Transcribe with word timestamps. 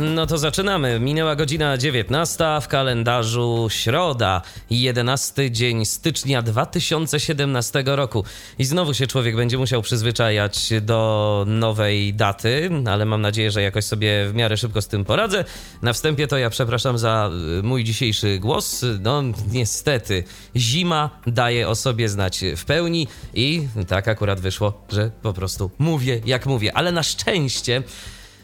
No 0.00 0.26
to 0.26 0.38
zaczynamy. 0.38 1.00
Minęła 1.00 1.36
godzina 1.36 1.78
19 1.78 2.44
w 2.62 2.68
kalendarzu 2.68 3.66
środa, 3.70 4.42
11 4.70 5.50
dzień 5.50 5.84
stycznia 5.84 6.42
2017 6.42 7.82
roku. 7.86 8.24
I 8.58 8.64
znowu 8.64 8.94
się 8.94 9.06
człowiek 9.06 9.36
będzie 9.36 9.58
musiał 9.58 9.82
przyzwyczajać 9.82 10.70
do 10.82 11.44
nowej 11.48 12.14
daty, 12.14 12.70
ale 12.86 13.04
mam 13.04 13.20
nadzieję, 13.20 13.50
że 13.50 13.62
jakoś 13.62 13.84
sobie 13.84 14.28
w 14.28 14.34
miarę 14.34 14.56
szybko 14.56 14.82
z 14.82 14.88
tym 14.88 15.04
poradzę. 15.04 15.44
Na 15.82 15.92
wstępie 15.92 16.26
to 16.26 16.38
ja 16.38 16.50
przepraszam 16.50 16.98
za 16.98 17.30
y, 17.58 17.62
mój 17.62 17.84
dzisiejszy 17.84 18.38
głos. 18.38 18.84
No 19.00 19.22
niestety, 19.52 20.24
zima 20.56 21.10
daje 21.26 21.68
o 21.68 21.74
sobie 21.74 22.08
znać 22.08 22.44
w 22.56 22.64
pełni 22.64 23.08
i 23.34 23.68
tak 23.88 24.08
akurat 24.08 24.40
wyszło, 24.40 24.86
że 24.92 25.10
po 25.22 25.32
prostu 25.32 25.70
mówię 25.78 26.20
jak 26.26 26.46
mówię. 26.46 26.76
Ale 26.76 26.92
na 26.92 27.02
szczęście 27.02 27.82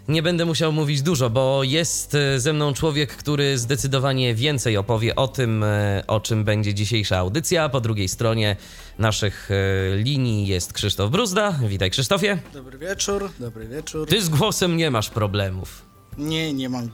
nie 0.08 0.22
będę 0.22 0.44
musiał 0.44 0.72
mówić 0.72 1.02
dużo, 1.02 1.30
bo 1.30 1.62
jest 1.62 2.14
e, 2.14 2.40
ze 2.40 2.52
mną 2.52 2.72
człowiek, 2.74 3.16
który 3.16 3.58
zdecydowanie 3.58 4.34
więcej 4.34 4.76
opowie 4.76 5.16
o 5.16 5.28
tym, 5.28 5.62
e, 5.62 6.04
o 6.06 6.20
czym 6.20 6.44
będzie 6.44 6.74
dzisiejsza 6.74 7.18
audycja. 7.18 7.68
Po 7.68 7.80
drugiej 7.80 8.08
stronie 8.08 8.56
naszych 8.98 9.50
e, 9.50 9.96
linii 9.96 10.46
jest 10.46 10.72
Krzysztof 10.72 11.10
Bruzda. 11.10 11.58
Witaj 11.68 11.90
Krzysztofie. 11.90 12.38
Dobry 12.52 12.78
wieczór, 12.78 13.30
dobry 13.40 13.68
wieczór. 13.68 14.08
Ty 14.08 14.22
z 14.22 14.28
głosem 14.28 14.76
nie 14.76 14.90
masz 14.90 15.10
problemów. 15.10 15.82
Nie, 16.18 16.52
nie 16.52 16.68
mam. 16.68 16.90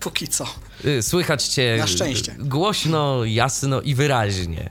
Póki 0.00 0.28
co. 0.28 0.46
Słychać 1.00 1.44
cię 1.44 1.76
Na 1.78 1.86
szczęście. 1.86 2.36
głośno, 2.38 3.24
jasno 3.24 3.80
i 3.80 3.94
wyraźnie. 3.94 4.70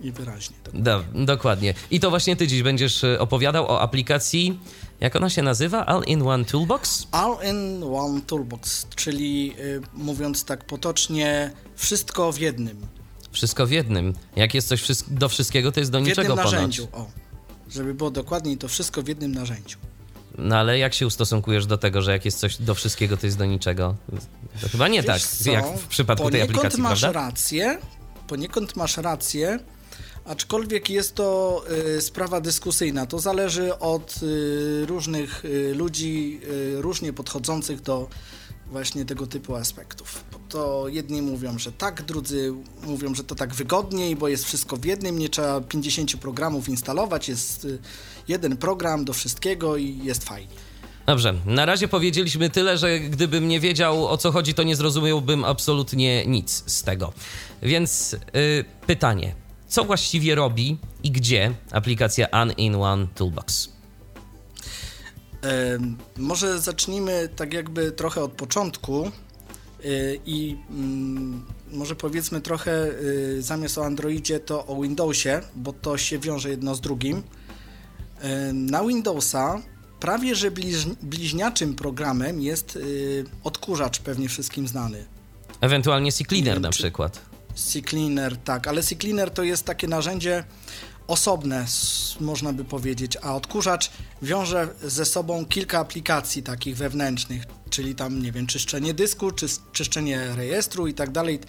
I 0.00 0.12
wyraźnie. 0.12 0.56
Do, 0.74 1.04
dokładnie. 1.14 1.74
I 1.90 2.00
to 2.00 2.10
właśnie 2.10 2.36
ty 2.36 2.46
dziś 2.46 2.62
będziesz 2.62 3.04
opowiadał 3.18 3.66
o 3.66 3.80
aplikacji 3.80 4.58
jak 5.00 5.16
ona 5.16 5.30
się 5.30 5.42
nazywa? 5.42 5.86
All-in-One 5.86 6.44
Toolbox? 6.44 7.06
All-in-One 7.12 8.20
Toolbox, 8.20 8.86
czyli 8.96 9.54
y, 9.58 9.80
mówiąc 9.94 10.44
tak 10.44 10.64
potocznie, 10.64 11.50
wszystko 11.76 12.32
w 12.32 12.38
jednym. 12.38 12.86
Wszystko 13.32 13.66
w 13.66 13.70
jednym. 13.70 14.14
Jak 14.36 14.54
jest 14.54 14.68
coś 14.68 14.82
do 15.08 15.28
wszystkiego, 15.28 15.72
to 15.72 15.80
jest 15.80 15.92
do 15.92 16.00
w 16.00 16.02
niczego 16.02 16.28
ponoć. 16.36 16.44
W 16.48 16.52
jednym 16.52 16.60
narzędziu, 16.60 16.88
o. 16.92 17.06
Żeby 17.70 17.94
było 17.94 18.10
dokładniej, 18.10 18.56
to 18.58 18.68
wszystko 18.68 19.02
w 19.02 19.08
jednym 19.08 19.34
narzędziu. 19.34 19.78
No 20.38 20.56
ale 20.56 20.78
jak 20.78 20.94
się 20.94 21.06
ustosunkujesz 21.06 21.66
do 21.66 21.78
tego, 21.78 22.02
że 22.02 22.12
jak 22.12 22.24
jest 22.24 22.38
coś 22.38 22.56
do 22.56 22.74
wszystkiego, 22.74 23.16
to 23.16 23.26
jest 23.26 23.38
do 23.38 23.44
niczego? 23.44 23.94
To 24.60 24.68
chyba 24.68 24.88
nie 24.88 24.98
Wiesz 25.02 25.06
tak, 25.06 25.22
co? 25.22 25.50
jak 25.50 25.78
w 25.78 25.86
przypadku 25.86 26.24
poniekąd 26.24 26.50
tej 26.50 26.56
aplikacji, 26.58 26.82
masz 26.82 27.00
prawda? 27.00 27.20
rację, 27.20 27.78
poniekąd 28.26 28.76
masz 28.76 28.96
rację, 28.96 29.58
Aczkolwiek 30.28 30.90
jest 30.90 31.14
to 31.14 31.62
y, 31.96 32.00
sprawa 32.00 32.40
dyskusyjna. 32.40 33.06
To 33.06 33.18
zależy 33.18 33.78
od 33.78 34.20
y, 34.22 34.86
różnych 34.86 35.44
y, 35.44 35.74
ludzi, 35.74 36.40
różnie 36.74 37.12
podchodzących 37.12 37.80
do 37.80 38.08
właśnie 38.66 39.04
tego 39.04 39.26
typu 39.26 39.54
aspektów. 39.54 40.24
To 40.48 40.88
jedni 40.88 41.22
mówią, 41.22 41.58
że 41.58 41.72
tak, 41.72 42.02
drudzy 42.02 42.52
mówią, 42.82 43.14
że 43.14 43.24
to 43.24 43.34
tak 43.34 43.54
wygodniej, 43.54 44.16
bo 44.16 44.28
jest 44.28 44.44
wszystko 44.44 44.76
w 44.76 44.84
jednym, 44.84 45.18
nie 45.18 45.28
trzeba 45.28 45.60
50 45.60 46.16
programów 46.16 46.68
instalować, 46.68 47.28
jest 47.28 47.66
jeden 48.28 48.56
program 48.56 49.04
do 49.04 49.12
wszystkiego 49.12 49.76
i 49.76 49.98
jest 50.04 50.24
fajnie. 50.24 50.54
Dobrze, 51.06 51.34
na 51.46 51.66
razie 51.66 51.88
powiedzieliśmy 51.88 52.50
tyle, 52.50 52.78
że 52.78 53.00
gdybym 53.00 53.48
nie 53.48 53.60
wiedział 53.60 54.08
o 54.08 54.18
co 54.18 54.32
chodzi, 54.32 54.54
to 54.54 54.62
nie 54.62 54.76
zrozumiałbym 54.76 55.44
absolutnie 55.44 56.26
nic 56.26 56.62
z 56.66 56.82
tego. 56.82 57.12
Więc 57.62 58.16
pytanie 58.86 59.34
co 59.68 59.84
właściwie 59.84 60.34
robi 60.34 60.78
i 61.02 61.10
gdzie 61.10 61.54
aplikacja 61.72 62.30
An-in-One 62.30 63.06
Toolbox? 63.14 63.68
Może 66.16 66.60
zacznijmy 66.60 67.28
tak 67.36 67.54
jakby 67.54 67.92
trochę 67.92 68.22
od 68.22 68.32
początku 68.32 69.06
e, 69.06 69.10
i 70.26 70.56
mm, 70.70 71.44
może 71.72 71.96
powiedzmy 71.96 72.40
trochę 72.40 72.72
e, 72.72 72.92
zamiast 73.42 73.78
o 73.78 73.84
Androidzie 73.84 74.40
to 74.40 74.66
o 74.66 74.82
Windowsie, 74.82 75.40
bo 75.56 75.72
to 75.72 75.98
się 75.98 76.18
wiąże 76.18 76.50
jedno 76.50 76.74
z 76.74 76.80
drugim. 76.80 77.22
Na 78.52 78.84
Windowsa 78.84 79.62
prawie 80.00 80.34
że 80.34 80.50
bliź, 80.50 80.76
bliźniaczym 81.02 81.74
programem 81.74 82.40
jest 82.40 82.78
odkurzacz 83.44 83.98
pewnie 83.98 84.28
wszystkim 84.28 84.68
znany. 84.68 85.04
Ewentualnie 85.60 86.12
CCleaner 86.12 86.60
na 86.60 86.70
przykład. 86.70 87.27
CCleaner, 87.58 88.36
tak, 88.36 88.68
ale 88.68 88.82
CCleaner 88.82 89.30
to 89.30 89.42
jest 89.42 89.64
takie 89.64 89.88
narzędzie 89.88 90.44
osobne, 91.06 91.66
można 92.20 92.52
by 92.52 92.64
powiedzieć, 92.64 93.16
a 93.22 93.34
odkurzacz 93.34 93.90
wiąże 94.22 94.68
ze 94.82 95.04
sobą 95.04 95.46
kilka 95.46 95.78
aplikacji 95.78 96.42
takich 96.42 96.76
wewnętrznych, 96.76 97.44
czyli 97.70 97.94
tam, 97.94 98.22
nie 98.22 98.32
wiem, 98.32 98.46
czyszczenie 98.46 98.94
dysku, 98.94 99.30
czy, 99.30 99.46
czyszczenie 99.72 100.34
rejestru 100.36 100.86
i 100.86 100.94
tak 100.94 101.10
dalej. 101.10 101.40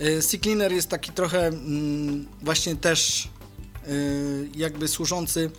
Y, 0.00 0.22
CCleaner 0.22 0.72
jest 0.72 0.88
taki 0.88 1.12
trochę 1.12 1.46
mm, 1.46 2.26
właśnie 2.42 2.76
też 2.76 3.28
y, 3.88 4.48
jakby 4.54 4.88
służący 4.88 5.50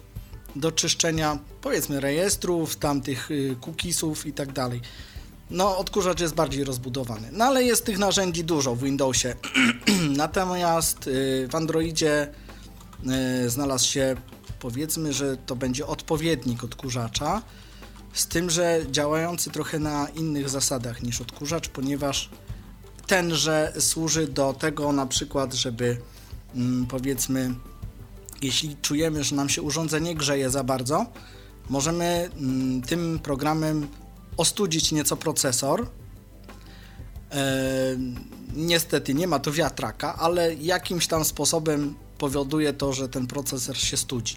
do 0.56 0.72
czyszczenia, 0.72 1.40
powiedzmy, 1.62 2.00
rejestrów, 2.00 2.76
tamtych 2.76 3.32
y, 3.32 3.56
cookiesów 3.66 4.26
i 4.26 4.34
tak 4.34 4.54
dalej. 4.54 4.82
No, 5.52 5.78
odkurzacz 5.78 6.20
jest 6.20 6.36
bardziej 6.36 6.64
rozbudowany. 6.64 7.30
No, 7.32 7.46
ale 7.46 7.64
jest 7.64 7.86
tych 7.86 7.98
narzędzi 7.98 8.44
dużo 8.44 8.76
w 8.76 8.84
Windowsie. 8.84 9.36
Natomiast 10.18 11.08
y, 11.08 11.48
w 11.52 11.56
Androidzie 11.56 12.28
y, 13.46 13.50
znalazł 13.50 13.88
się, 13.88 14.16
powiedzmy, 14.60 15.14
że 15.14 15.38
to 15.38 15.56
będzie 15.56 15.88
odpowiednik 15.88 16.64
odkurzacza, 16.64 17.42
z 18.14 18.28
tym, 18.28 18.50
że 18.50 18.86
działający 18.92 19.52
trochę 19.52 19.80
na 19.80 20.08
innych 20.16 20.50
zasadach 20.50 21.04
niż 21.04 21.22
odkurzacz, 21.22 21.70
ponieważ 21.70 22.30
tenże 23.08 23.74
służy 23.80 24.28
do 24.28 24.54
tego 24.54 24.92
na 24.92 25.06
przykład, 25.06 25.54
żeby 25.54 25.98
mm, 26.56 26.86
powiedzmy, 26.86 27.54
jeśli 28.42 28.76
czujemy, 28.82 29.24
że 29.24 29.36
nam 29.36 29.50
się 29.50 29.62
urządzenie 29.62 30.16
grzeje 30.16 30.50
za 30.50 30.64
bardzo, 30.64 31.06
możemy 31.70 32.30
mm, 32.38 32.82
tym 32.82 33.20
programem 33.24 33.88
ostudzić 34.42 34.92
nieco 34.92 35.18
procesor. 35.18 35.88
E, 37.32 37.46
niestety 38.56 39.14
nie 39.14 39.28
ma 39.28 39.40
tu 39.40 39.52
wiatraka, 39.52 40.16
ale 40.16 40.54
jakimś 40.54 41.08
tam 41.08 41.26
sposobem 41.26 41.96
powoduje 42.18 42.74
to, 42.74 42.94
że 42.94 43.10
ten 43.10 43.28
procesor 43.28 43.78
się 43.78 43.98
studzi. 43.98 44.36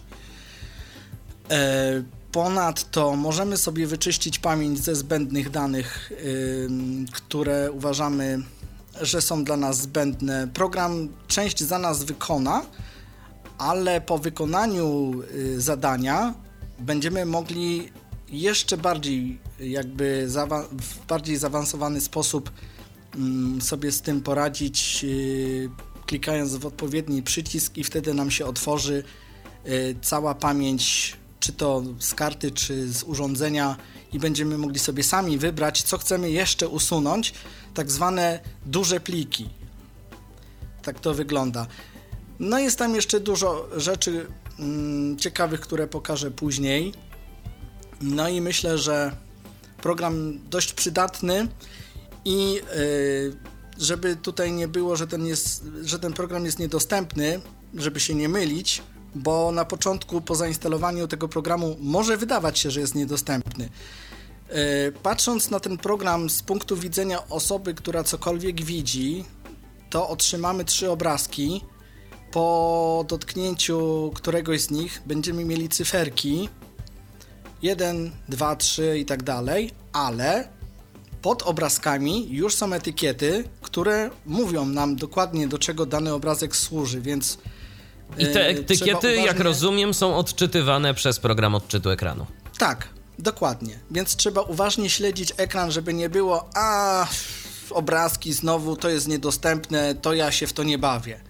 E, 1.51 2.03
ponadto 2.33 3.17
możemy 3.17 3.57
sobie 3.57 3.87
wyczyścić 3.87 4.39
pamięć 4.39 4.79
ze 4.79 4.95
zbędnych 4.95 5.51
danych, 5.51 6.13
które 7.13 7.73
uważamy, 7.73 8.43
że 9.01 9.23
są 9.23 9.45
dla 9.45 9.57
nas 9.57 9.81
zbędne. 9.81 10.49
Program 10.55 11.09
część 11.29 11.63
za 11.63 11.79
nas 11.79 12.05
wykona, 12.05 12.63
ale 13.59 14.01
po 14.01 14.19
wykonaniu 14.19 15.13
y, 15.35 15.61
zadania 15.61 16.35
będziemy 16.79 17.27
mogli 17.27 17.93
jeszcze 18.29 18.77
bardziej 18.77 19.39
jakby 19.61 20.27
w 20.81 21.07
bardziej 21.07 21.37
zaawansowany 21.37 22.01
sposób 22.01 22.51
mm, 23.15 23.63
sobie 23.63 23.93
z 23.93 24.03
tym 24.03 24.21
poradzić, 24.21 25.05
y, 25.05 25.71
klikając 26.07 26.55
w 26.55 26.67
odpowiedni 26.67 27.23
przycisk 27.23 27.77
i 27.77 27.85
wtedy 27.85 28.15
nam 28.15 28.31
się 28.31 28.47
otworzy 28.47 29.05
y, 29.67 29.97
cała 30.03 30.35
pamięć, 30.35 31.17
czy 31.41 31.53
to 31.53 31.83
z 31.99 32.15
karty, 32.15 32.51
czy 32.51 32.89
z 32.93 33.03
urządzenia 33.03 33.77
i 34.13 34.19
będziemy 34.19 34.59
mogli 34.59 34.79
sobie 34.79 35.03
sami 35.03 35.39
wybrać, 35.39 35.83
co 35.83 35.99
chcemy 35.99 36.31
jeszcze 36.31 36.69
usunąć, 36.69 37.35
tak 37.75 37.91
zwane 37.91 38.41
duże 38.67 39.01
pliki. 39.01 39.49
Tak 40.83 41.01
to 41.01 41.15
wygląda. 41.15 41.67
No 42.39 42.59
jest 42.59 42.79
tam 42.79 42.95
jeszcze 42.95 43.21
dużo 43.21 43.69
rzeczy 43.77 44.27
mm, 44.59 45.19
ciekawych, 45.19 45.61
które 45.61 45.87
pokażę 45.87 46.31
później. 46.31 46.93
No 48.01 48.29
i 48.29 48.41
myślę, 48.41 48.79
że 48.79 49.17
program 49.83 50.39
dość 50.51 50.73
przydatny 50.73 51.49
i 52.25 52.55
yy, 52.55 53.37
żeby 53.79 54.17
tutaj 54.17 54.53
nie 54.53 54.69
było, 54.69 54.97
że 54.97 55.07
ten, 55.07 55.27
jest, 55.27 55.65
że 55.83 55.99
ten 55.99 56.13
program 56.13 56.45
jest 56.45 56.59
niedostępny, 56.59 57.41
żeby 57.75 58.01
się 58.01 58.15
nie 58.15 58.29
mylić, 58.29 58.83
bo 59.15 59.53
na 59.53 59.65
początku 59.65 60.21
po 60.21 60.35
zainstalowaniu 60.35 61.09
tego 61.09 61.29
programu 61.29 61.77
może 61.81 62.17
wydawać 62.17 62.59
się, 62.59 62.71
że 62.71 62.81
jest 62.81 62.95
niedostępny. 62.95 63.69
Yy, 64.49 64.57
patrząc 65.03 65.51
na 65.51 65.61
ten 65.61 65.79
program 65.79 66.31
z 66.31 66.43
punktu 66.43 66.77
widzenia 66.77 67.29
osoby, 67.29 67.75
która 67.75 68.05
cokolwiek 68.05 68.63
widzi, 68.63 69.25
to 69.91 70.09
otrzymamy 70.09 70.65
trzy 70.65 70.91
obrazki. 70.91 71.65
Po 72.33 73.05
dotknięciu 73.09 74.11
któregoś 74.15 74.61
z 74.61 74.71
nich 74.71 75.03
będziemy 75.07 75.45
mieli 75.45 75.69
cyferki, 75.69 76.49
1, 77.65 78.11
2, 78.29 78.57
3 78.57 78.99
i 78.99 79.05
tak 79.05 79.23
dalej, 79.23 79.71
ale 79.93 80.49
pod 81.23 81.43
obrazkami 81.43 82.29
już 82.31 82.55
są 82.55 82.73
etykiety, 82.73 83.45
które 83.63 84.11
mówią 84.27 84.67
nam 84.67 84.97
dokładnie, 84.97 85.49
do 85.49 85.59
czego 85.59 85.87
dany 85.87 86.13
obrazek 86.13 86.57
służy, 86.57 87.01
więc. 87.01 87.39
I 88.19 88.27
te 88.27 88.41
e, 88.41 88.49
etykiety, 88.49 88.99
trzeba 89.01 89.09
jak 89.13 89.25
uważnie- 89.25 89.43
rozumiem, 89.45 89.95
są 89.95 90.17
odczytywane 90.17 90.95
przez 90.95 91.19
program 91.19 91.55
odczytu 91.55 91.91
ekranu. 91.91 92.27
Tak, 92.59 92.89
dokładnie. 93.19 93.79
Więc 93.91 94.17
trzeba 94.17 94.41
uważnie 94.41 94.91
śledzić 94.91 95.33
ekran, 95.37 95.73
żeby 95.73 95.95
nie 95.95 96.09
było, 96.09 96.49
a 96.55 97.07
obrazki 97.71 98.33
znowu 98.33 98.77
to 98.77 98.89
jest 98.89 99.09
niedostępne, 99.09 99.95
to 99.95 100.15
ja 100.15 100.33
się 100.33 100.47
w 100.47 100.53
to 100.53 100.63
nie 100.63 100.79
bawię. 100.79 101.21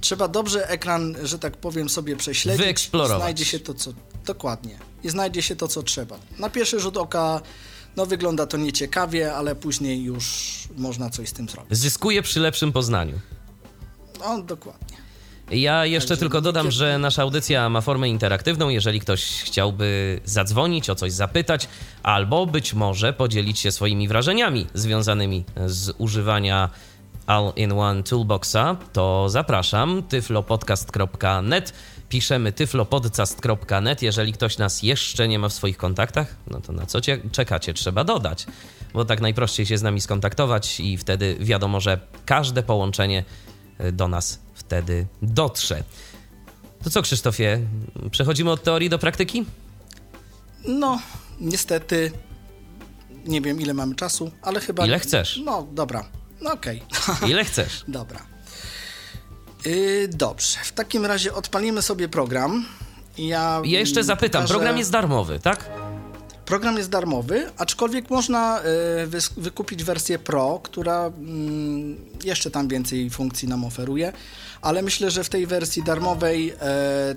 Trzeba 0.00 0.28
dobrze 0.28 0.68
ekran, 0.68 1.16
że 1.22 1.38
tak 1.38 1.56
powiem, 1.56 1.88
sobie 1.88 2.16
prześledzić. 2.16 2.64
Wyeksplorować. 2.64 3.18
Znajdzie 3.22 3.44
się 3.44 3.60
to, 3.60 3.74
co. 3.74 3.92
Dokładnie. 4.26 4.78
I 5.04 5.08
znajdzie 5.08 5.42
się 5.42 5.56
to, 5.56 5.68
co 5.68 5.82
trzeba. 5.82 6.18
Na 6.38 6.50
pierwszy 6.50 6.80
rzut 6.80 6.96
oka, 6.96 7.40
no 7.96 8.06
wygląda 8.06 8.46
to 8.46 8.56
nieciekawie, 8.56 9.34
ale 9.34 9.54
później 9.54 10.02
już 10.02 10.54
można 10.76 11.10
coś 11.10 11.28
z 11.28 11.32
tym 11.32 11.48
zrobić. 11.48 11.78
Zyskuje 11.78 12.22
przy 12.22 12.40
lepszym 12.40 12.72
poznaniu. 12.72 13.20
No, 14.20 14.42
dokładnie. 14.42 14.96
Ja 15.50 15.86
jeszcze 15.86 16.08
Także 16.08 16.20
tylko 16.20 16.40
dodam, 16.40 16.70
że 16.70 16.98
nasza 16.98 17.22
audycja 17.22 17.68
ma 17.68 17.80
formę 17.80 18.08
interaktywną. 18.08 18.68
Jeżeli 18.68 19.00
ktoś 19.00 19.24
chciałby 19.24 20.20
zadzwonić, 20.24 20.90
o 20.90 20.94
coś 20.94 21.12
zapytać, 21.12 21.68
albo 22.02 22.46
być 22.46 22.74
może 22.74 23.12
podzielić 23.12 23.58
się 23.58 23.72
swoimi 23.72 24.08
wrażeniami 24.08 24.66
związanymi 24.74 25.44
z 25.66 25.94
używania 25.98 26.70
All-in-One 27.26 28.02
Toolboxa, 28.02 28.76
to 28.92 29.28
zapraszam 29.28 30.02
tyflopodcast.net. 30.02 31.72
Piszemy 32.08 32.52
tyflopodcast.net. 32.52 34.02
Jeżeli 34.02 34.32
ktoś 34.32 34.58
nas 34.58 34.82
jeszcze 34.82 35.28
nie 35.28 35.38
ma 35.38 35.48
w 35.48 35.52
swoich 35.52 35.76
kontaktach, 35.76 36.34
no 36.50 36.60
to 36.60 36.72
na 36.72 36.86
co 36.86 37.00
cie- 37.00 37.20
czekacie? 37.32 37.74
Trzeba 37.74 38.04
dodać, 38.04 38.46
bo 38.94 39.04
tak 39.04 39.20
najprościej 39.20 39.66
się 39.66 39.78
z 39.78 39.82
nami 39.82 40.00
skontaktować 40.00 40.80
i 40.80 40.96
wtedy 40.98 41.36
wiadomo, 41.40 41.80
że 41.80 42.00
każde 42.26 42.62
połączenie 42.62 43.24
y, 43.80 43.92
do 43.92 44.08
nas 44.08 44.38
wtedy 44.54 45.06
dotrze. 45.22 45.82
To 46.84 46.90
co, 46.90 47.02
Krzysztofie, 47.02 47.60
przechodzimy 48.10 48.50
od 48.50 48.62
teorii 48.62 48.88
do 48.90 48.98
praktyki? 48.98 49.44
No, 50.68 51.00
niestety, 51.40 52.12
nie 53.26 53.40
wiem 53.40 53.60
ile 53.60 53.74
mamy 53.74 53.94
czasu, 53.94 54.30
ale 54.42 54.60
chyba. 54.60 54.86
Ile 54.86 54.98
chcesz. 54.98 55.40
No, 55.44 55.66
dobra. 55.72 56.04
No, 56.40 56.52
okej. 56.52 56.82
Ile 57.28 57.44
chcesz? 57.44 57.84
Dobra. 57.88 58.26
Yy, 59.66 60.08
dobrze, 60.08 60.58
w 60.64 60.72
takim 60.72 61.06
razie 61.06 61.34
odpalimy 61.34 61.82
sobie 61.82 62.08
program. 62.08 62.66
Ja, 63.18 63.62
Ja 63.64 63.78
jeszcze 63.80 64.00
mm, 64.00 64.06
zapytam, 64.06 64.42
pokażę- 64.42 64.48
program 64.48 64.78
jest 64.78 64.90
darmowy, 64.90 65.40
tak? 65.40 65.70
Program 66.44 66.76
jest 66.76 66.90
darmowy, 66.90 67.50
aczkolwiek 67.56 68.10
można 68.10 68.60
y, 68.60 69.40
wykupić 69.40 69.84
wersję 69.84 70.18
Pro, 70.18 70.60
która 70.62 71.06
mm, 71.06 71.96
jeszcze 72.24 72.50
tam 72.50 72.68
więcej 72.68 73.10
funkcji 73.10 73.48
nam 73.48 73.64
oferuje, 73.64 74.12
ale 74.62 74.82
myślę, 74.82 75.10
że 75.10 75.24
w 75.24 75.28
tej 75.28 75.46
wersji 75.46 75.82
darmowej 75.82 76.50
e, 76.60 77.14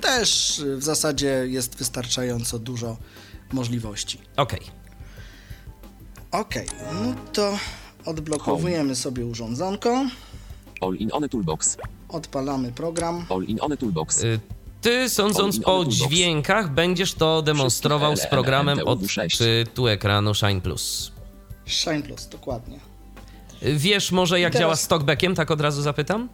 też 0.00 0.62
w 0.76 0.82
zasadzie 0.84 1.44
jest 1.46 1.76
wystarczająco 1.76 2.58
dużo 2.58 2.96
możliwości. 3.52 4.20
Okej. 4.36 4.60
Okej, 6.30 6.66
no 6.92 7.14
to 7.32 7.58
odblokowujemy 8.04 8.96
sobie 8.96 9.26
urządzonko, 9.26 10.04
All-in-one 10.82 11.28
Toolbox. 11.28 11.76
odpalamy 12.08 12.72
program. 12.72 13.24
All-in-one 13.30 13.76
Toolbox. 13.76 14.24
Y, 14.24 14.40
Ty, 14.80 15.08
sądząc 15.10 15.60
po 15.60 15.84
dźwiękach, 15.84 16.74
będziesz 16.74 17.14
to 17.14 17.42
demonstrował 17.42 18.16
z 18.16 18.26
programem 18.26 18.78
LMTU 18.78 19.08
6. 19.08 19.34
odczytu 19.36 19.88
ekranu 19.88 20.34
Shine 20.34 20.60
Plus. 20.60 21.12
Shine 21.66 22.02
Plus, 22.02 22.28
dokładnie. 22.28 22.80
Wiesz 23.62 24.12
może, 24.12 24.40
jak 24.40 24.52
teraz- 24.52 24.60
działa 24.62 24.76
z 24.76 24.88
talkbackiem, 24.88 25.34
tak 25.34 25.50
od 25.50 25.60
razu 25.60 25.82
zapytam? 25.82 26.28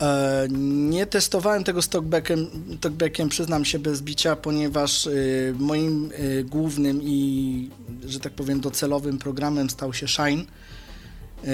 E, 0.00 0.46
nie 0.90 1.06
testowałem 1.06 1.64
tego 1.64 1.82
z 1.82 1.88
talkbackiem, 1.88 2.46
talkbackiem, 2.80 3.28
przyznam 3.28 3.64
się 3.64 3.78
bez 3.78 4.02
bicia, 4.02 4.36
ponieważ 4.36 5.06
y, 5.06 5.54
moim 5.58 6.10
y, 6.18 6.44
głównym 6.44 7.00
i, 7.02 7.70
że 8.06 8.20
tak 8.20 8.32
powiem, 8.32 8.60
docelowym 8.60 9.18
programem 9.18 9.70
stał 9.70 9.92
się 9.92 10.08
Shine, 10.08 10.42
y, 10.42 10.46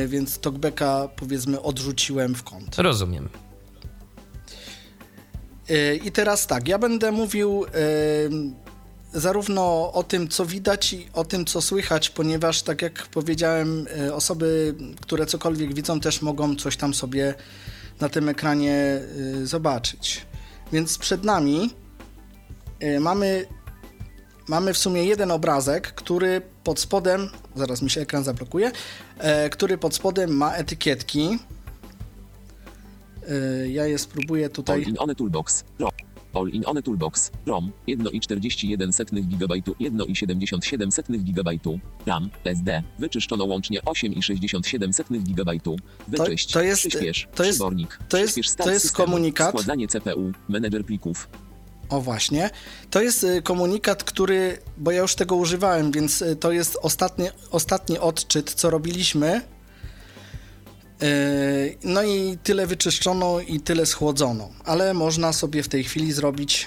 więc 0.07 0.39
talkbacka 0.39 1.09
powiedzmy 1.17 1.63
odrzuciłem 1.63 2.35
w 2.35 2.43
kąt. 2.43 2.79
Rozumiem. 2.79 3.29
Y, 5.71 6.01
I 6.05 6.13
teraz 6.13 6.47
tak, 6.47 6.69
ja 6.69 6.79
będę 6.79 7.13
mówił 7.13 7.65
y, 7.65 7.69
zarówno 9.21 9.93
o 9.93 10.03
tym, 10.03 10.29
co 10.29 10.47
widać 10.47 10.93
i 10.93 11.07
o 11.13 11.25
tym, 11.25 11.45
co 11.45 11.63
słychać, 11.63 12.11
ponieważ 12.11 12.63
tak 12.63 12.83
jak 12.83 13.07
powiedziałem, 13.07 13.87
osoby, 14.13 14.75
które 15.01 15.27
cokolwiek 15.27 15.75
widzą, 15.75 16.01
też 16.01 16.23
mogą 16.23 16.57
coś 16.57 16.77
tam 16.77 16.95
sobie 16.95 17.35
na 18.01 18.09
tym 18.09 18.29
ekranie 18.29 19.01
zobaczyć. 19.45 20.27
Więc 20.73 20.99
przed 20.99 21.25
nami 21.25 21.71
mamy, 23.01 23.47
mamy 24.49 24.75
w 24.75 24.79
sumie 24.79 25.05
jeden 25.05 25.31
obrazek, 25.31 25.93
który 25.95 26.43
pod 26.65 26.81
spodem, 26.81 27.29
zaraz 27.57 27.83
mi 27.83 27.91
się 27.91 28.01
ekran 28.01 28.25
zablokuje, 28.25 28.73
e, 29.19 29.51
który 29.51 29.79
pod 29.79 29.95
spodem 29.95 30.31
ma 30.37 30.53
etykietki. 30.55 31.39
Y, 33.31 33.69
Ja 33.71 33.87
je 33.87 33.99
spróbuję 33.99 34.49
tutaj. 34.49 34.77
All-in-one 34.83 35.15
Toolbox. 35.15 35.65
ROM. 35.79 35.91
All-in-one 36.35 36.83
Toolbox. 36.83 37.31
ROM. 37.47 37.73
1,41 37.89 39.23
GB, 39.29 39.55
1,77 39.81 41.19
GB. 41.25 41.51
RAM. 42.07 42.31
SD. 42.45 42.83
Wyczyszczono 42.99 43.45
łącznie 43.45 43.81
8,67 43.83 45.23
GB. 45.23 45.53
Wyczyść. 46.09 46.53
to 46.53 46.63
jest- 46.63 46.81
Przyspiesz. 46.81 47.29
to 47.35 47.45
jest- 47.45 47.59
Przybornik. 47.59 47.99
to 48.09 48.19
jest- 48.19 48.57
to 48.57 48.71
jest 48.71 48.93
komunikat. 48.93 49.49
Składanie 49.49 49.89
CPU. 49.89 50.33
Menedżer 50.49 50.85
plików. 50.85 51.29
O 51.93 52.01
właśnie. 52.01 52.51
To 52.91 53.03
jest 53.03 53.25
y, 53.25 53.43
komunikat, 53.43 54.05
który, 54.05 54.59
bo 54.79 54.91
ja 54.91 55.03
już 55.03 55.15
tego 55.15 55.37
używałem, 55.37 55.93
więc 55.93 56.23
y, 56.23 56.37
to 56.37 56.53
jest 56.53 56.79
ostatni, 56.83 57.29
ostatni 57.51 57.99
odczyt, 57.99 58.55
co 58.55 58.71
robiliśmy. 58.71 59.41
Y, 61.03 61.79
No 61.85 62.03
i 62.03 62.39
tyle 62.43 62.67
wyczyszczono 62.67 63.41
i 63.41 63.61
tyle 63.61 63.87
schłodzono, 63.87 64.49
ale 64.65 64.95
można 64.95 65.33
sobie 65.33 65.63
w 65.63 65.69
tej 65.69 65.85
chwili 65.85 66.13
zrobić. 66.13 66.67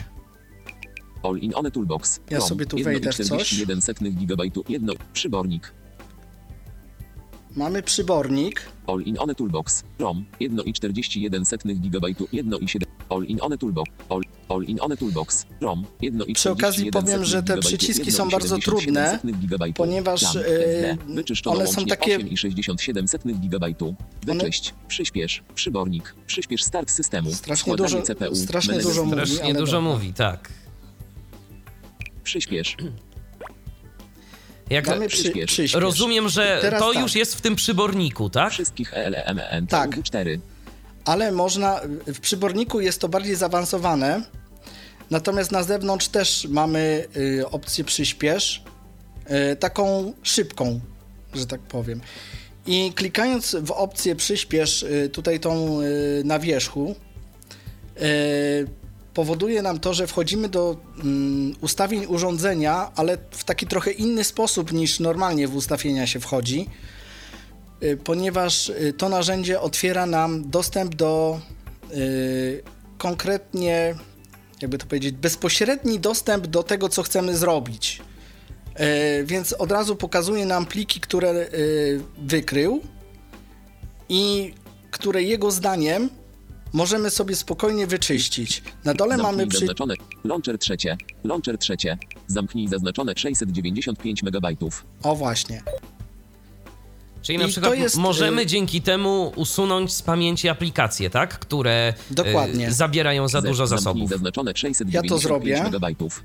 All-in-one 1.24 1.72
Toolbox. 1.72 2.20
Ja 2.30 2.38
ROM. 2.38 2.48
sobie 2.48 2.66
tu 2.66 2.78
wejdę 2.84 3.12
w 3.12 3.16
coś. 3.16 3.54
1,41 3.54 4.26
GB. 4.26 4.44
1. 4.70 4.90
Przybornik. 5.14 5.74
Mamy 7.56 7.84
przybornik. 7.84 8.62
All-in-one 8.88 9.36
Toolbox. 9.36 9.84
ROM. 10.00 10.26
1,41 10.42 11.80
GB. 11.80 12.08
1,7. 12.08 12.82
All-in-one 13.10 13.58
Toolbox. 13.58 13.92
All, 14.10 14.22
all-in-one 14.50 14.98
Toolbox. 14.98 15.46
ROM. 15.62 15.86
1,41 16.02 16.34
Przy 16.34 16.52
okazji 16.52 16.92
powiem, 16.92 17.26
że 17.26 17.44
te 17.44 17.58
przyciski 17.58 18.12
są 18.12 18.30
bardzo 18.30 18.58
trudne, 18.58 19.20
ponieważ, 19.76 20.36
yy, 20.36 20.98
one 21.46 21.68
są 21.68 21.86
takie- 21.86 22.20
8,67 22.20 23.40
GB. 23.40 23.68
Wyczyść. 24.26 24.74
Przyspiesz. 24.88 25.44
Przybornik. 25.56 26.16
Przyspiesz 26.28 26.64
start 26.64 26.92
systemu. 26.92 27.34
Strasznie 27.34 27.76
dużo- 27.76 28.02
CPU. 28.02 28.36
strasznie 28.36 28.80
dużo 28.80 29.06
mówi. 29.06 29.22
Strasznie 29.22 29.54
dużo 29.54 29.72
dobra. 29.82 29.94
mówi, 29.94 30.14
tak. 30.14 30.50
Przyspiesz. 32.24 32.78
Jak 34.70 34.88
Mamy 34.88 35.08
przy, 35.08 35.32
przyspiesz. 35.32 35.74
rozumiem, 35.74 36.30
że 36.30 36.60
Teraz 36.62 36.82
to 36.82 36.94
tak. 36.94 37.02
już 37.02 37.16
jest 37.16 37.36
w 37.36 37.42
tym 37.42 37.56
przyborniku, 37.56 38.30
tak? 38.30 38.52
Wszystkich 38.52 38.94
E 38.94 39.06
ELEMN. 39.06 39.68
Tak. 39.68 40.04
4. 40.04 40.40
ale 41.06 41.32
można, 41.32 41.82
w 42.08 42.20
przyborniku 42.20 42.80
jest 42.80 43.02
to 43.02 43.10
bardziej 43.10 43.36
zaawansowane, 43.36 44.22
natomiast 45.12 45.52
na 45.52 45.64
zewnątrz 45.64 46.08
też 46.08 46.48
mamy 46.50 47.08
y, 47.18 47.50
opcję 47.50 47.84
przyspiesz, 47.84 48.64
y, 49.52 49.56
taką 49.56 50.14
szybką, 50.24 50.80
że 51.34 51.46
tak 51.46 51.62
powiem. 51.62 52.02
I 52.68 52.92
klikając 52.96 53.56
w 53.62 53.72
opcję 53.72 54.16
przyspiesz, 54.16 54.84
y, 54.84 55.10
tutaj 55.14 55.40
tą 55.40 55.82
y, 55.82 56.22
na 56.26 56.40
wierzchu, 56.40 56.96
y, 58.02 58.68
powoduje 59.16 59.62
nam 59.62 59.80
to, 59.80 59.94
że 59.94 60.08
wchodzimy 60.08 60.50
do 60.50 60.78
mm, 61.04 61.56
ustawień 61.62 62.06
urządzenia, 62.06 62.92
ale 62.96 63.18
w 63.32 63.44
taki 63.44 63.68
trochę 63.68 63.92
inny 63.92 64.24
sposób 64.24 64.74
niż 64.74 65.00
normalnie 65.00 65.48
w 65.48 65.56
ustawienia 65.56 66.08
się 66.08 66.20
wchodzi 66.20 66.70
y, 67.84 67.98
ponieważ 67.98 68.70
y, 68.70 68.94
to 68.98 69.10
narzędzie 69.10 69.62
otwiera 69.62 70.06
nam 70.06 70.50
dostęp 70.50 70.96
do 70.96 71.40
y, 71.94 72.64
konkretnie, 72.98 73.96
jakby 74.62 74.78
to 74.78 74.86
powiedzieć, 74.86 75.16
bezpośredni 75.16 76.00
dostęp 76.00 76.48
do 76.48 76.64
tego, 76.64 76.90
co 76.90 77.04
chcemy 77.04 77.38
zrobić. 77.38 78.02
Y, 79.20 79.26
Więc 79.26 79.54
od 79.54 79.72
razu 79.72 79.96
pokazuje 79.96 80.46
nam 80.46 80.66
pliki, 80.66 81.00
które 81.00 81.32
y, 81.32 82.02
wykrył 82.18 82.82
i 84.10 84.54
które 84.92 85.24
jego 85.24 85.52
zdaniem 85.52 86.10
możemy 86.76 87.10
sobie 87.10 87.36
spokojnie 87.36 87.88
wyczyścić. 87.88 88.64
Na 88.84 88.94
dole 88.94 89.18
mamy 89.18 89.24
Zamknij 89.28 89.48
przy... 89.48 89.60
zaznaczone. 89.60 89.94
Launcher 90.24 90.58
trzecie. 90.58 90.98
Launcher 91.24 91.58
trzecie. 91.58 91.98
Zamknij 92.28 92.68
zaznaczone 92.68 93.14
695 93.18 94.24
MB. 94.24 94.48
O 95.04 95.16
właśnie. 95.16 95.64
Czyli 97.22 97.38
na 97.38 97.46
I 97.46 97.48
przykład 97.48 97.72
to 97.72 97.76
jest, 97.80 97.98
możemy 97.98 98.42
y- 98.42 98.46
dzięki 98.46 98.82
temu 98.82 99.32
usunąć 99.36 99.94
z 99.94 100.02
pamięci 100.02 100.50
aplikacje, 100.50 101.10
tak? 101.10 101.40
Które 101.40 101.94
y, 102.12 102.14
Dokładnie. 102.14 102.72
zabierają 102.72 103.28
za 103.28 103.42
dużo 103.42 103.68
Zamknij 103.68 103.78
zasobów. 103.84 104.10
zaznaczone 104.10 104.52
695 104.56 104.94
Ja 104.94 105.10
to 105.10 105.22
zrobię. 105.28 105.64
megabajtów. 105.64 106.24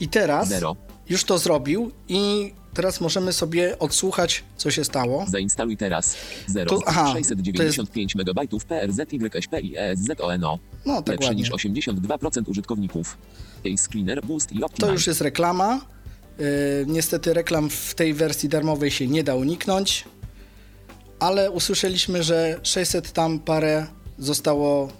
I 0.00 0.08
teraz 0.08 0.48
0. 0.48 0.76
już 1.10 1.24
to 1.24 1.38
zrobił 1.38 1.90
i 2.08 2.52
teraz 2.74 3.00
możemy 3.00 3.32
sobie 3.32 3.78
odsłuchać, 3.78 4.44
co 4.56 4.70
się 4.70 4.84
stało. 4.84 5.24
Zainstaluj 5.28 5.76
teraz. 5.76 6.16
0. 6.46 6.70
To- 6.78 6.82
aha, 6.86 7.12
695 7.12 8.14
megabajtów 8.14 8.64
PRZYSP 8.64 9.60
i 9.62 9.76
E 9.76 9.90
ESZONO. 9.90 10.58
No, 10.86 10.96
tak 11.02 11.08
Lepsze 11.08 11.26
ładnie. 11.28 11.42
niż 11.42 11.50
82% 11.52 12.48
użytkowników. 12.48 13.16
Ace 13.74 13.88
Cleaner, 13.92 14.24
Boost 14.24 14.52
i 14.52 14.58
To 14.58 14.66
Optimize. 14.66 14.92
już 14.92 15.06
jest 15.06 15.20
reklama. 15.20 15.80
Yy, 16.38 16.44
niestety 16.86 17.34
reklam 17.34 17.70
w 17.70 17.94
tej 17.94 18.14
wersji 18.14 18.48
darmowej 18.48 18.90
się 18.90 19.06
nie 19.06 19.24
da 19.24 19.34
uniknąć, 19.34 20.04
ale 21.20 21.50
usłyszeliśmy, 21.50 22.22
że 22.22 22.60
600 22.62 23.12
tam 23.12 23.38
parę 23.38 23.86
zostało 24.18 24.92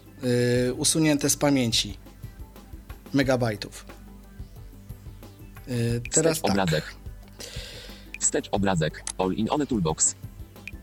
yy, 0.67 0.75
usunięte 0.75 1.31
z 1.31 1.37
pamięci 1.37 1.97
megabajtów. 3.15 3.87
Teraz 6.13 6.37
Wstecz 6.37 6.43
tak. 6.43 6.51
obrazek. 6.51 6.85
Wstecz 8.21 8.49
obrazek. 8.51 9.05
All 9.19 9.33
in 9.33 9.47
one 9.51 9.67
toolbox. 9.67 10.15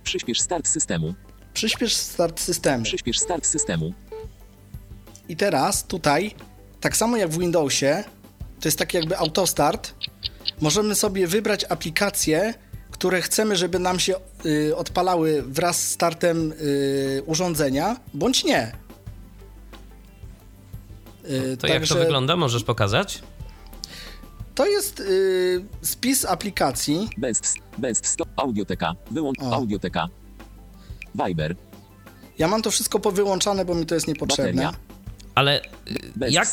Przyspiesz 0.03 0.41
start 0.41 0.67
systemu. 0.67 1.13
Przyspiesz 1.53 1.95
start 1.95 2.39
systemu. 2.39 2.83
Przyspiesz 2.83 3.19
start 3.19 3.45
systemu. 3.45 3.93
I 5.29 5.35
teraz 5.35 5.83
tutaj, 5.83 6.35
tak 6.81 6.97
samo 6.97 7.17
jak 7.17 7.29
w 7.29 7.39
Windowsie, 7.39 8.03
to 8.59 8.67
jest 8.67 8.79
taki 8.79 8.97
jakby 8.97 9.17
autostart, 9.17 9.93
możemy 10.61 10.95
sobie 10.95 11.27
wybrać 11.27 11.65
aplikacje, 11.69 12.53
które 12.91 13.21
chcemy, 13.21 13.55
żeby 13.55 13.79
nam 13.79 13.99
się 13.99 14.15
y, 14.45 14.75
odpalały 14.75 15.41
wraz 15.41 15.81
z 15.87 15.91
startem 15.91 16.51
y, 16.51 17.23
urządzenia, 17.25 17.97
bądź 18.13 18.43
nie. 18.43 18.71
Y, 21.29 21.57
To 21.57 21.67
jak 21.67 21.87
to 21.87 21.95
wygląda? 21.95 22.35
Możesz 22.35 22.63
pokazać? 22.63 23.21
To 24.55 24.65
jest 24.65 24.99
y, 24.99 25.65
spis 25.81 26.25
aplikacji. 26.25 27.09
Best, 27.17 27.55
best 27.77 28.05
stop. 28.05 28.29
Audioteka. 28.35 28.95
Wyłącz 29.11 29.39
O. 29.39 29.53
audioteka. 29.55 30.07
Viber. 31.27 31.55
Ja 32.37 32.47
mam 32.47 32.61
to 32.61 32.71
wszystko 32.71 32.99
powyłączane, 32.99 33.65
bo 33.65 33.75
mi 33.75 33.85
to 33.85 33.95
jest 33.95 34.07
niepotrzebne. 34.07 34.63
Bateria. 34.63 34.73
Ale 35.35 35.61
y, 35.61 36.29
jak 36.29 36.47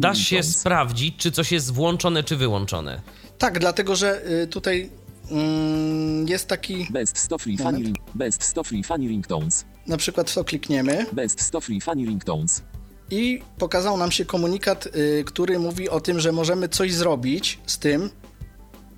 da 0.00 0.14
się 0.14 0.42
sprawdzić, 0.42 1.14
czy 1.16 1.30
coś 1.32 1.52
jest 1.52 1.72
włączone, 1.72 2.22
czy 2.24 2.36
wyłączone? 2.36 3.00
Tak, 3.38 3.58
dlatego 3.58 3.96
że 3.96 4.30
y, 4.42 4.46
tutaj 4.46 4.90
mm, 5.30 6.28
jest 6.28 6.48
taki, 6.48 6.86
Best 6.90 7.18
stop 7.18 7.42
free 7.42 7.56
Moment. 7.58 7.76
funny 7.76 7.86
ring. 7.86 7.98
Best 8.14 8.42
stop 8.42 8.66
free 8.66 8.82
funny 8.84 9.08
ringtones. 9.08 9.64
na 9.86 9.96
przykład 9.96 10.30
w 10.30 10.34
to 10.34 10.44
klikniemy. 10.44 11.06
Best 11.12 11.40
stop 11.40 11.64
free 11.64 11.80
funny 11.80 12.04
ringtones. 12.06 12.62
I 13.10 13.42
pokazał 13.58 13.96
nam 13.96 14.10
się 14.12 14.24
komunikat, 14.24 14.86
y, 14.86 15.24
który 15.26 15.58
mówi 15.58 15.88
o 15.88 16.00
tym, 16.00 16.20
że 16.20 16.32
możemy 16.32 16.68
coś 16.68 16.94
zrobić 16.94 17.58
z 17.66 17.78
tym, 17.78 18.10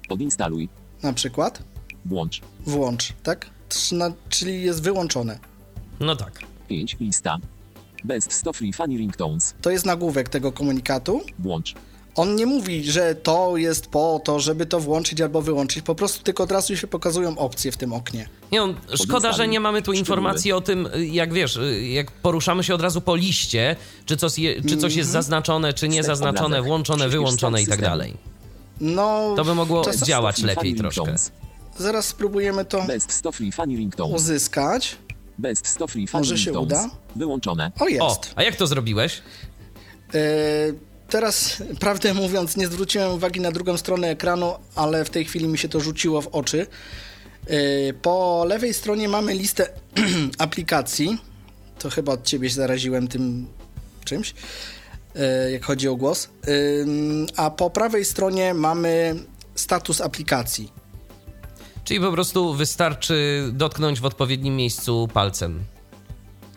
Odinstaluj. 0.09 0.69
na 1.03 1.13
przykład 1.13 1.63
Włącz. 2.07 2.41
włącz, 2.67 3.13
tak? 3.23 3.47
Czyli 4.29 4.63
jest 4.63 4.83
wyłączone. 4.83 5.39
No 6.01 6.17
tak. 6.17 6.39
5. 6.69 6.97
Lista. 7.01 7.39
Best 8.05 8.33
stop 8.33 8.57
free 8.57 8.73
funny 8.73 8.97
ringtones. 8.99 9.55
To 9.63 9.71
jest 9.71 9.87
nagłówek 9.87 10.29
tego 10.29 10.53
komunikatu. 10.53 11.21
Włącz. 11.39 11.75
On 12.15 12.35
nie 12.37 12.47
mówi, 12.47 12.85
że 12.85 13.15
to 13.15 13.57
jest 13.57 13.87
po 13.87 14.21
to, 14.25 14.41
żeby 14.41 14.67
to 14.67 14.81
włączyć 14.81 15.21
albo 15.21 15.43
wyłączyć, 15.43 15.83
po 15.85 15.95
prostu 15.95 16.25
tylko 16.25 16.43
od 16.45 16.53
razu 16.53 16.77
się 16.77 16.87
pokazują 16.87 17.39
opcje 17.39 17.73
w 17.73 17.77
tym 17.77 17.93
oknie. 17.93 18.29
Nie, 18.53 18.63
on, 18.63 18.75
szkoda, 18.95 19.33
że 19.33 19.49
nie 19.49 19.61
mamy 19.61 19.83
tu 19.83 19.93
informacji 19.93 20.53
o 20.53 20.61
tym, 20.61 20.89
y, 20.95 21.07
jak 21.07 21.33
wiesz, 21.33 21.57
y, 21.57 21.87
jak 21.87 22.11
poruszamy 22.11 22.65
się 22.65 22.75
od 22.75 22.81
razu 22.81 23.01
po 23.01 23.17
liście, 23.17 23.77
czy 24.07 24.17
coś, 24.17 24.39
je, 24.39 24.63
czy 24.63 24.77
coś 24.77 24.95
jest 24.95 25.11
zaznaczone, 25.11 25.73
czy 25.75 25.89
nie 25.89 26.03
zaznaczone, 26.03 26.63
włączone, 26.63 27.09
wyłączone 27.09 27.63
i 27.63 27.67
tak 27.67 27.81
dalej. 27.81 28.15
No, 28.81 29.35
To 29.37 29.45
by 29.45 29.55
mogło 29.55 29.85
działać 30.05 30.43
lepiej 30.43 30.75
troszkę. 30.75 31.15
Zaraz 31.79 32.07
spróbujemy 32.07 32.65
to 32.65 32.85
uzyskać. 34.15 34.97
Może 36.13 36.39
się 36.39 36.53
uda? 36.59 36.91
Wyłączone. 37.17 37.73
O, 37.81 37.89
jest. 37.89 38.03
O, 38.03 38.21
a 38.37 38.43
jak 38.43 38.57
to 38.57 38.67
zrobiłeś? 38.67 39.23
E, 40.15 40.21
teraz, 41.09 41.63
prawdę 41.81 42.15
mówiąc, 42.25 42.57
nie 42.57 42.67
zwróciłem 42.67 43.13
uwagi 43.13 43.41
na 43.41 43.53
drugą 43.53 43.77
stronę 43.77 44.09
ekranu, 44.09 44.55
ale 44.75 45.05
w 45.05 45.11
tej 45.11 45.25
chwili 45.25 45.49
mi 45.49 45.59
się 45.59 45.69
to 45.69 45.81
rzuciło 45.81 46.23
w 46.23 46.27
oczy. 46.27 46.67
E, 47.47 47.93
po 47.93 48.45
lewej 48.49 48.75
stronie 48.75 49.09
mamy 49.09 49.35
listę 49.35 49.69
aplikacji. 50.39 51.19
To 51.79 51.91
chyba 51.91 52.13
od 52.13 52.23
ciebie 52.25 52.49
się 52.49 52.55
zaraziłem 52.55 53.09
tym 53.09 53.47
czymś, 54.05 54.35
e, 55.17 55.51
jak 55.51 55.65
chodzi 55.65 55.89
o 55.89 55.97
głos. 55.97 56.29
Ym, 56.83 57.27
a 57.37 57.51
po 57.51 57.71
prawej 57.71 58.05
stronie 58.05 58.55
mamy 58.55 59.15
status 59.55 60.01
aplikacji. 60.01 60.73
Czyli 61.85 62.01
po 62.01 62.13
prostu 62.13 62.55
wystarczy 62.55 63.45
dotknąć 63.53 64.01
w 64.01 64.05
odpowiednim 64.05 64.57
miejscu 64.57 65.09
palcem. 65.15 65.65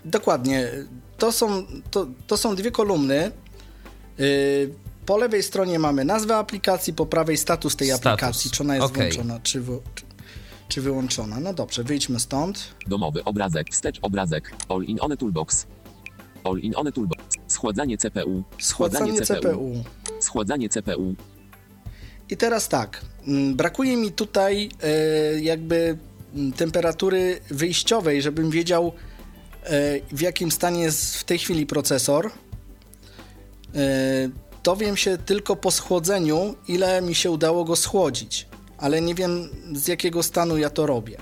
Dokładnie. 0.06 0.72
To 1.18 1.32
są, 1.32 1.66
to, 1.92 2.08
to 2.28 2.38
są 2.38 2.56
dwie 2.56 2.72
kolumny. 2.72 3.32
Po 5.06 5.18
lewej 5.18 5.44
stronie 5.44 5.80
mamy 5.80 6.06
nazwę 6.06 6.38
aplikacji, 6.38 6.94
po 6.94 7.06
prawej 7.06 7.38
status 7.38 7.76
tej 7.76 7.88
Status. 7.88 8.06
aplikacji, 8.08 8.52
czy 8.52 8.64
ona 8.64 8.76
jest 8.76 8.88
Okej. 8.88 9.12
włączona, 9.12 9.40
czy, 9.40 9.62
wy, 9.62 9.80
czy, 9.96 10.04
czy 10.72 10.82
wyłączona. 10.82 11.40
No 11.40 11.54
dobrze, 11.54 11.84
wyjdźmy 11.84 12.20
stąd. 12.20 12.76
Domowy 12.88 13.24
obrazek. 13.24 13.70
Wstecz 13.72 14.00
obrazek. 14.02 14.52
All 14.70 14.84
in 14.84 14.98
one 15.02 15.18
toolbox. 15.18 15.68
All 16.44 16.60
in 16.60 16.74
one 16.76 16.92
toolbox. 16.92 17.24
Schładzanie 17.48 17.98
CPU. 17.98 18.44
Schładzanie 18.60 19.22
CPU. 19.22 19.84
Schładzanie 20.20 20.70
CPU. 20.70 21.16
I 22.30 22.38
teraz 22.38 22.70
tak, 22.70 23.02
mm, 23.28 23.56
brakuje 23.56 23.98
mi 23.98 24.12
tutaj 24.12 24.70
e, 24.84 25.42
jakby 25.42 25.98
mm, 26.36 26.52
temperatury 26.52 27.40
wyjściowej, 27.50 28.22
żebym 28.22 28.50
wiedział 28.50 28.94
e, 29.64 29.72
w 30.12 30.22
jakim 30.22 30.52
stanie 30.52 30.82
jest 30.82 31.18
w 31.18 31.24
tej 31.24 31.38
chwili 31.38 31.66
procesor. 31.66 32.26
E, 32.26 32.32
dowiem 34.64 34.98
się 34.98 35.18
tylko 35.18 35.56
po 35.56 35.72
schłodzeniu, 35.72 36.56
ile 36.68 37.02
mi 37.02 37.16
się 37.16 37.32
udało 37.32 37.64
go 37.64 37.76
schłodzić, 37.76 38.48
ale 38.82 39.02
nie 39.02 39.16
wiem 39.16 39.50
z 39.74 39.88
jakiego 39.88 40.24
stanu 40.24 40.58
ja 40.58 40.70
to 40.70 40.86
robię. 40.86 41.18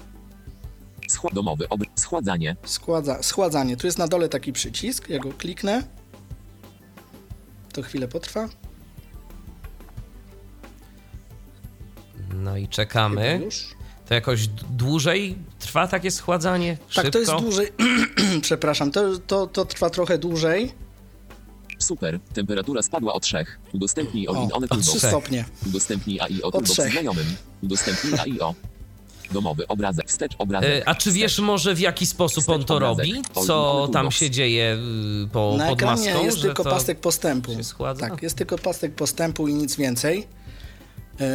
Schła- 1.10 1.34
domowy 1.34 1.70
ob- 1.70 1.82
schładzanie. 1.96 2.56
Składza, 2.66 3.24
schładzanie. 3.24 3.78
Tu 3.78 3.88
jest 3.88 3.98
na 3.98 4.08
dole 4.08 4.30
taki 4.30 4.54
przycisk, 4.54 5.10
ja 5.10 5.20
go 5.20 5.32
kliknę. 5.32 5.84
To 7.74 7.82
chwilę 7.82 8.08
potrwa. 8.08 8.50
No 12.34 12.58
i 12.58 12.68
czekamy. 12.68 13.40
To 14.08 14.14
jakoś 14.14 14.48
dłużej 14.70 15.38
trwa 15.60 15.88
takie 15.88 16.12
schładzanie? 16.12 16.78
Szybko? 16.88 17.02
Tak, 17.04 17.12
to 17.14 17.20
jest 17.20 17.32
dłużej. 17.32 17.68
Przepraszam, 18.42 18.92
to, 18.92 19.20
to, 19.20 19.48
to 19.48 19.66
trwa 19.66 19.90
trochę 19.90 20.18
dłużej. 20.18 20.72
Super. 21.90 22.20
Temperatura 22.34 22.82
spadła 22.82 23.14
o 23.14 23.20
3. 23.20 23.46
Udostępnij 23.74 24.28
all 24.28 24.38
O, 24.38 24.44
in 24.44 24.50
one 24.54 24.68
o 24.70 24.76
3 24.78 24.86
toolbox. 24.86 25.08
stopnie. 25.08 25.46
Udostępnij 25.68 26.20
AIO 26.22 26.52
O 26.52 26.62
trzech. 26.62 26.92
znajomym. 26.92 27.26
Udostępnij 27.64 28.14
AIO. 28.20 28.56
Domowy 29.32 29.68
obrazek. 29.68 30.08
Wstecz 30.10 30.36
obrazek. 30.38 30.70
E, 30.70 30.88
A 30.88 30.96
czy 30.96 31.12
wiesz 31.12 31.32
Wstecz. 31.32 31.46
może 31.46 31.76
w 31.76 31.80
jaki 31.80 32.06
sposób 32.06 32.50
on 32.50 32.64
to 32.64 32.76
obrazek. 32.76 33.06
robi? 33.06 33.22
Co 33.46 33.88
tam 33.94 34.12
się 34.12 34.30
dzieje 34.30 34.78
y, 35.24 35.28
po, 35.28 35.56
Na 35.58 35.66
pod 35.68 35.74
ekranie 35.74 36.06
maską? 36.12 36.26
jest 36.26 36.38
że 36.38 36.44
tylko 36.44 36.64
to 36.64 36.70
pasek 36.70 37.00
postępu. 37.00 37.52
Tak, 38.00 38.24
jest 38.24 38.38
tylko 38.38 38.58
pasek 38.58 38.96
postępu 38.96 39.48
i 39.48 39.54
nic 39.54 39.76
więcej. 39.76 40.28
E, 41.22 41.28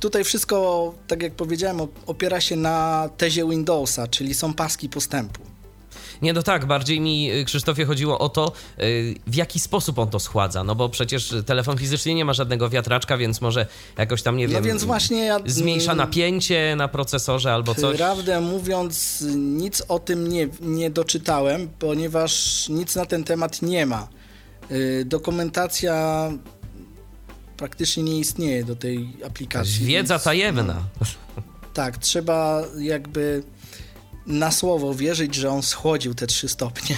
Tutaj 0.00 0.24
wszystko, 0.24 0.94
tak 1.06 1.22
jak 1.22 1.34
powiedziałem, 1.34 1.76
op- 1.80 1.88
opiera 2.06 2.40
się 2.40 2.56
na 2.56 3.08
tezie 3.16 3.48
Windowsa, 3.48 4.06
czyli 4.08 4.34
są 4.34 4.54
paski 4.54 4.88
postępu. 4.88 5.40
Nie, 6.22 6.32
no 6.32 6.42
tak, 6.42 6.66
bardziej 6.66 7.00
mi, 7.00 7.32
y, 7.32 7.44
Krzysztofie, 7.44 7.84
chodziło 7.84 8.18
o 8.18 8.28
to, 8.28 8.52
y, 8.80 9.14
w 9.26 9.34
jaki 9.34 9.60
sposób 9.60 9.98
on 9.98 10.08
to 10.10 10.20
schładza, 10.20 10.64
no 10.64 10.74
bo 10.74 10.88
przecież 10.88 11.34
telefon 11.46 11.78
fizycznie 11.78 12.14
nie 12.14 12.24
ma 12.24 12.32
żadnego 12.32 12.70
wiatraczka, 12.70 13.16
więc 13.18 13.40
może 13.40 13.66
jakoś 13.98 14.22
tam, 14.22 14.36
nie 14.36 14.46
No 14.48 14.54
wiem, 14.54 14.62
więc 14.64 14.84
właśnie 14.84 15.24
ja- 15.24 15.38
zmniejsza 15.46 15.92
mm, 15.92 15.96
napięcie 16.06 16.74
na 16.76 16.88
procesorze 16.88 17.52
albo 17.52 17.74
coś. 17.74 17.96
Prawdę 17.96 18.40
mówiąc, 18.40 19.24
nic 19.36 19.82
o 19.88 19.98
tym 19.98 20.28
nie, 20.28 20.48
nie 20.60 20.90
doczytałem, 20.90 21.68
ponieważ 21.78 22.64
nic 22.68 22.96
na 22.96 23.06
ten 23.06 23.24
temat 23.24 23.62
nie 23.62 23.86
ma. 23.86 24.08
Y, 24.70 25.04
Dokumentacja 25.06 26.28
praktycznie 27.56 28.02
nie 28.02 28.18
istnieje 28.18 28.64
do 28.64 28.76
tej 28.76 29.08
aplikacji. 29.26 29.86
Wiedza 29.86 30.14
więc- 30.14 30.24
tajemna. 30.24 30.82
Tak, 31.74 31.98
trzeba 31.98 32.62
jakby 32.78 33.42
na 34.28 34.50
słowo 34.50 34.94
wierzyć, 34.94 35.34
że 35.34 35.50
on 35.50 35.62
schłodził 35.62 36.14
te 36.14 36.26
trzy 36.26 36.48
stopnie. 36.48 36.96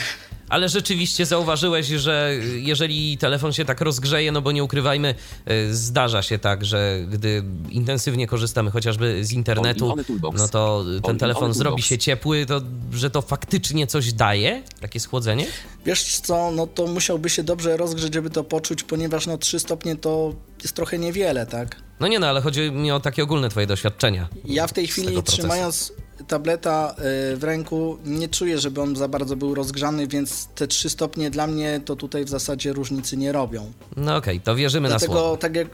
Ale 0.49 0.69
rzeczywiście 0.69 1.27
zauważyłeś, 1.27 1.87
że 1.87 2.35
jeżeli 2.57 3.19
telefon 3.19 3.53
się 3.53 3.65
tak 3.65 3.81
rozgrzeje, 3.81 4.33
no 4.33 4.43
bo 4.43 4.53
nie 4.53 4.65
ukrywajmy, 4.65 5.15
y, 5.51 5.75
zdarza 5.75 6.23
się 6.23 6.39
tak, 6.39 6.65
że 6.65 7.01
gdy 7.11 7.43
intensywnie 7.71 8.27
korzystamy 8.27 8.71
chociażby 8.71 9.25
z 9.25 9.33
internetu, 9.33 9.95
no 10.33 10.49
to 10.49 10.85
ten 11.05 11.19
telefon 11.19 11.55
zrobi 11.55 11.83
się 11.83 11.99
ciepły, 11.99 12.47
to 12.47 12.61
że 12.93 13.11
to 13.11 13.23
faktycznie 13.23 13.87
coś 13.87 14.13
daje? 14.13 14.63
Takie 14.81 15.01
schłodzenie? 15.01 15.47
Wiesz 15.87 16.21
co, 16.21 16.51
no 16.51 16.67
to 16.67 16.87
musiałby 16.87 17.31
się 17.31 17.43
dobrze 17.43 17.77
rozgrzeć, 17.77 18.15
żeby 18.15 18.31
to 18.31 18.45
poczuć, 18.45 18.83
ponieważ 18.83 19.27
no 19.27 19.39
3 19.39 19.61
stopnie 19.61 19.97
to 19.97 20.35
jest 20.63 20.75
trochę 20.75 20.99
niewiele, 20.99 21.47
tak? 21.47 21.77
No 22.01 22.09
nie 22.09 22.19
no, 22.19 22.27
ale 22.27 22.41
chodzi 22.41 22.71
mi 22.71 22.93
o 22.93 23.01
takie 23.01 23.23
ogólne 23.23 23.49
twoje 23.49 23.67
doświadczenia. 23.67 24.29
Ja 24.45 24.67
w 24.67 24.73
tej 24.73 24.87
chwili 24.87 25.23
trzymając 25.23 25.93
tableta 26.29 26.95
y, 27.33 27.37
w 27.37 27.45
ręku 27.45 27.99
nie 28.05 28.29
czuję, 28.29 28.59
żeby 28.59 28.81
on 28.81 28.97
za 28.97 29.09
bardzo 29.09 29.37
był 29.37 29.55
rozgrzany, 29.55 30.07
więc 30.07 30.47
te 30.47 30.67
3 30.67 30.91
stopnie 30.91 31.31
dla 31.31 31.47
mnie 31.47 31.81
to 31.85 31.97
tutaj 31.97 32.25
w 32.25 32.29
zasadzie 32.29 32.73
różnicy 32.73 33.17
nie 33.17 33.33
robią. 33.33 33.73
No 33.97 34.17
okej, 34.17 34.41
to 34.41 34.55
wierzymy 34.57 34.89
na 34.89 34.99
Dlatego, 34.99 35.13
słowo. 35.13 35.37
tak 35.37 35.57
jak, 35.57 35.69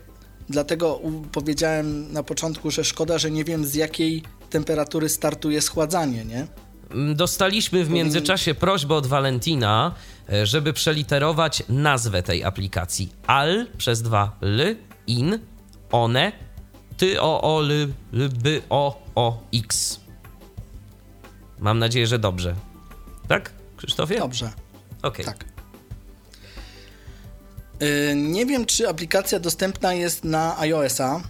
dlatego 0.49 1.01
powiedziałem 1.33 2.13
na 2.13 2.23
początku, 2.23 2.71
że 2.71 2.85
szkoda, 2.85 3.19
że 3.19 3.31
nie 3.31 3.45
wiem 3.45 3.65
z 3.67 3.75
jakiej 3.75 4.23
temperatury 4.51 5.09
startuje 5.09 5.61
schładzanie, 5.61 6.25
nie? 6.25 6.47
Mm, 6.91 7.17
Dostaliśmy 7.17 7.85
w 7.85 7.91
międzyczasie 7.91 8.55
prośbę 8.55 8.95
od 8.95 9.07
Valentina, 9.07 9.95
e, 10.33 10.47
żeby 10.47 10.73
przeliterować 10.73 11.63
nazwę 11.69 12.23
tej 12.23 12.45
aplikacji. 12.45 13.13
Al 13.27 13.67
przez 13.79 14.03
dwa 14.03 14.37
l, 14.43 14.77
in, 15.07 15.39
one, 15.93 16.33
ty 16.97 17.21
o 17.21 17.57
o 17.57 17.61
l, 17.65 17.89
l 18.15 18.29
by 18.43 18.63
o 18.71 19.03
o 19.15 19.43
x. 19.55 20.01
Mam 21.59 21.79
nadzieję, 21.79 22.07
że 22.07 22.19
dobrze. 22.19 22.55
Tak, 23.29 23.53
Krzysztofie? 23.77 24.19
Dobrze, 24.19 24.53
Okej. 25.03 25.25
tak. 25.25 25.45
Y, 27.83 28.15
Nie 28.17 28.47
wiem, 28.47 28.67
czy 28.67 28.89
aplikacja 28.89 29.41
dostępna 29.41 29.95
jest 29.95 30.25
na 30.25 30.59
iOS-a, 30.59 31.21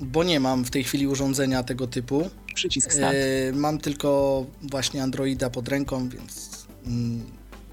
bo 0.00 0.24
nie 0.24 0.40
mam 0.40 0.64
w 0.64 0.70
tej 0.70 0.84
chwili 0.84 1.06
urządzenia 1.06 1.62
tego 1.62 1.86
typu. 1.86 2.30
Przycisk 2.54 2.92
start. 2.92 3.16
E, 3.16 3.52
Mam 3.52 3.78
tylko 3.78 4.44
właśnie 4.62 5.02
Androida 5.02 5.50
pod 5.50 5.68
ręką, 5.68 6.08
więc 6.08 6.50
mm, 6.86 7.24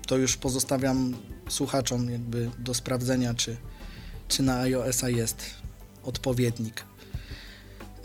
to 0.08 0.18
już 0.18 0.38
pozostawiam 0.38 1.14
słuchaczom 1.50 2.10
jakby 2.10 2.52
do 2.60 2.74
sprawdzenia, 2.74 3.34
czy, 3.34 3.58
czy 4.28 4.44
na 4.44 4.60
iOS-a 4.60 5.10
jest 5.10 5.46
odpowiednik. 6.04 6.84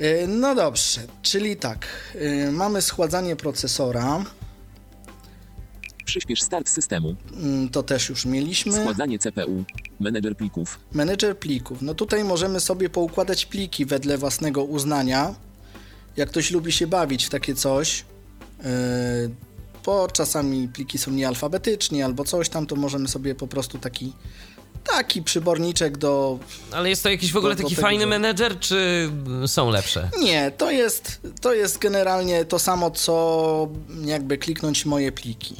E, 0.01 0.27
No 0.27 0.55
dobrze, 0.55 1.01
czyli 1.23 1.57
tak, 1.57 1.87
e, 2.15 2.51
mamy 2.53 2.83
schładzanie 2.83 3.37
procesora, 3.37 4.25
Przyspiesz 6.05 6.43
start 6.43 6.69
systemu. 6.69 7.15
mm, 7.33 7.69
to 7.69 7.83
też 7.83 8.09
już 8.09 8.27
mieliśmy. 8.27 8.73
Składanie 8.73 9.19
CPU. 9.19 9.65
Menedżer 10.01 10.37
plików. 10.37 10.79
Menedżer 10.93 11.39
plików. 11.39 11.83
No 11.83 11.95
tutaj 11.95 12.25
możemy 12.25 12.61
sobie 12.61 12.89
poukładać 12.91 13.47
pliki 13.47 13.87
wedle 13.87 14.19
własnego 14.19 14.65
uznania. 14.65 15.35
Jak 16.17 16.29
ktoś 16.29 16.51
lubi 16.51 16.73
się 16.73 16.87
bawić 16.87 17.27
w 17.27 17.31
takie 17.31 17.55
coś, 17.55 18.05
yy, 18.59 18.67
bo 19.87 20.09
czasami 20.09 20.69
pliki 20.69 20.99
są 20.99 21.11
niealfabetycznie 21.11 22.05
albo 22.05 22.25
coś 22.25 22.49
tam, 22.49 22.67
to 22.67 22.77
możemy 22.77 23.09
sobie 23.09 23.35
po 23.35 23.47
prostu 23.47 23.79
taki 23.79 24.13
taki 24.85 25.23
przyborniczek 25.23 25.99
do... 25.99 26.39
Ale 26.73 26.89
jest 26.89 27.03
to 27.03 27.11
jakiś 27.11 27.33
w 27.33 27.37
ogóle 27.37 27.55
Do- 27.57 27.63
taki 27.63 27.75
fajny 27.77 28.01
że- 28.01 28.07
menedżer, 28.07 28.59
czy 28.59 29.11
są 29.47 29.71
lepsze? 29.71 30.11
Nie, 30.21 30.51
to 30.51 30.71
jest, 30.71 31.21
to 31.41 31.55
jest 31.55 31.79
generalnie 31.79 32.45
to 32.45 32.59
samo, 32.59 32.91
co 32.91 33.69
jakby 34.05 34.39
kliknąć 34.39 34.87
moje 34.87 35.13
pliki. 35.13 35.55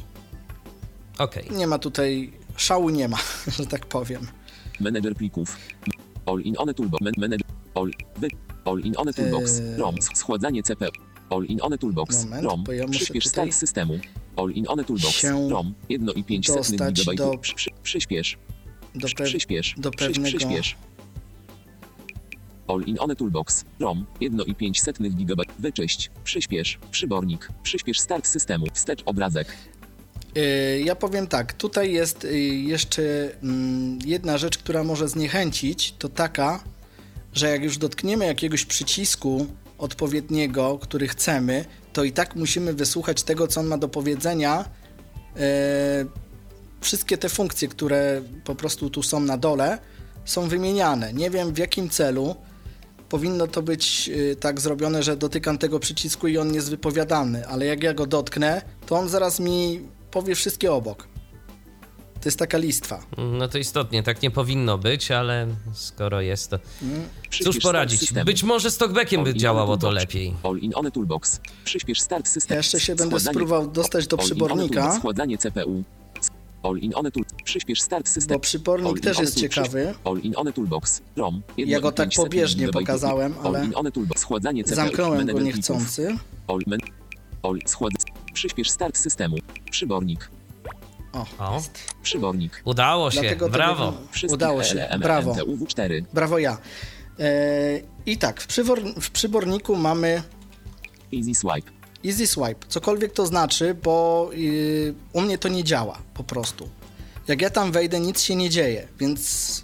Okej. 1.17 1.47
Nie 1.51 1.67
ma 1.67 1.79
tutaj... 1.79 2.33
Szału 2.57 2.89
nie 2.89 3.07
ma, 3.07 3.17
że 3.57 3.65
tak 3.65 3.85
powiem. 3.85 4.27
Menedżer 4.79 5.15
plików. 5.15 5.57
All 6.25 6.41
in 6.41 6.55
one 6.57 6.73
toolbox. 6.73 7.01
Men 7.03 7.13
menedżer. 7.17 7.47
All. 7.75 7.91
Wy. 8.17 8.27
All 8.65 8.79
in 8.79 8.93
one 8.97 9.13
toolbox. 9.13 9.59
Eee. 9.59 9.77
ROM. 9.77 9.95
Schładzanie 10.15 10.63
CPU. 10.63 10.85
All 11.29 11.45
in 11.45 11.61
one 11.61 11.77
toolbox. 11.77 12.23
Moment, 12.23 12.43
ROM. 12.43 12.63
ja 12.71 12.87
Przyspiesz 12.87 13.23
tutaj 13.23 13.45
start 13.47 13.53
systemu. 13.59 13.99
All 14.35 14.51
in 14.51 14.65
one 14.67 14.83
toolbox. 14.83 15.23
ROM. 15.49 15.73
1,5 15.89 16.55
dostać 16.55 16.93
GB. 17.05 17.15
do- 17.15 17.37
Przy, 17.37 17.55
przy, 17.55 17.69
przyspiesz. 17.83 18.37
Do, 18.95 19.07
pe- 19.07 19.23
Przyspiesz. 19.23 19.75
do 19.77 19.91
pewnego- 19.91 20.37
Przyspiesz. 20.37 20.75
All 22.67 22.81
in 22.85 22.97
one 22.99 23.15
toolbox. 23.15 23.65
ROM 23.79 24.05
1,5 24.21 25.15
GB. 25.15 25.43
Wyczyść. 25.59 26.11
Przyspiesz. 26.23 26.79
Przybornik. 26.91 27.49
Przyspiesz 27.63 27.99
start 27.99 28.27
systemu. 28.27 28.65
Wstecz 28.73 29.01
obrazek. 29.05 29.47
Y, 30.37 30.81
Ja 30.85 30.95
powiem 30.95 31.27
tak, 31.27 31.53
tutaj 31.53 31.91
jest 31.93 32.25
y, 32.25 32.39
jeszcze 32.45 33.01
mm, 33.43 33.99
jedna 34.05 34.37
rzecz, 34.37 34.57
która 34.57 34.83
może 34.83 35.07
zniechęcić, 35.09 35.93
to 35.99 36.09
taka, 36.09 36.63
że 37.33 37.49
jak 37.49 37.63
już 37.63 37.77
dotkniemy 37.77 38.25
jakiegoś 38.25 38.65
przycisku 38.65 39.47
odpowiedniego, 39.77 40.77
który 40.81 41.07
chcemy, 41.07 41.65
to 41.93 42.03
i 42.03 42.11
tak 42.11 42.35
musimy 42.35 42.73
wysłuchać 42.73 43.23
tego, 43.23 43.47
co 43.47 43.59
on 43.59 43.67
ma 43.67 43.77
do 43.77 43.87
powiedzenia. 43.89 44.65
Wszystkie 46.81 47.17
te 47.17 47.29
funkcje, 47.29 47.67
które 47.67 48.21
po 48.43 48.55
prostu 48.55 48.89
tu 48.89 49.03
są 49.03 49.19
na 49.19 49.37
dole, 49.37 49.77
są 50.25 50.47
wymieniane. 50.47 51.13
Nie 51.13 51.29
wiem 51.29 51.53
w 51.53 51.57
jakim 51.57 51.89
celu. 51.89 52.35
Powinno 53.09 53.47
to 53.47 53.61
być 53.61 54.09
y, 54.13 54.35
tak 54.35 54.61
zrobione, 54.61 55.03
że 55.03 55.17
dotykam 55.17 55.57
tego 55.57 55.79
przycisku 55.79 56.27
i 56.27 56.37
on 56.37 56.53
jest 56.53 56.69
wypowiadany, 56.69 57.47
ale 57.47 57.65
jak 57.65 57.83
ja 57.83 57.93
go 57.93 58.05
dotknę, 58.05 58.61
to 58.85 58.95
on 58.95 59.09
zaraz 59.09 59.39
mi 59.39 59.81
powie 60.11 60.35
wszystkie 60.35 60.71
obok. 60.73 61.07
To 62.21 62.27
jest 62.29 62.39
taka 62.39 62.57
listwa. 62.57 63.03
No 63.17 63.47
to 63.47 63.57
istotnie, 63.57 64.03
tak 64.03 64.21
nie 64.21 64.31
powinno 64.31 64.77
być, 64.77 65.11
ale 65.11 65.47
skoro 65.73 66.21
jest 66.21 66.49
to... 66.49 66.59
Przyspiesz 67.29 67.55
Cóż 67.55 67.63
poradzić? 67.63 67.99
systemu. 67.99 68.25
Być 68.25 68.43
może 68.43 68.71
z 68.71 68.77
talkbackiem 68.77 69.23
by 69.23 69.33
działało 69.33 69.77
to 69.77 69.91
lepiej. 69.91 70.33
All 70.43 70.57
in 70.57 70.71
one 70.75 70.91
toolbox. 70.91 71.41
Przyspiesz 71.63 72.01
start 72.01 72.27
systemu. 72.27 72.55
Ja 72.55 72.59
jeszcze 72.59 72.79
się 72.79 72.95
będę 72.95 73.19
spróbował 73.19 73.67
dostać 73.67 74.07
do 74.07 74.17
przybornika. 74.17 74.95
Składanie 74.97 75.37
CPU. 75.37 75.83
All 76.63 76.77
in 76.77 76.91
one 76.95 77.11
tool. 77.11 77.23
Przyspiesz 77.43 77.81
start 77.81 78.09
systemu. 78.09 78.41
Bo 78.65 78.89
in 78.95 79.01
też 79.01 79.17
one 79.17 79.23
jest 79.25 79.33
tool. 79.35 79.41
ciekawy. 79.41 79.93
All 80.03 80.19
in 80.19 80.33
one 80.35 80.53
toolbox. 80.53 81.01
ROM. 81.15 81.41
Ja 81.57 81.79
go 81.79 81.91
tak 81.91 82.09
1,5 82.09 82.15
pobieżnie 82.15 82.67
pokazałem, 82.67 83.33
ale 83.43 83.59
All 83.59 83.65
in 83.65 83.71
one 83.75 83.91
toolbox. 83.91 84.21
Składanie 84.21 84.63
CPU. 84.63 84.75
Zamknąłem 84.75 85.27
go 85.27 85.39
niechcący. 85.39 86.15
All, 86.47 86.59
men, 86.67 86.79
all, 87.43 87.59
skład, 87.65 87.91
przyspiesz 88.33 88.69
start 88.69 88.97
systemu. 88.97 89.37
Przybornik. 89.71 90.29
O, 91.13 91.25
O, 91.39 91.61
Przybornik. 92.03 92.61
udało 92.65 93.11
się, 93.11 93.21
Dlatego 93.21 93.49
brawo. 93.49 93.93
Wszystkich 94.11 94.33
Udało 94.33 94.63
się, 94.63 94.87
brawo. 94.99 95.33
MTUW4. 95.33 96.03
Brawo 96.13 96.39
ja. 96.39 96.57
E, 97.19 97.81
I 98.05 98.17
tak, 98.17 98.41
w, 98.41 98.47
przywor- 98.47 99.01
w 99.01 99.11
przyborniku 99.11 99.75
mamy 99.75 100.23
Easy 101.13 101.33
swipe. 101.35 101.71
Easy 102.05 102.27
Swipe. 102.27 102.67
Cokolwiek 102.67 103.13
to 103.13 103.25
znaczy, 103.25 103.73
bo 103.83 104.29
y, 104.33 104.93
u 105.13 105.21
mnie 105.21 105.37
to 105.37 105.47
nie 105.49 105.63
działa 105.63 105.97
po 106.13 106.23
prostu. 106.23 106.69
Jak 107.27 107.41
ja 107.41 107.49
tam 107.49 107.71
wejdę, 107.71 107.99
nic 107.99 108.21
się 108.21 108.35
nie 108.35 108.49
dzieje, 108.49 108.87
więc 108.99 109.63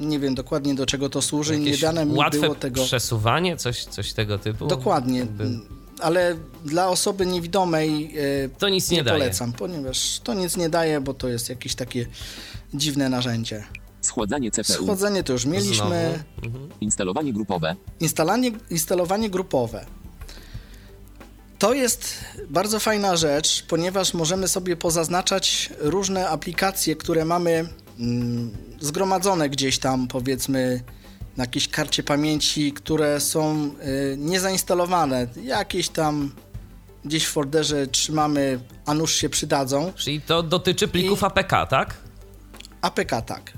nie 0.00 0.18
wiem 0.18 0.34
dokładnie 0.34 0.74
do 0.74 0.86
czego 0.86 1.08
to 1.08 1.22
służy. 1.22 1.58
nie 1.58 1.64
Jakieś 1.64 1.80
dane 1.80 2.06
mi 2.06 2.14
łatwe 2.14 2.40
było 2.40 2.54
tego. 2.54 2.84
przesuwanie, 2.84 3.56
coś, 3.56 3.84
coś 3.84 4.12
tego 4.12 4.38
typu? 4.38 4.66
Dokładnie. 4.66 5.18
Jakby- 5.18 5.50
Ale 6.00 6.36
dla 6.64 6.88
osoby 6.88 7.26
niewidomej 7.26 8.14
e, 8.44 8.48
To 8.48 8.68
nic 8.68 8.90
nie 8.90 8.96
nie 8.96 9.04
daje. 9.04 9.18
polecam, 9.18 9.52
ponieważ 9.52 10.20
to 10.24 10.34
nic 10.34 10.56
nie 10.56 10.68
daje, 10.68 11.00
bo 11.00 11.14
to 11.14 11.28
jest 11.28 11.48
jakieś 11.48 11.74
takie 11.74 12.06
dziwne 12.74 13.08
narzędzie. 13.08 13.64
Schładzanie 14.00 14.50
CPU. 14.50 14.72
Schłodzenie 14.72 15.22
to 15.22 15.32
już 15.32 15.46
mieliśmy. 15.46 16.24
Mhm. 16.44 16.68
Instalowanie 16.80 17.32
grupowe. 17.32 17.76
Instalanie, 18.00 18.50
instalowanie 18.70 19.30
grupowe. 19.30 19.86
To 21.58 21.74
jest 21.74 22.24
bardzo 22.50 22.80
fajna 22.80 23.16
rzecz, 23.16 23.64
ponieważ 23.68 24.14
możemy 24.14 24.48
sobie 24.48 24.76
pozaznaczać 24.76 25.70
różne 25.78 26.28
aplikacje, 26.28 26.96
które 26.96 27.24
mamy 27.24 27.68
mm, 28.00 28.50
zgromadzone 28.80 29.50
gdzieś 29.50 29.78
tam, 29.78 30.08
powiedzmy, 30.08 30.80
na 31.36 31.44
jakiejś 31.44 31.68
karcie 31.68 32.02
pamięci, 32.02 32.72
które 32.72 33.20
są 33.20 33.70
y, 34.12 34.16
niezainstalowane. 34.18 35.26
Jakieś 35.42 35.88
tam 35.88 36.32
gdzieś 37.04 37.26
w 37.26 37.30
folderze 37.30 37.86
trzymamy, 37.86 38.60
a 38.86 38.94
nuż 38.94 39.14
się 39.14 39.28
przydadzą. 39.28 39.92
Czyli 39.92 40.20
to 40.20 40.42
dotyczy 40.42 40.88
plików 40.88 41.22
I- 41.22 41.24
APK, 41.24 41.66
tak? 41.70 41.94
APK 42.82 43.22
tak. 43.26 43.52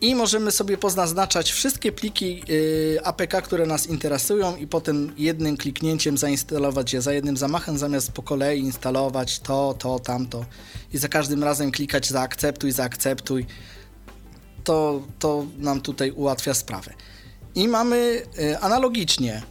I 0.00 0.14
możemy 0.14 0.50
sobie 0.50 0.78
pozaznaczać 0.78 1.52
wszystkie 1.52 1.92
pliki 1.92 2.42
y, 2.50 2.98
APK, 3.04 3.42
które 3.42 3.66
nas 3.66 3.86
interesują 3.86 4.56
i 4.56 4.66
potem 4.66 5.12
jednym 5.18 5.56
kliknięciem 5.56 6.18
zainstalować 6.18 6.92
je 6.92 7.02
za 7.02 7.12
jednym 7.12 7.36
zamachem, 7.36 7.78
zamiast 7.78 8.12
po 8.12 8.22
kolei 8.22 8.60
instalować 8.60 9.38
to, 9.40 9.74
to, 9.78 9.98
tamto 9.98 10.44
i 10.92 10.98
za 10.98 11.08
każdym 11.08 11.44
razem 11.44 11.70
klikać 11.70 12.08
zaakceptuj, 12.08 12.72
zaakceptuj. 12.72 13.46
To, 14.64 15.02
to 15.18 15.46
nam 15.58 15.80
tutaj 15.80 16.10
ułatwia 16.10 16.54
sprawę. 16.54 16.94
I 17.54 17.68
mamy 17.68 18.22
y, 18.38 18.58
analogicznie 18.58 19.42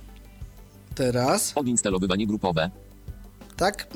teraz, 0.95 1.51
Odinstalowywaniu 1.55 2.27
grupowe. 2.27 2.69
tak? 3.57 3.87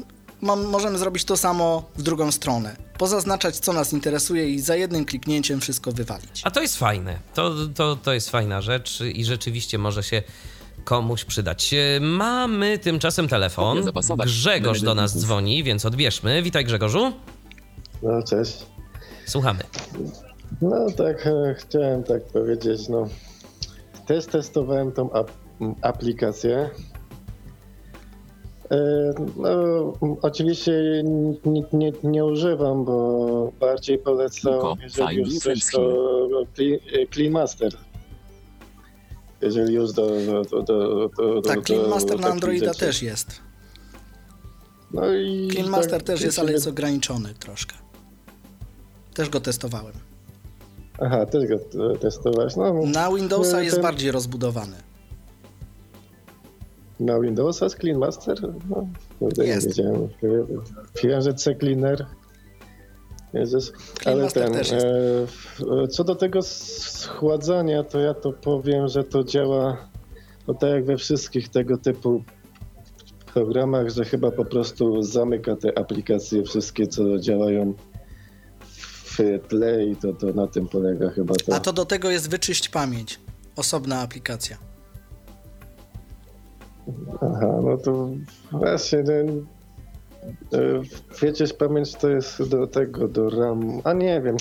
Mam, 0.44 0.66
możemy 0.66 0.98
zrobić 0.98 1.26
to 1.26 1.38
samo 1.38 1.84
w 1.96 2.04
drugą 2.04 2.32
stronę. 2.32 2.76
Pozaznaczać, 2.98 3.56
co 3.56 3.74
nas 3.74 3.94
interesuje 3.94 4.50
i 4.50 4.60
za 4.60 4.76
jednym 4.76 5.06
kliknięciem 5.06 5.62
wszystko 5.62 5.92
wywalić. 5.92 6.42
A 6.44 6.52
to 6.52 6.62
jest 6.62 6.78
fajne. 6.78 7.20
To, 7.34 7.52
to, 7.76 7.96
to 7.96 8.14
jest 8.14 8.30
fajna 8.30 8.62
rzecz 8.62 9.02
i 9.14 9.26
rzeczywiście 9.26 9.78
może 9.78 10.04
się 10.04 10.24
komuś 10.84 11.24
przydać. 11.26 11.74
E, 11.74 12.00
Mamy 12.00 12.78
tymczasem 12.78 13.28
telefon. 13.28 13.82
Grzegorz 14.26 14.82
do 14.82 14.96
nas 14.96 15.18
dzwoni, 15.18 15.64
więc 15.64 15.86
odbierzmy. 15.86 16.42
Witaj 16.42 16.66
Grzegorzu. 16.66 17.14
No 18.04 18.24
cześć. 18.24 18.58
Słuchamy. 19.26 19.64
No 20.62 20.92
tak, 20.98 21.28
e, 21.28 21.56
chciałem 21.60 22.04
tak 22.04 22.24
powiedzieć, 22.24 22.90
no 22.90 23.08
też 24.08 24.26
testowałem 24.26 24.92
tą 24.92 25.14
ap 25.14 25.32
aplikację. 25.82 26.70
No, 29.38 29.50
oczywiście 30.22 30.72
nie, 31.46 31.64
nie, 31.74 31.92
nie 32.04 32.26
używam, 32.26 32.86
bo 32.86 33.52
bardziej 33.60 33.98
polecam, 33.98 34.52
Tylko 34.54 34.76
jeżeli 34.82 35.18
już 35.18 35.38
coś, 35.38 35.72
to 35.72 35.80
Clean- 37.12 37.32
Master. 37.32 37.74
Jeżeli 39.42 39.74
już 39.74 39.92
do... 39.94 40.08
do, 40.08 40.44
do, 40.44 40.62
do, 40.64 41.08
do 41.08 41.42
Tak, 41.42 41.66
Clean 41.66 41.90
Master 41.90 42.20
na 42.20 42.28
Androida 42.28 42.66
rzeczy. 42.66 42.80
też 42.80 43.02
jest. 43.02 43.42
No 44.94 45.14
i 45.14 45.48
Clean 45.52 45.66
tak, 45.66 45.72
Master 45.72 46.04
też 46.04 46.22
jest, 46.22 46.40
ale 46.40 46.52
jest 46.52 46.68
ograniczony 46.68 47.34
troszkę. 47.40 47.76
Też 49.14 49.30
go 49.30 49.40
testowałem. 49.40 49.94
Aha, 51.00 51.26
też 51.26 51.44
go 51.48 51.58
testowałeś. 51.98 52.56
No, 52.56 52.74
Na 52.86 53.12
Windowsa 53.12 53.60
e, 53.60 53.64
jest 53.64 53.76
ten- 53.76 53.84
bardziej 53.84 54.12
rozbudowany. 54.12 54.76
Na 57.00 57.20
Windowsa 57.20 57.66
jest 57.66 57.80
Clean 57.80 57.98
Master? 58.00 58.42
No, 58.70 58.88
kurde, 59.20 59.46
nie 59.46 59.60
wiedziałem. 59.60 60.08
Wiem, 61.04 61.22
że 61.22 61.34
C 61.34 61.56
Cleaner. 61.56 62.06
Jezus. 63.34 63.72
Clean 63.72 64.16
Ale 64.16 64.24
Master 64.24 64.44
ten, 64.44 64.54
też 64.54 64.72
jest. 64.72 64.86
e, 65.84 65.88
co 65.88 66.04
do 66.04 66.16
tego 66.16 66.42
schładzania, 66.42 67.84
to 67.84 68.00
ja 68.00 68.14
to 68.14 68.34
powiem, 68.34 68.88
że 68.88 69.04
to 69.04 69.24
działa 69.24 69.78
no 70.48 70.54
tak 70.54 70.70
jak 70.70 70.86
we 70.86 70.98
wszystkich 70.98 71.50
tego 71.50 71.78
typu 71.78 72.24
programach, 73.34 73.90
że 73.90 74.06
chyba 74.06 74.32
po 74.32 74.46
prostu 74.46 75.04
zamyka 75.04 75.56
te 75.56 75.78
aplikacje 75.78 76.44
wszystkie, 76.44 76.88
co 76.88 77.20
działają 77.20 77.74
w 79.04 79.18
tle 79.48 79.86
i 79.86 79.96
to, 79.96 80.14
to 80.14 80.28
na 80.28 80.48
tym 80.48 80.68
polega 80.68 81.10
chyba 81.10 81.36
to. 81.36 81.56
A 81.56 81.60
to 81.60 81.74
do 81.74 81.86
tego 81.86 82.10
jest 82.10 82.30
wyczyść 82.30 82.70
pamięć. 82.70 83.20
Osobna 83.56 84.02
aplikacja. 84.02 84.73
Aha, 87.22 87.60
no 87.64 87.78
to 87.78 88.10
właśnie 88.52 89.04
ten, 89.04 89.46
e, 90.54 90.82
wiecie, 91.22 91.48
pamięć 91.48 91.96
to 91.96 92.10
jest 92.10 92.50
do 92.50 92.68
tego, 92.68 93.08
do 93.08 93.30
RAM, 93.30 93.82
a 93.84 93.94
nie 93.94 94.22
wiem, 94.22 94.38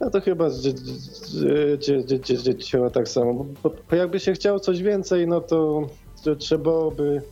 no 0.00 0.10
to 0.10 0.20
chyba 0.20 0.50
dzie- 0.50 0.74
dzie- 0.74 1.78
dzie- 1.78 2.04
dzie- 2.04 2.20
dzie- 2.20 2.38
dzie- 2.38 2.56
działa 2.56 2.90
tak 2.90 3.08
samo, 3.08 3.46
bo, 3.62 3.96
jakby 3.96 4.20
się 4.20 4.32
chciało 4.32 4.60
coś 4.60 4.82
więcej, 4.82 5.26
no 5.26 5.40
to, 5.40 5.88
trzeba 6.36 6.90
by 6.96 7.22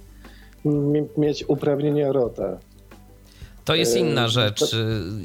mi- 0.65 1.09
mieć 1.17 1.45
uprawnienia 1.49 2.13
ROTA. 2.13 2.59
To 3.65 3.75
jest 3.75 3.97
Eee, 3.97 4.01
inna 4.03 4.29
rzecz. 4.29 4.77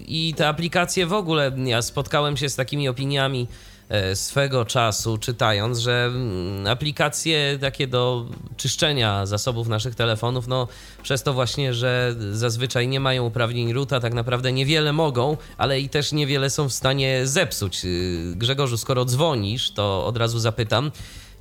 I 0.08 0.34
te 0.38 0.48
aplikacje 0.48 1.06
w 1.06 1.14
ogóle, 1.14 1.52
ja 1.66 1.82
spotkałem 1.82 2.38
się 2.38 2.50
z 2.50 2.56
takimi 2.56 2.90
opiniami 2.90 3.48
e, 3.48 3.71
swego 4.14 4.66
czasu, 4.66 5.18
czytając, 5.18 5.80
że 5.80 6.06
mm, 6.06 6.68
aplikacje 6.68 7.58
takie 7.62 7.88
do 7.88 8.26
czyszczenia 8.58 9.26
zasobów 9.26 9.68
naszych 9.68 9.96
telefonów, 9.96 10.48
no 10.48 10.68
przez 11.04 11.24
to 11.24 11.34
właśnie, 11.34 11.74
że 11.74 12.16
zazwyczaj 12.32 12.88
nie 12.88 13.00
mają 13.00 13.26
uprawnień 13.26 13.74
roota, 13.74 14.00
tak 14.00 14.14
naprawdę 14.14 14.52
niewiele 14.52 14.94
mogą, 14.94 15.38
ale 15.58 15.80
i 15.80 15.90
też 15.90 16.12
niewiele 16.12 16.50
są 16.50 16.70
w 16.70 16.74
stanie 16.74 17.28
zepsuć. 17.28 17.86
Y, 17.86 18.34
Grzegorzu, 18.36 18.78
skoro 18.78 19.06
dzwonisz, 19.06 19.72
to 19.72 20.06
od 20.06 20.18
razu 20.18 20.40
zapytam, 20.40 20.92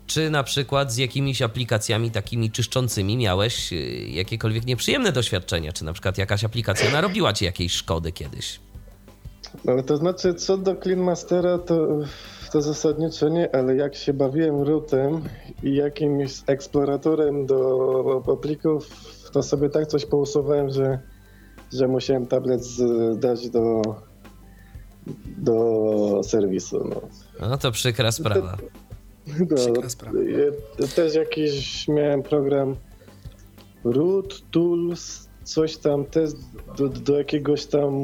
czy 0.07 0.31
na 0.31 0.43
przykład 0.43 0.93
z 0.93 0.97
jakimiś 0.97 1.43
aplikacjami 1.43 2.11
takimi 2.11 2.51
czyszczącymi 2.51 3.17
miałeś 3.17 3.73
y, 3.73 3.77
jakiekolwiek 4.09 4.67
nieprzyjemne 4.67 5.13
doświadczenia? 5.13 5.73
Czy 5.73 5.85
na 5.85 5.93
przykład 5.93 6.19
jakaś 6.19 6.45
aplikacja 6.45 6.91
narobiła 6.91 7.33
ci 7.33 7.45
jakiejś 7.45 7.73
szkody 7.73 8.13
kiedyś? 8.13 8.61
No 9.65 9.83
to 9.83 9.97
znaczy, 9.97 10.35
co 10.35 10.57
do 10.57 10.77
Clean 10.77 11.01
Mastera, 11.01 11.59
to, 11.59 11.87
to 12.53 12.63
zasadniczo 12.63 13.29
nie, 13.29 13.55
ale 13.55 13.77
jak 13.77 13.95
się 13.95 14.13
bawiłem 14.13 14.63
rootem 14.63 15.23
i 15.63 15.75
jakimś 15.75 16.43
eksploratorem 16.47 17.47
do 17.47 18.39
plików, 18.43 18.89
to 19.33 19.43
sobie 19.43 19.69
tak 19.69 19.87
coś 19.87 20.07
pousuwałem, 20.07 20.71
że, 20.71 20.99
że 21.73 21.89
musiałem 21.89 22.27
tablet 22.27 22.63
dać 23.17 23.51
do, 23.51 23.83
do 25.39 26.21
serwisu. 26.25 26.89
No. 26.89 27.01
No 27.49 27.59
to 27.59 27.73
przykra 27.73 28.13
sprawa. 28.13 28.57
Do, 29.41 29.55
Przykra 29.57 29.89
sprawa. 29.89 30.19
e, 30.85 30.89
też 30.89 31.15
jakiś 31.15 31.89
miałem 31.89 32.23
program 32.23 32.77
root 33.85 34.43
tools, 34.51 35.29
coś 35.51 35.77
tam 35.77 36.05
też 36.05 36.31
do, 36.79 36.89
do 36.89 37.19
jakiegoś 37.19 37.67
tam 37.67 37.95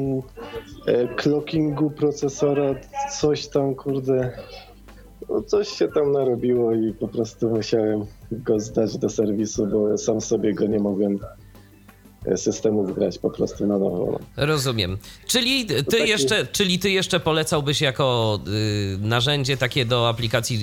e, 0.87 1.15
clockingu 1.15 1.91
procesora, 1.91 2.75
coś 3.19 3.47
tam 3.47 3.75
kurde. 3.75 4.31
No 5.29 5.41
coś 5.41 5.67
się 5.67 5.87
tam 5.87 6.11
narobiło 6.11 6.73
i 6.73 6.93
po 6.93 7.07
prostu 7.07 7.49
musiałem 7.49 8.05
go 8.31 8.59
zdać 8.59 8.97
do 8.97 9.09
serwisu, 9.09 9.67
bo 9.67 9.97
sam 9.97 10.21
sobie 10.21 10.53
go 10.53 10.65
nie 10.65 10.79
mogłem 10.79 11.19
e, 12.25 12.37
systemu 12.37 12.83
wgrać 12.83 13.17
po 13.17 13.29
prostu 13.29 13.67
na 13.67 13.77
nowo. 13.77 14.19
No. 14.37 14.45
Rozumiem. 14.45 14.97
Czyli 15.27 15.65
ty 15.65 15.83
taki- 15.83 16.09
jeszcze, 16.09 16.45
czyli 16.51 16.79
ty 16.79 16.89
jeszcze 16.91 17.19
polecałbyś 17.19 17.81
jako 17.81 18.39
y, 18.47 18.97
narzędzie 19.01 19.57
takie 19.57 19.85
do 19.85 20.09
aplikacji, 20.09 20.57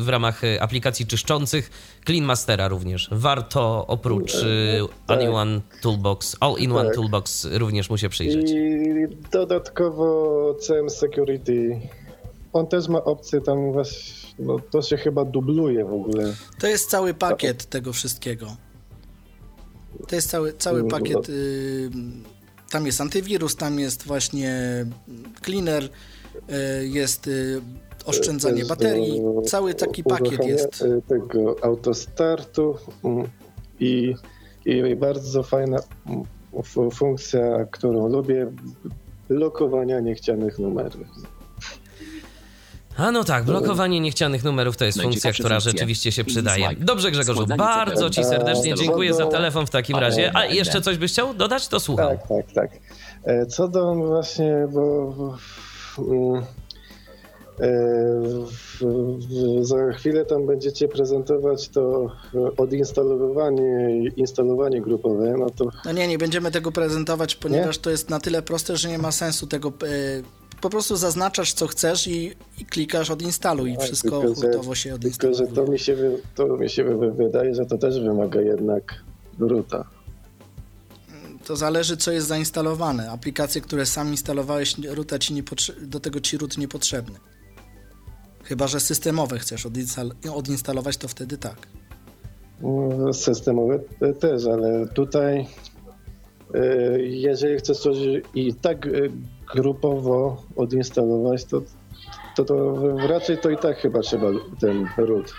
y, 0.00 0.04
w 0.04 0.08
ramach 0.08 0.44
y, 0.44 0.62
aplikacji 0.62 1.06
czyszczących 1.06 1.70
Clean 2.06 2.24
Mastera 2.24 2.68
również. 2.68 3.08
Warto 3.12 3.86
oprócz 3.86 4.34
y, 4.34 4.80
tak. 5.06 5.16
All-in-One 5.18 5.60
Toolbox, 5.82 6.36
All-in-One 6.40 6.84
Tak. 6.88 6.94
Toolbox 6.94 7.48
również 7.52 7.90
mu 7.90 7.98
się 7.98 8.08
przyjrzeć. 8.08 8.50
I 8.50 8.76
dodatkowo 9.32 10.54
CM 10.60 10.90
Security. 10.90 11.80
On 12.52 12.66
też 12.66 12.88
ma 12.88 13.04
opcję 13.04 13.40
tam 13.40 13.72
właśnie, 13.72 14.12
no 14.38 14.56
to 14.70 14.82
się 14.82 14.96
chyba 14.96 15.24
dubluje 15.24 15.84
w 15.84 15.92
ogóle. 15.92 16.34
To 16.60 16.66
jest 16.66 16.90
cały 16.90 17.14
pakiet 17.14 17.66
tego 17.66 17.92
wszystkiego. 17.92 18.56
To 20.08 20.14
jest 20.16 20.30
cały, 20.30 20.52
cały 20.52 20.78
Mm, 20.78 20.90
pakiet. 20.90 21.16
no. 21.28 21.34
Y, 21.34 21.90
tam 22.70 22.86
jest 22.86 23.00
antywirus, 23.00 23.56
tam 23.56 23.78
jest 23.78 24.02
właśnie 24.06 24.52
cleaner, 25.44 25.84
y, 25.84 25.88
jest 26.88 27.26
y, 27.26 27.60
oszczędzanie 28.04 28.58
Też 28.60 28.68
baterii. 28.68 29.20
do 29.22 29.42
Cały 29.42 29.74
taki 29.74 30.04
pakiet 30.04 30.44
jest. 30.46 30.82
y, 30.82 31.02
tego 31.08 31.56
autostartu 31.62 32.74
mm, 33.04 33.26
i, 33.80 34.14
i 34.64 34.96
bardzo 34.96 35.42
fajna 35.42 35.78
mm, 36.06 36.22
fu- 36.64 36.90
funkcja, 36.90 37.64
którą 37.70 38.08
lubię, 38.08 38.52
blokowania 39.28 40.00
niechcianych 40.00 40.58
numerów. 40.58 41.06
A 42.96 43.12
no 43.12 43.24
tak, 43.24 43.44
blokowanie 43.44 44.00
niechcianych 44.00 44.44
numerów 44.44 44.76
to 44.76 44.84
jest 44.84 45.02
funkcja, 45.02 45.28
Najciekawsze 45.28 45.42
która 45.42 45.60
rzeczywiście 45.60 46.12
się 46.12 46.24
przydaje. 46.24 46.68
Dobrze 46.80 47.10
Grzegorzu, 47.10 47.46
bardzo 47.46 48.10
ci 48.10 48.24
serdecznie 48.24 48.74
dziękuję 48.74 49.14
za 49.14 49.26
telefon 49.26 49.66
w 49.66 49.70
takim 49.70 49.96
razie. 49.96 50.36
A 50.36 50.44
jeszcze 50.44 50.80
coś 50.80 50.98
byś 50.98 51.12
chciał 51.12 51.34
dodać? 51.34 51.68
To 51.68 51.80
słucham. 51.80 52.08
Tak, 52.08 52.28
tak, 52.28 52.52
tak. 52.52 52.70
E, 53.24 53.46
Co 53.46 53.68
do 53.68 53.94
właśnie, 53.94 54.68
bo 54.72 55.14
e, 57.60 57.66
za 59.60 59.92
chwilę 59.92 60.24
tam 60.24 60.46
będziecie 60.46 60.88
prezentować 60.88 61.68
to 61.68 62.10
odinstalowywanie 62.56 63.96
i 63.98 64.20
instalowanie 64.20 64.80
grupowe, 64.80 65.34
no 65.38 65.50
to 65.50 65.64
No 65.84 65.92
nie, 65.92 66.08
nie 66.08 66.18
będziemy 66.18 66.50
tego 66.50 66.72
prezentować, 66.72 67.36
ponieważ 67.36 67.78
to 67.78 67.90
jest 67.90 68.10
na 68.10 68.20
tyle 68.20 68.42
proste, 68.42 68.76
że 68.76 68.88
nie 68.88 68.98
ma 68.98 69.12
sensu 69.12 69.46
tego. 69.46 69.72
Y, 70.66 70.70
Po 70.70 70.70
prostu 70.70 70.96
zaznaczasz, 70.96 71.52
co 71.52 71.66
chcesz 71.66 72.06
i, 72.06 72.32
i 72.58 72.64
klikasz 72.66 73.10
odinstaluj 73.10 73.72
i 73.72 73.76
Tak, 73.76 73.84
wszystko 73.84 74.20
tylko, 74.20 74.34
hurtowo 74.34 74.74
się 74.74 74.82
tylko, 74.90 74.96
odinstaluje. 74.96 75.36
że 75.38 75.46
to 75.46 75.66
mi 75.66 75.78
się, 75.78 75.96
to 76.34 76.46
mi 76.56 76.70
się 76.70 76.84
wy- 76.84 77.12
wydaje, 77.12 77.54
że 77.54 77.66
to 77.66 77.78
też 77.78 78.00
wymaga 78.00 78.40
jednak 78.40 78.94
ruta. 79.38 79.84
To 81.44 81.56
zależy, 81.56 81.96
co 81.96 82.12
jest 82.12 82.26
zainstalowane. 82.26 83.10
Aplikacje, 83.10 83.60
które 83.60 83.86
sam 83.86 84.08
instalowałeś, 84.10 84.74
ruta 84.88 85.18
ci 85.18 85.34
nie 85.34 85.42
do 85.82 86.00
tego 86.00 86.20
ci 86.20 86.38
root 86.38 86.58
niepotrzebny. 86.58 87.18
Chyba, 88.44 88.66
że 88.66 88.80
systemowe 88.80 89.38
chcesz 89.38 89.66
odinstal- 89.66 90.12
odinstalować, 90.32 90.96
to 90.96 91.08
wtedy 91.08 91.38
tak. 91.38 91.56
Mm, 92.62 93.14
Systemowe 93.14 93.78
te- 94.00 94.14
też, 94.14 94.46
ale 94.46 94.88
tutaj 94.88 95.46
e, 96.54 97.00
jeżeli 97.00 97.58
chcesz 97.58 97.78
coś 97.78 97.96
i 98.34 98.54
tak 98.54 98.86
e, 98.86 98.90
grupowo 99.54 100.42
odinstalować, 100.56 101.44
to, 101.44 101.62
to, 102.36 102.44
to 102.44 102.76
raczej 103.06 103.38
to 103.38 103.50
i 103.50 103.56
tak 103.56 103.78
chyba 103.78 104.00
trzeba 104.00 104.26
ten 104.60 104.88
root. 104.96 105.34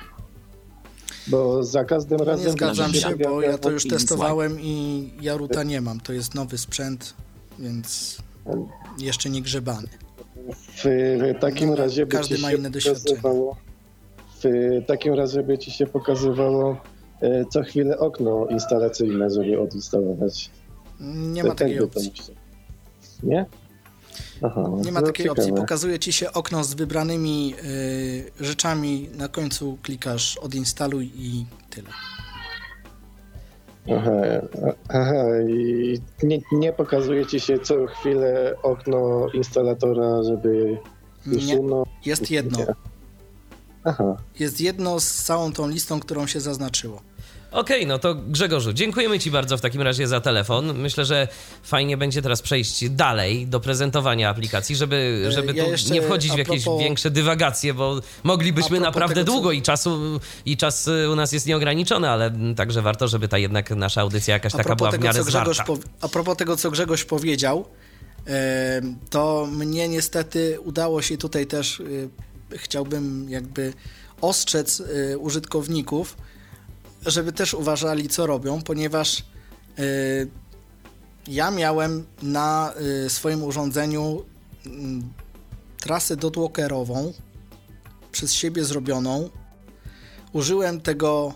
Bo 1.28 1.64
za 1.64 1.86
każdym 1.86 2.20
razem... 2.20 2.46
Nie 2.46 2.52
zgadzam 2.52 2.94
się, 2.94 3.16
bo 3.16 3.42
ja 3.42 3.58
to 3.58 3.72
już 3.72 3.88
testowałem 3.88 4.62
i 4.62 5.10
ja 5.22 5.38
ruta 5.38 5.64
nie 5.64 5.82
mam. 5.82 6.00
To 6.00 6.14
jest 6.14 6.36
nowy 6.36 6.58
sprzęt, 6.58 7.14
więc 7.60 8.18
jeszcze 9.00 9.30
nie 9.30 9.42
grzebany. 9.42 9.88
W 10.84 11.40
takim 11.40 11.74
razie 11.74 12.06
by 12.06 12.18
Każdy 12.18 12.36
ci 12.36 12.42
ma 12.42 12.52
się 12.52 12.58
inne 12.58 12.70
doświadczenie. 12.70 13.22
w 14.44 14.86
takim 14.88 15.14
razie 15.14 15.44
by 15.44 15.58
ci 15.58 15.72
się 15.72 15.86
pokazywało 15.86 16.78
e, 17.22 17.46
co 17.46 17.64
chwilę 17.64 17.98
okno 17.98 18.48
instalacyjne, 18.48 19.30
żeby 19.30 19.60
odinstalować. 19.60 20.52
Nie 21.00 21.44
ma 21.44 21.56
takiej 21.56 21.80
tak 21.80 21.90
to 21.90 22.00
opcji. 22.00 22.12
Nie? 23.24 23.46
Aha, 24.42 24.70
Nie 24.86 24.92
ma 24.92 25.02
takiej 25.02 25.30
opcji. 25.30 25.46
ciekawe. 25.46 25.62
Pokazuje 25.62 26.00
ci 26.00 26.14
się 26.14 26.34
okno 26.34 26.64
z 26.64 26.74
wybranymi 26.74 27.56
y, 27.64 28.32
rzeczami. 28.40 29.10
Na 29.18 29.28
końcu 29.28 29.78
klikasz 29.84 30.38
odinstaluj 30.38 31.12
i 31.16 31.46
tyle. 31.70 31.90
Aha, 33.98 34.12
aha 34.90 35.24
i 35.50 36.00
nie, 36.24 36.40
nie 36.52 36.74
pokazuje 36.74 37.26
ci 37.26 37.40
się 37.40 37.60
co 37.60 37.86
chwilę 37.86 38.56
okno 38.64 39.28
instalatora, 39.34 40.24
żeby 40.24 40.78
Nie, 41.26 41.60
jest 42.06 42.32
jedno. 42.32 42.66
Aha, 43.84 44.18
Jest 44.40 44.62
jedno 44.62 45.00
z 45.00 45.14
całą 45.24 45.52
tą 45.54 45.68
listą, 45.68 46.00
którą 46.00 46.28
się 46.28 46.40
zaznaczyło. 46.40 47.02
Okej, 47.58 47.88
no 47.88 48.00
to 48.00 48.16
Grzegorzu, 48.16 48.74
dziękujemy 48.74 49.20
Ci 49.20 49.32
bardzo 49.32 49.58
w 49.58 49.62
takim 49.62 49.82
razie 49.82 50.08
za 50.08 50.22
telefon. 50.22 50.78
Myślę, 50.78 51.06
że 51.06 51.28
fajnie 51.64 51.98
będzie 51.98 52.22
teraz 52.22 52.42
przejść 52.42 52.90
dalej 52.90 53.48
do 53.48 53.60
prezentowania 53.60 54.30
aplikacji, 54.30 54.76
żeby, 54.76 55.24
E, 55.28 55.32
żeby 55.32 55.54
ja 55.54 55.66
tu 55.66 55.94
nie 55.94 56.02
wchodzić 56.02 56.32
w 56.32 56.38
jakieś 56.38 56.64
propos- 56.64 56.80
większe 56.80 57.12
dywagacje, 57.12 57.74
bo 57.74 58.00
moglibyśmy 58.24 58.80
naprawdę 58.80 59.16
tego, 59.16 59.32
długo 59.32 59.52
i 59.52 59.62
czasu 59.62 60.20
i 60.46 60.58
czas 60.58 60.88
y, 60.88 61.10
u 61.12 61.16
nas 61.16 61.32
jest 61.32 61.46
nieograniczony, 61.46 62.10
ale 62.10 62.32
także 62.56 62.82
warto, 62.82 63.08
żeby 63.08 63.28
ta 63.28 63.38
jednak 63.38 63.72
nasza 63.72 64.02
audycja 64.02 64.34
jakaś 64.34 64.52
taka 64.52 64.76
była 64.76 64.90
propos, 64.90 65.00
w 65.00 65.04
miarę 65.04 65.20
tego, 65.20 65.32
zwarta. 65.32 65.64
pow- 65.64 65.84
a 66.02 66.08
propos 66.08 66.38
tego, 66.38 66.58
co 66.58 66.72
Grzegorz 66.72 67.06
powiedział, 67.06 67.66
e, 68.28 68.82
to 69.10 69.48
mnie 69.52 69.88
niestety 69.90 70.60
udało 70.62 71.02
się 71.02 71.18
tutaj 71.18 71.48
też, 71.48 71.80
e, 72.52 72.58
chciałbym 72.58 73.30
jakby 73.30 73.74
ostrzec 74.22 74.82
e, 75.12 75.18
użytkowników, 75.18 76.18
żeby 77.08 77.34
też 77.34 77.54
uważali, 77.54 78.10
co 78.10 78.26
robią, 78.26 78.62
ponieważ 78.62 79.20
e, 79.20 79.84
ja 81.28 81.52
miałem 81.52 82.06
na 82.22 82.74
e, 83.06 83.10
swoim 83.10 83.44
urządzeniu 83.44 84.24
mm, 84.66 85.14
trasę 85.80 86.18
dotwalkerową 86.18 87.14
przez 88.12 88.34
siebie 88.34 88.64
zrobioną. 88.66 89.30
Użyłem 90.34 90.82
tego 90.82 91.34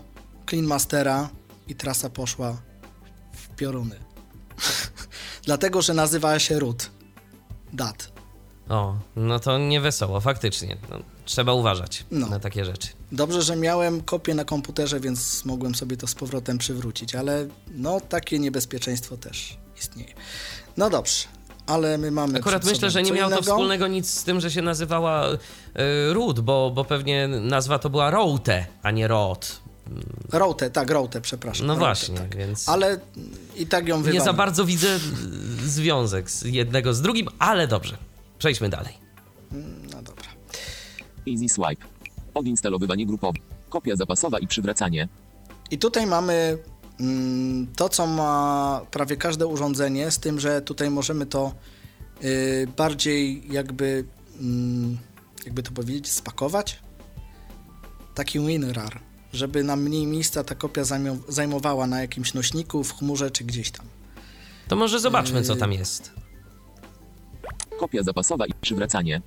Clean 0.50 0.64
Mastera 0.66 1.28
i 1.68 1.74
trasa 1.74 2.10
poszła 2.10 2.56
w 3.32 3.48
pioruny. 3.56 3.96
Dlatego, 5.46 5.82
że 5.82 5.94
nazywała 5.94 6.38
się 6.38 6.58
root. 6.58 6.90
Dat. 7.72 8.12
O, 8.68 8.94
no 9.16 9.38
to 9.38 9.58
nie 9.58 9.80
wesoło, 9.80 10.20
faktycznie. 10.20 10.76
No, 10.90 10.98
trzeba 11.24 11.52
uważać 11.52 12.04
No. 12.10 12.26
na 12.26 12.38
takie 12.40 12.64
rzeczy. 12.64 12.88
Dobrze, 13.12 13.42
że 13.42 13.56
miałem 13.56 14.00
kopię 14.02 14.34
na 14.34 14.44
komputerze, 14.44 15.00
więc 15.00 15.44
mogłem 15.44 15.74
sobie 15.74 15.96
to 15.96 16.06
z 16.06 16.14
powrotem 16.14 16.58
przywrócić, 16.58 17.14
ale 17.14 17.46
no 17.74 18.00
takie 18.00 18.38
niebezpieczeństwo 18.38 19.16
też 19.16 19.56
istnieje. 19.78 20.14
No 20.76 20.90
dobrze, 20.90 21.24
ale 21.66 21.98
my 21.98 22.10
mamy. 22.10 22.38
Akurat 22.38 22.64
myślę, 22.64 22.90
że 22.90 23.02
nie 23.02 23.12
miało 23.12 23.30
to 23.30 23.36
innego. 23.36 23.52
wspólnego 23.52 23.86
nic 23.88 24.10
z 24.10 24.24
tym, 24.24 24.40
że 24.40 24.50
się 24.50 24.62
nazywała 24.62 25.32
y, 25.32 25.38
Root, 26.12 26.40
bo, 26.40 26.70
bo 26.74 26.84
pewnie 26.84 27.28
nazwa 27.28 27.78
to 27.78 27.90
była 27.90 28.10
Route, 28.10 28.66
a 28.82 28.90
nie 28.90 29.08
Rot. 29.08 29.60
Route, 30.32 30.70
tak, 30.70 30.90
Route, 30.90 31.20
przepraszam. 31.20 31.66
No 31.66 31.72
Route, 31.74 31.86
właśnie, 31.86 32.18
tak. 32.18 32.36
więc 32.36 32.68
Ale 32.68 33.00
i 33.56 33.66
tak 33.66 33.88
ją 33.88 33.96
nie 33.96 34.02
wywaliłem. 34.02 34.24
za 34.24 34.32
bardzo 34.32 34.64
widzę 34.64 34.98
związek 35.64 36.30
z 36.30 36.42
jednego 36.42 36.94
z 36.94 37.02
drugim, 37.02 37.28
ale 37.38 37.68
dobrze. 37.68 37.96
Przejdźmy 38.38 38.68
dalej. 38.68 38.94
No 39.92 40.02
dobra. 40.02 40.28
Easy 41.28 41.48
Swipe. 41.48 41.91
Odinstalowywanie 42.34 43.06
grupowe. 43.06 43.38
Kopia 43.68 43.96
zapasowa 43.96 44.38
i 44.38 44.46
przywracanie. 44.46 45.08
I 45.70 45.78
tutaj 45.78 46.06
mamy 46.06 46.58
mm, 47.00 47.66
to, 47.76 47.88
co 47.88 48.06
ma 48.06 48.80
prawie 48.90 49.16
każde 49.16 49.46
urządzenie, 49.46 50.10
z 50.10 50.18
tym, 50.18 50.40
że 50.40 50.62
tutaj 50.62 50.90
możemy 50.90 51.26
to 51.26 51.52
y, 52.24 52.66
bardziej 52.76 53.52
jakby, 53.52 54.04
mm, 54.40 54.98
jakby 55.44 55.62
to 55.62 55.72
powiedzieć, 55.72 56.10
spakować. 56.10 56.78
Taki 58.14 58.40
WinRAR, 58.40 59.00
żeby 59.32 59.64
nam 59.64 59.82
mniej 59.82 60.06
miejsca 60.06 60.44
ta 60.44 60.54
kopia 60.54 60.82
zajmowała 61.28 61.86
na 61.86 62.00
jakimś 62.00 62.34
nośniku, 62.34 62.84
w 62.84 62.92
chmurze 62.94 63.30
czy 63.30 63.44
gdzieś 63.44 63.70
tam. 63.70 63.86
To 64.68 64.76
może 64.76 65.00
zobaczmy, 65.00 65.38
Yy. 65.38 65.44
co 65.44 65.56
tam 65.56 65.72
jest. 65.72 66.12
Kopia 67.78 68.02
zapasowa 68.02 68.46
i 68.46 68.52
przywracanie. 68.60 69.20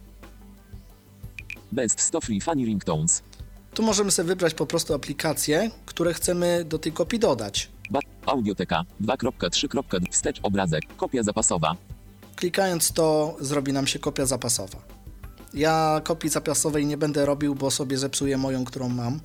Best 1.72 2.02
100 2.02 2.22
Free 2.22 2.42
Funny 2.42 2.66
Ringtones. 2.66 3.24
Tu 3.74 3.84
możemy 3.84 4.12
sobie 4.12 4.28
wybrać 4.28 4.54
po 4.54 4.66
prostu 4.66 4.94
aplikacje, 4.94 5.72
które 5.86 6.14
chcemy 6.14 6.66
do 6.66 6.80
tej 6.80 6.92
kopii 6.92 7.20
dodać. 7.20 7.70
Ba 7.90 8.00
Audioteka 8.26 8.84
2.3. 9.02 10.12
Wstecz 10.12 10.40
obrazek. 10.44 10.84
Kopia 10.98 11.24
zapasowa. 11.24 11.76
Klikając 12.36 12.92
to, 12.92 13.38
zrobi 13.40 13.74
nam 13.74 13.88
się 13.88 14.00
kopia 14.00 14.26
zapasowa. 14.26 14.78
Ja 15.54 16.02
kopii 16.04 16.30
zapasowej 16.30 16.86
nie 16.86 16.98
będę 16.98 17.26
robił, 17.26 17.56
bo 17.56 17.72
sobie 17.72 17.98
zepsuję 17.98 18.38
moją, 18.38 18.66
którą 18.66 18.90
mam. 18.90 19.20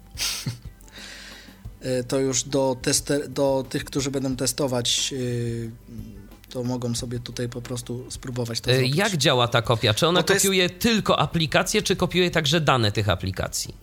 Y, 1.85 2.05
to 2.09 2.19
już 2.19 2.43
do, 2.45 2.77
tester, 2.83 3.29
do 3.29 3.65
tych, 3.69 3.85
którzy 3.85 4.11
będą 4.11 4.37
testować, 4.37 5.13
yy, 5.13 5.71
to 6.51 6.65
mogą 6.65 6.95
sobie 6.95 7.19
tutaj 7.21 7.49
po 7.49 7.63
prostu 7.63 8.11
spróbować 8.11 8.61
to 8.61 8.71
Y, 8.71 8.75
zrobić. 8.75 8.97
Jak 8.97 9.17
działa 9.17 9.49
ta 9.49 9.63
kopia? 9.63 9.95
Czy 9.95 10.07
ona 10.07 10.23
to 10.23 10.33
jest- 10.33 10.45
kopiuje 10.47 10.71
tylko 10.71 11.19
aplikacje, 11.19 11.83
czy 11.83 11.97
kopiuje 11.97 12.31
także 12.31 12.61
dane 12.61 12.93
tych 12.93 13.09
aplikacji? 13.09 13.75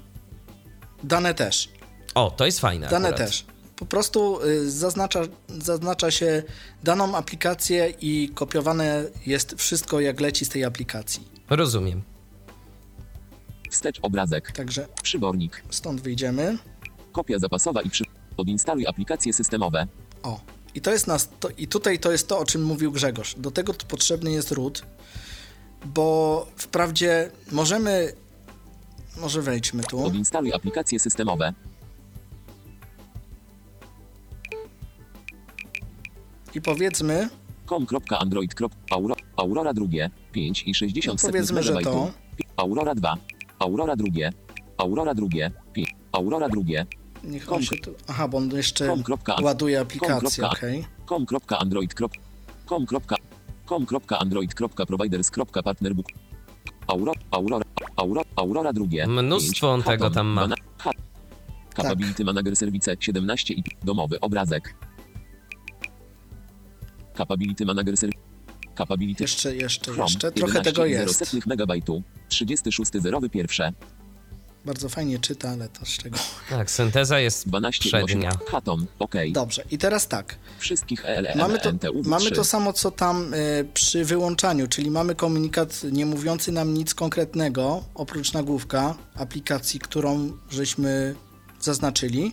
Dane 1.03 1.34
też. 1.34 1.69
O, 2.15 2.32
to 2.32 2.45
jest 2.45 2.60
fajne. 2.60 2.88
Dane 2.88 3.10
akurat. 3.10 3.27
też. 3.30 3.45
Po 3.75 3.86
prostu 3.86 4.39
y, 4.45 4.71
zaznacza, 4.71 5.21
zaznacza 5.47 6.12
się 6.12 6.43
daną 6.84 7.15
aplikację 7.15 7.93
i 8.01 8.30
kopiowane 8.36 9.03
jest 9.25 9.56
wszystko, 9.58 9.99
jak 9.99 10.19
leci 10.21 10.45
z 10.45 10.49
tej 10.49 10.63
aplikacji. 10.63 11.27
Rozumiem. 11.49 12.01
Wstecz 13.71 13.99
obrazek. 14.01 14.51
Także 14.51 14.88
Przybornik. 15.03 15.63
stąd 15.69 16.01
wyjdziemy. 16.01 16.58
Kopia 17.12 17.39
zapasowa 17.39 17.82
i 17.82 17.89
przy... 17.89 18.03
Odinstaluj 18.38 18.88
aplikacje 18.88 19.34
systemowe. 19.34 19.88
O, 20.23 20.39
i 20.78 20.82
to 20.82 20.92
jest 20.92 21.08
nas, 21.08 21.30
to, 21.40 21.50
i 21.58 21.68
tutaj 21.68 22.00
to 22.00 22.12
jest 22.12 22.28
to, 22.28 22.40
o 22.40 22.46
czym 22.46 22.63
mówił 22.63 22.92
Grzegorz. 22.92 23.36
Do 23.38 23.52
tego 23.52 23.74
potrzebny 23.74 24.32
jest 24.32 24.52
root, 24.52 24.84
bo 25.86 26.48
wprawdzie 26.56 27.32
możemy, 27.52 28.13
może 29.18 29.42
wejdźmy 29.42 29.84
tu, 29.84 30.06
Odinstaluj 30.06 30.54
aplikacje 30.54 31.00
systemowe. 31.00 31.54
i 36.56 36.62
powiedzmy, 36.62 37.30
com.android. 37.70 38.56
Auro, 38.92 39.16
Aurora 39.36 39.74
drugie 39.74 40.10
5 40.32 40.63
i 40.68 40.76
60 40.76 41.24
No 41.24 41.30
powiedzmy, 41.30 41.63
że 41.63 41.78
to. 41.82 42.12
Aurora 42.58 42.96
2. 42.96 43.18
Aurora 43.60 43.96
drugie. 43.96 44.34
Aurora 44.78 45.13
drugie 45.13 45.52
5. 45.74 45.96
Aurora 46.12 46.50
drugie. 46.50 46.86
Niech 47.23 47.51
on 47.51 47.63
się 47.63 47.77
tu, 47.77 47.95
aha, 48.08 48.27
bo 48.27 48.38
on 48.38 48.51
jeszcze 48.51 48.95
ładuje 49.41 49.80
aplikację, 49.80 50.30
com.a- 50.43 50.49
okej. 50.49 50.86
com.android. 51.06 51.93
com. 51.93 52.10
com.android.providers.partnerbook. 53.65 56.06
Aurora, 56.88 57.12
Aurora, 57.32 57.65
Aurora, 57.95 58.21
Aurora 58.36 58.73
drugie. 58.73 59.08
Mnóstwo 59.08 59.71
on 59.73 59.84
tego 59.84 60.10
tam 60.10 60.27
ma. 60.27 60.47
Capability 61.75 62.25
Manager 62.25 62.56
Service 62.56 62.95
17 62.99 63.53
i 63.53 63.63
domowy 63.84 64.19
obrazek. 64.19 64.75
Capability 67.17 67.65
Manager 67.65 67.97
Service. 67.97 68.19
Capability 68.77 69.23
Jeszcze, 69.23 69.56
jeszcze, 69.56 69.91
Chrome, 69.91 70.10
jeszcze, 70.10 70.32
trochę 70.32 70.62
tego 70.62 70.82
11,0 70.82 71.34
jest. 71.34 71.45
megabajtu. 71.47 72.03
36.0 72.30 73.30
pierwsze. 73.30 73.73
Bardzo 74.67 74.89
fajnie 74.89 75.19
czyta, 75.19 75.49
ale 75.49 75.69
to 75.69 75.86
z 75.86 75.89
czego. 75.89 76.17
Tak, 76.49 76.71
synteza 76.71 77.19
jest 77.19 77.47
12 77.47 77.89
przednia. 77.89 78.32
Hatom, 78.47 78.88
OK. 78.99 79.15
Dobrze, 79.32 79.63
i 79.71 79.77
teraz 79.77 80.08
tak. 80.08 80.36
Wszystkich 80.60 81.06
ELM, 81.06 81.38
Mamy 81.38 81.60
to, 81.60 81.71
mamy 82.03 82.32
to 82.32 82.43
samo, 82.43 82.73
co 82.73 82.91
tam 82.91 83.34
y, 83.34 83.67
przy 83.73 84.06
wyłączaniu, 84.06 84.67
czyli 84.67 84.91
mamy 84.91 85.15
komunikat 85.15 85.84
nie 85.91 86.06
mówiący 86.06 86.51
nam 86.51 86.73
nic 86.73 86.93
konkretnego, 86.93 87.84
oprócz 87.95 88.34
nagłówka 88.34 88.95
aplikacji, 89.15 89.80
którą 89.80 90.32
żeśmy 90.49 91.15
zaznaczyli. 91.60 92.32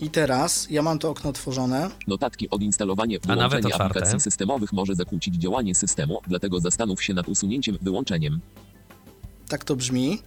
I 0.00 0.10
teraz 0.10 0.66
ja 0.70 0.82
mam 0.82 0.98
to 0.98 1.10
okno 1.10 1.30
otworzone. 1.30 1.90
Notatki 2.08 2.50
odinstalowanie, 2.50 3.18
nawet 3.26 3.40
wyłączenie 3.40 3.74
otwarte. 3.74 3.84
aplikacji 3.84 4.20
systemowych 4.20 4.72
może 4.72 4.94
zakłócić 4.94 5.34
działanie 5.34 5.74
systemu, 5.74 6.20
dlatego 6.26 6.60
zastanów 6.60 7.02
się 7.02 7.14
nad 7.14 7.28
usunięciem, 7.28 7.78
wyłączeniem. 7.82 8.40
Tak 9.48 9.64
to 9.64 9.76
brzmi. 9.76 10.22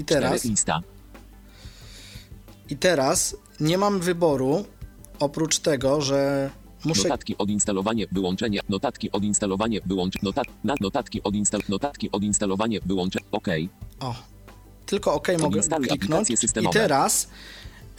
I 0.00 0.04
Teraz. 0.04 0.42
I 2.68 2.76
teraz 2.76 3.36
nie 3.60 3.78
mam 3.78 4.00
wyboru, 4.00 4.64
oprócz 5.18 5.58
tego, 5.58 6.00
że 6.00 6.50
muszę... 6.84 7.02
Notatki 7.02 7.38
odinstalowanie, 7.38 8.06
wyłączenie, 8.12 8.60
notatki 8.68 9.12
odinstalowanie, 9.12 9.80
wyłączenie, 9.86 10.22
notat, 10.22 10.46
na, 10.64 10.74
notatki 10.80 11.22
odinstall, 11.22 11.60
notatki 11.68 12.12
odinstalowanie, 12.12 12.80
wyłączenie, 12.86 13.26
OK. 13.32 13.48
O, 14.00 14.14
tylko 14.86 15.14
OK 15.14 15.28
mogę 15.28 15.46
Odinstaluj 15.46 15.88
kliknąć. 15.88 16.30
I 16.30 16.68
teraz, 16.72 17.28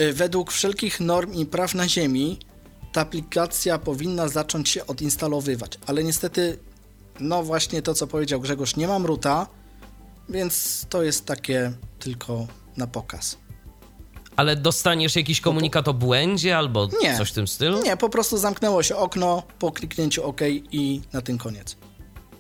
y, 0.02 0.14
według 0.14 0.52
wszelkich 0.52 1.00
norm 1.00 1.34
i 1.34 1.46
praw 1.46 1.76
na 1.76 1.88
Ziemi, 1.88 2.40
ta 2.92 3.02
aplikacja 3.02 3.78
powinna 3.78 4.28
zacząć 4.28 4.70
się 4.70 4.88
odinstalowywać. 4.88 5.80
Ale 5.88 6.04
niestety, 6.04 6.58
no 7.20 7.44
właśnie 7.44 7.82
to, 7.82 7.94
co 7.94 8.08
powiedział 8.08 8.40
Grzegorz, 8.40 8.76
nie 8.76 8.88
mam 8.88 9.06
ruta, 9.06 9.48
więc 10.32 10.86
to 10.90 11.04
jest 11.04 11.26
takie 11.26 11.74
tylko 12.00 12.48
na 12.78 12.88
pokaz. 12.88 13.38
Ale 14.36 14.56
dostaniesz 14.56 15.16
jakiś 15.16 15.42
komunikat 15.42 15.88
o 15.88 15.94
błędzie 15.94 16.58
albo 16.58 16.90
Nie. 17.02 17.18
coś 17.18 17.30
w 17.30 17.34
tym 17.34 17.48
stylu? 17.48 17.84
Nie, 17.84 17.98
po 17.98 18.10
prostu 18.10 18.38
zamknęło 18.38 18.84
się 18.84 18.96
okno 18.96 19.44
po 19.60 19.72
kliknięciu 19.72 20.24
OK 20.24 20.42
i 20.72 21.02
na 21.14 21.22
tym 21.22 21.38
koniec. 21.38 21.76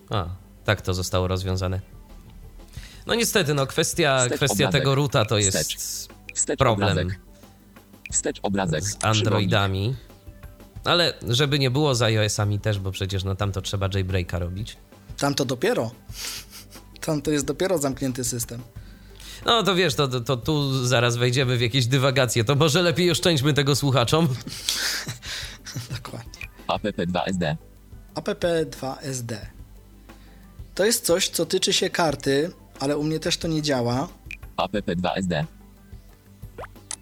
A, 0.09 0.25
tak 0.65 0.81
to 0.81 0.93
zostało 0.93 1.27
rozwiązane. 1.27 1.81
No 3.05 3.15
niestety, 3.15 3.53
no 3.53 3.67
kwestia, 3.67 4.17
Wstecz 4.19 4.35
kwestia 4.37 4.55
obrazek. 4.65 4.81
tego 4.81 4.95
ruta 4.95 5.25
to 5.25 5.37
jest 5.37 5.57
Wstecz. 5.57 5.77
Wstecz 6.35 6.59
problem 6.59 6.89
obrazek. 6.97 7.19
Wstecz 8.11 8.39
obrazek. 8.43 8.83
z 8.83 8.97
Androidami. 9.05 9.95
Ale 10.83 11.13
żeby 11.27 11.59
nie 11.59 11.71
było 11.71 11.95
z 11.95 12.01
iOS-ami 12.01 12.59
też, 12.59 12.79
bo 12.79 12.91
przecież 12.91 13.23
no 13.23 13.35
tam 13.35 13.51
to 13.51 13.61
trzeba 13.61 13.89
jailbreaka 13.93 14.39
robić. 14.39 14.77
Tam 15.17 15.35
to 15.35 15.45
dopiero. 15.45 15.91
Tam 17.01 17.21
to 17.21 17.31
jest 17.31 17.45
dopiero 17.45 17.77
zamknięty 17.77 18.23
system. 18.23 18.61
No 19.45 19.63
to 19.63 19.75
wiesz, 19.75 19.95
to, 19.95 20.07
to, 20.07 20.21
to 20.21 20.37
tu 20.37 20.85
zaraz 20.87 21.17
wejdziemy 21.17 21.57
w 21.57 21.61
jakieś 21.61 21.87
dywagacje. 21.87 22.43
To 22.43 22.55
może 22.55 22.81
lepiej 22.81 23.11
oszczędźmy 23.11 23.53
tego 23.53 23.75
słuchaczom. 23.75 24.27
Dokładnie. 25.95 26.41
app2sd. 26.67 27.55
app2sd. 28.15 29.35
To 30.75 30.85
jest 30.85 31.05
coś, 31.05 31.29
co 31.29 31.45
tyczy 31.45 31.73
się 31.73 31.89
karty, 31.89 32.51
ale 32.79 32.97
u 32.97 33.03
mnie 33.03 33.19
też 33.19 33.37
to 33.37 33.47
nie 33.47 33.61
działa. 33.61 34.07
app2sd. 34.57 35.45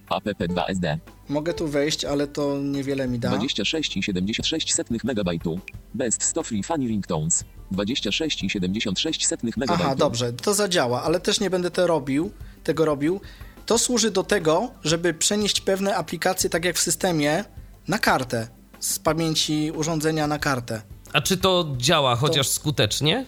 app2sd. 0.09 0.97
Mogę 1.29 1.53
tu 1.53 1.67
wejść, 1.67 2.05
ale 2.05 2.27
to 2.27 2.57
niewiele 2.57 3.07
mi 3.07 3.19
da. 3.19 3.31
26,76 3.31 5.03
megabajtu. 5.03 5.59
Best 5.93 6.23
100 6.23 6.43
free 6.43 6.63
funny 6.63 6.87
ringtones. 6.87 7.43
26,76 7.71 9.37
megabajtu. 9.43 9.83
Aha, 9.83 9.95
dobrze, 9.95 10.33
to 10.33 10.53
zadziała, 10.53 11.03
ale 11.03 11.19
też 11.19 11.39
nie 11.39 11.49
będę 11.49 11.71
to 11.71 11.87
robił, 11.87 12.31
tego 12.63 12.85
robił. 12.85 13.21
To 13.65 13.77
służy 13.77 14.11
do 14.11 14.23
tego, 14.23 14.71
żeby 14.83 15.13
przenieść 15.13 15.61
pewne 15.61 15.95
aplikacje, 15.95 16.49
tak 16.49 16.65
jak 16.65 16.75
w 16.75 16.79
systemie, 16.79 17.45
na 17.87 17.99
kartę. 17.99 18.47
Z 18.79 18.99
pamięci 18.99 19.71
urządzenia 19.75 20.27
na 20.27 20.39
kartę. 20.39 20.81
A 21.13 21.21
czy 21.21 21.37
to 21.37 21.75
działa 21.77 22.15
chociaż 22.15 22.47
skutecznie? 22.47 23.25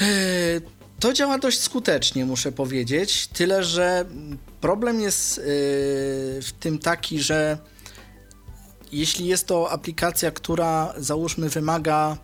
Yy, 0.00 0.06
To 1.00 1.12
działa 1.12 1.38
dość 1.38 1.60
skutecznie, 1.60 2.26
muszę 2.26 2.52
powiedzieć. 2.52 3.26
Tyle, 3.26 3.64
że 3.64 4.04
problem 4.60 5.00
jest 5.00 5.36
yy, 5.38 5.44
w 6.42 6.50
tym 6.60 6.78
taki, 6.78 7.20
że 7.22 7.58
jeśli 8.92 9.26
jest 9.26 9.46
to 9.46 9.70
aplikacja, 9.70 10.30
która 10.30 10.94
załóżmy 10.96 11.48
wymaga 11.48 12.16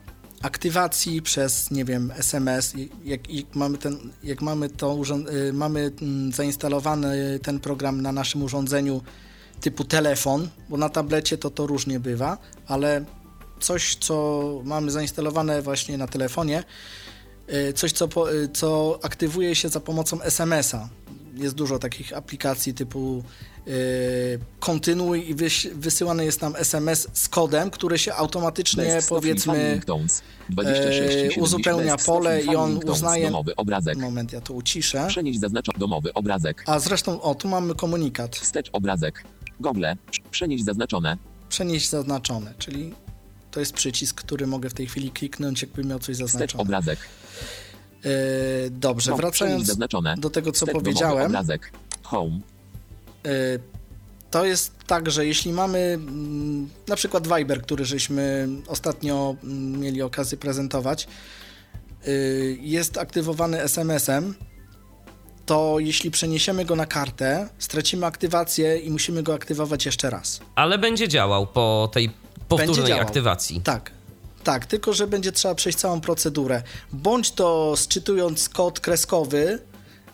aktywacji 0.42 1.22
przez, 1.22 1.70
nie 1.70 1.84
wiem, 1.84 2.12
SMS, 2.16 2.74
jak, 3.04 3.30
jak 3.30 3.54
mamy, 3.54 3.78
ten, 3.78 3.98
jak 4.22 4.42
mamy, 4.42 4.68
to 4.68 4.98
yy, 5.30 5.52
mamy 5.52 5.92
mm, 6.02 6.32
zainstalowany 6.32 7.38
ten 7.42 7.60
program 7.60 8.02
na 8.02 8.12
naszym 8.12 8.42
urządzeniu 8.42 9.02
typu 9.60 9.84
telefon, 9.84 10.48
bo 10.68 10.76
na 10.76 10.88
tablecie 10.88 11.38
to 11.38 11.50
to 11.50 11.66
różnie 11.66 12.00
bywa, 12.00 12.38
ale 12.66 13.04
coś, 13.60 13.96
co 14.00 14.42
mamy 14.64 14.90
zainstalowane 14.90 15.62
właśnie 15.62 15.98
na 15.98 16.06
telefonie, 16.06 16.64
y, 17.52 17.72
coś, 17.72 17.92
co, 17.92 18.32
y, 18.32 18.48
co 18.48 18.98
aktywuje 19.02 19.54
się 19.54 19.68
za 19.68 19.80
pomocą 19.80 20.22
SMS-a. 20.22 20.88
Jest 21.36 21.54
dużo 21.54 21.78
takich 21.78 22.12
aplikacji 22.16 22.74
typu 22.74 23.22
y, 23.68 23.72
kontynuuj 24.60 25.30
i 25.30 25.34
wysyłany 25.74 26.24
jest 26.24 26.42
nam 26.42 26.56
SMS 26.56 27.08
z 27.12 27.28
kodem, 27.28 27.70
który 27.70 27.98
się 27.98 28.14
automatycznie 28.14 28.84
Best 28.84 29.06
100 29.06 29.20
free 29.20 29.30
funny 29.40 29.44
powiedzmy 29.46 29.72
ringtones. 29.74 30.22
e, 30.50 30.52
26,70 30.52 31.40
uzupełnia 31.42 31.92
best 31.92 32.02
100 32.04 32.12
free 32.12 32.22
pole 32.22 32.42
i 32.42 32.56
on 32.56 32.80
uznaje- 32.84 33.24
Domowy 33.26 33.56
obrazek. 33.56 33.98
moment, 33.98 34.32
ja 34.32 34.40
to 34.40 34.54
uciszę. 34.54 35.06
Przenieść 35.08 35.40
zaznaczony 35.40 35.78
domowy 35.78 36.14
obrazek. 36.14 36.62
A 36.66 36.78
zresztą, 36.78 37.22
o, 37.22 37.34
tu 37.34 37.48
mamy 37.48 37.74
komunikat. 37.74 38.36
Wstecz 38.36 38.68
obrazek. 38.72 39.24
Google. 39.60 39.84
Przenieść 40.30 40.64
zaznaczone. 40.64 41.16
Przenieść 41.48 41.88
zaznaczone, 41.90 42.54
czyli 42.58 42.94
to 43.50 43.60
jest 43.60 43.72
przycisk, 43.72 44.16
który 44.16 44.46
mogę 44.46 44.70
w 44.70 44.74
tej 44.74 44.86
chwili 44.86 45.10
kliknąć, 45.10 45.62
jakby 45.62 45.84
miał 45.84 45.98
coś 45.98 46.16
Wstecz 46.16 46.30
zaznaczone. 46.30 46.62
obrazek. 46.62 46.98
E, 48.06 48.70
dobrze, 48.70 49.10
No, 49.10 49.16
wracając 49.16 49.76
do 50.18 50.30
tego, 50.30 50.52
co 50.52 50.66
powiedziałem. 50.66 51.32
Home. 52.02 52.40
Y, 53.26 53.60
To 54.30 54.44
jest 54.44 54.72
tak, 54.86 55.10
że 55.10 55.26
jeśli 55.26 55.52
mamy 55.52 55.78
mm, 55.78 56.68
na 56.88 56.96
przykład 56.96 57.28
Viber, 57.28 57.62
który 57.62 57.84
żeśmy 57.84 58.48
ostatnio 58.66 59.36
mm, 59.44 59.80
mieli 59.80 60.02
okazję 60.02 60.38
prezentować, 60.38 61.08
y, 62.08 62.58
jest 62.60 62.98
aktywowany 62.98 63.62
SMS-em, 63.62 64.34
to 65.46 65.76
jeśli 65.78 66.10
przeniesiemy 66.10 66.64
go 66.64 66.76
na 66.76 66.86
kartę, 66.86 67.48
stracimy 67.58 68.06
aktywację 68.06 68.78
i 68.78 68.90
musimy 68.90 69.22
go 69.22 69.34
aktywować 69.34 69.86
jeszcze 69.86 70.10
raz. 70.10 70.40
Ale 70.54 70.78
będzie 70.78 71.08
działał 71.08 71.46
po 71.46 71.90
tej 71.92 72.10
powtórnej 72.48 72.86
działał. 72.86 73.02
aktywacji. 73.06 73.60
Tak. 73.60 73.95
Tak, 74.46 74.66
tylko 74.66 74.92
że 74.92 75.06
będzie 75.06 75.32
trzeba 75.32 75.54
przejść 75.54 75.78
całą 75.78 76.00
procedurę. 76.00 76.62
Bądź 76.92 77.30
to 77.30 77.76
sczytując 77.76 78.48
kod 78.48 78.80
kreskowy 78.80 79.58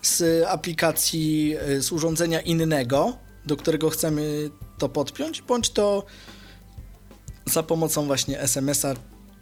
z 0.01 0.45
aplikacji, 0.47 1.55
y, 1.69 1.81
z 1.81 1.91
urządzenia 1.91 2.41
innego, 2.41 3.17
do 3.45 3.57
którego 3.57 3.89
chcemy 3.89 4.49
to 4.77 4.89
podpiąć, 4.89 5.41
bądź 5.41 5.69
to 5.69 6.05
za 7.45 7.63
pomocą 7.63 8.05
właśnie 8.05 8.39
SMS-a. 8.39 8.93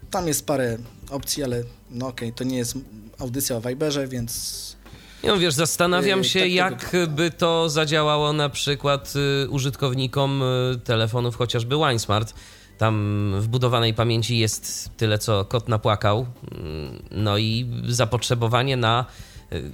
Tam 0.10 0.28
jest 0.28 0.46
parę 0.46 0.78
opcji, 1.10 1.44
ale 1.44 1.64
no 1.92 2.08
okej, 2.08 2.34
to 2.34 2.44
nie 2.44 2.58
jest 2.58 2.76
audycja 3.20 3.58
o 3.58 3.62
Viberze, 3.62 4.08
więc 4.08 4.32
No 5.24 5.38
wiesz, 5.38 5.54
zastanawiam 5.54 6.20
Yy, 6.20 6.26
się, 6.26 6.40
tak 6.40 6.52
jak 6.52 6.96
by 7.10 7.32
to 7.32 7.70
zadziałało 7.70 8.34
na 8.34 8.50
przykład 8.50 9.14
y, 9.46 9.50
użytkownikom 9.50 10.44
y, 10.44 10.80
telefonów 10.80 11.36
chociażby 11.36 11.76
WineSmart. 11.76 12.34
Tam 12.82 13.34
w 13.40 13.48
budowanej 13.48 13.94
pamięci 13.94 14.38
jest 14.38 14.90
tyle, 14.98 15.20
co 15.20 15.46
kot 15.46 15.68
napłakał. 15.70 16.26
Mm, 16.52 17.04
No 17.12 17.38
i 17.38 17.66
zapotrzebowanie 17.88 18.78
na 18.78 19.06
y, 19.54 19.72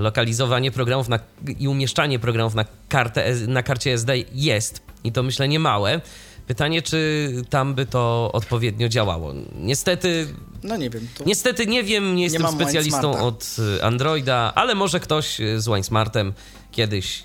lokalizowanie 0.00 0.70
programów 0.70 1.08
na, 1.08 1.18
i 1.58 1.68
umieszczanie 1.68 2.18
programów 2.18 2.54
na, 2.54 2.64
kartę, 2.88 3.34
na 3.46 3.62
karcie 3.62 3.92
SD 3.92 4.18
jest. 4.32 4.82
I 5.04 5.12
to 5.12 5.22
myślę 5.22 5.48
nie 5.48 5.58
małe. 5.58 6.00
Pytanie, 6.46 6.82
czy 6.82 7.32
tam 7.50 7.74
by 7.74 7.86
to 7.86 8.30
odpowiednio 8.32 8.88
działało. 8.88 9.34
Niestety 9.54 10.26
no 10.62 10.76
nie 10.76 10.90
wiem. 10.90 11.08
Niestety 11.26 11.66
nie 11.66 11.82
wiem, 11.84 12.16
nie 12.16 12.22
jestem 12.22 12.42
mam 12.42 12.54
specjalistą 12.54 13.26
od 13.26 13.56
y, 13.78 13.84
Androida, 13.84 14.52
ale 14.54 14.74
może 14.74 15.00
ktoś 15.00 15.40
y, 15.40 15.60
z 15.60 15.66
WineSmartem 15.66 16.32
kiedyś 16.72 17.24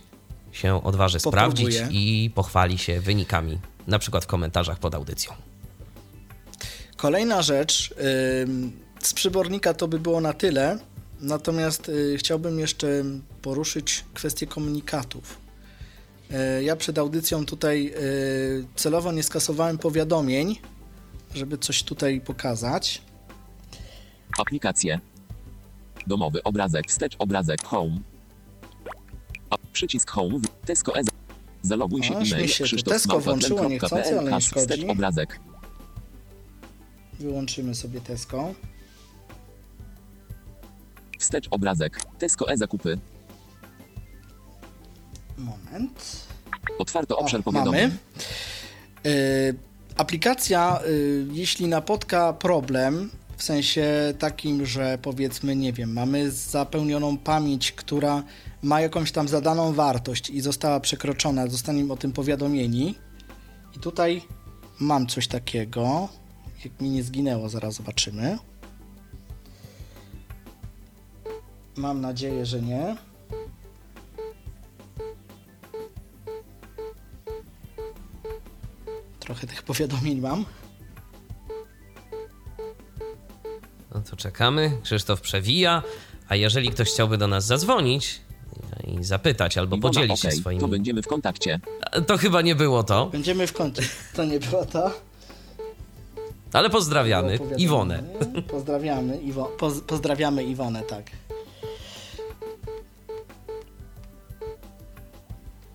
się 0.52 0.84
odważy 0.84 1.20
Popróbuje. 1.20 1.72
sprawdzić 1.72 1.82
i 1.92 2.32
pochwali 2.36 2.78
się 2.78 3.02
wynikami, 3.02 3.60
na 3.88 4.00
przykład 4.00 4.24
w 4.24 4.28
komentarzach 4.28 4.80
pod 4.80 4.96
audycją. 4.96 5.34
Kolejna 6.98 7.42
rzecz, 7.42 7.94
z 9.00 9.14
przybornika 9.14 9.74
to 9.74 9.88
by 9.88 10.00
było 10.00 10.22
na 10.22 10.34
tyle, 10.34 10.80
natomiast 11.22 11.90
y, 11.90 12.18
chciałbym 12.18 12.60
jeszcze 12.60 13.04
poruszyć 13.42 14.06
kwestię 14.14 14.48
komunikatów. 14.48 15.38
Y, 16.60 16.64
Ja 16.64 16.76
przed 16.76 16.98
audycją 16.98 17.46
tutaj 17.46 17.94
y, 17.98 18.66
celowo 18.76 19.12
nie 19.12 19.24
skasowałem 19.24 19.78
powiadomień, 19.78 20.60
żeby 21.36 21.58
coś 21.58 21.84
tutaj 21.84 22.22
pokazać. 22.22 23.02
Aplikacje. 24.38 25.00
Domowy 26.08 26.44
obrazek. 26.44 26.88
Wstecz 26.88 27.16
obrazek. 27.20 27.64
Home. 27.64 28.00
A, 29.50 29.56
przycisk 29.74 30.12
Home. 30.12 30.40
Tesco 30.66 30.96
Ez. 30.96 31.08
Zaloguj 31.66 32.04
się 32.04 32.16
O, 32.16 32.20
aż 32.20 32.30
mi 32.30 32.34
e-mail. 32.36 32.50
się 32.50 32.64
Krzysztof 32.64 32.94
Tesco 32.94 33.20
włączyło 33.20 33.66
niechcący, 33.70 34.20
ale 34.20 34.32
nie 34.32 34.42
szkodzi. 34.42 34.88
obrazek. 34.88 35.40
Wyłączymy 37.20 37.76
sobie 37.76 38.02
Tesco. 38.02 38.54
Wstecz 41.20 41.48
obrazek. 41.52 42.02
Tesco 42.20 42.50
e 42.50 42.58
zakupy. 42.58 42.98
Moment. 45.38 46.26
Otwarto 46.78 47.18
O, 47.18 47.20
obszar 47.20 47.44
powiadomień. 47.44 47.82
mamy. 47.82 47.96
Y, 49.06 49.56
aplikacja, 49.98 50.80
y, 50.88 51.26
jeśli 51.32 51.68
napotka 51.68 52.34
problem, 52.34 53.10
w 53.38 53.44
sensie 53.44 54.14
takim, 54.20 54.66
że 54.66 54.98
powiedzmy, 55.02 55.56
nie 55.56 55.74
wiem, 55.74 55.94
mamy 55.94 56.32
zapełnioną 56.32 57.18
pamięć, 57.18 57.72
która 57.72 58.24
ma 58.66 58.82
jakąś 58.82 59.12
tam 59.12 59.28
zadaną 59.28 59.74
wartość 59.74 60.30
i 60.30 60.42
została 60.42 60.80
przekroczona, 60.80 61.48
zostaniemy 61.48 61.94
o 61.94 61.98
tym 61.98 62.12
powiadomieni. 62.12 62.96
I 63.76 63.80
tutaj 63.80 64.22
mam 64.80 65.08
coś 65.08 65.28
takiego. 65.28 66.10
Jak 66.66 66.82
mi 66.82 66.90
nie 66.90 67.04
zginęło, 67.04 67.50
zaraz 67.50 67.74
zobaczymy. 67.74 68.38
Mam 71.76 72.02
nadzieję, 72.02 72.46
że 72.46 72.62
nie. 72.62 72.96
Trochę 79.20 79.48
tych 79.48 79.64
powiadomień 79.64 80.20
mam. 80.20 80.46
No 83.96 84.02
to 84.02 84.16
czekamy. 84.16 84.78
Krzysztof 84.84 85.22
przewija. 85.22 85.84
A 86.28 86.36
jeżeli 86.36 86.70
ktoś 86.70 86.90
chciałby 86.90 87.18
do 87.18 87.28
nas 87.28 87.46
zadzwonić 87.46 88.25
i 88.88 89.04
zapytać 89.04 89.58
albo 89.58 89.76
Iwona, 89.76 89.94
podzielić 89.94 90.20
się 90.20 90.28
okej, 90.28 90.40
swoimi. 90.40 90.62
To 90.62 90.68
będziemy 90.68 91.02
w 91.02 91.08
kontakcie. 91.08 91.60
To 92.08 92.18
chyba 92.18 92.42
nie 92.42 92.56
było 92.56 92.84
to, 92.84 93.06
Będziemy 93.06 93.48
w 93.48 93.54
kącie. 93.54 93.82
To 94.16 94.26
nie 94.26 94.40
było 94.40 94.66
to. 94.66 94.92
ale 96.54 96.70
pozdrawiamy. 96.70 97.40
Iwonę. 97.58 98.04
Pozdrawiamy, 98.48 99.18
Iwo, 99.18 99.46
poz, 99.46 99.80
pozdrawiamy 99.88 100.44
Iwonę, 100.44 100.82
tak. 100.82 101.04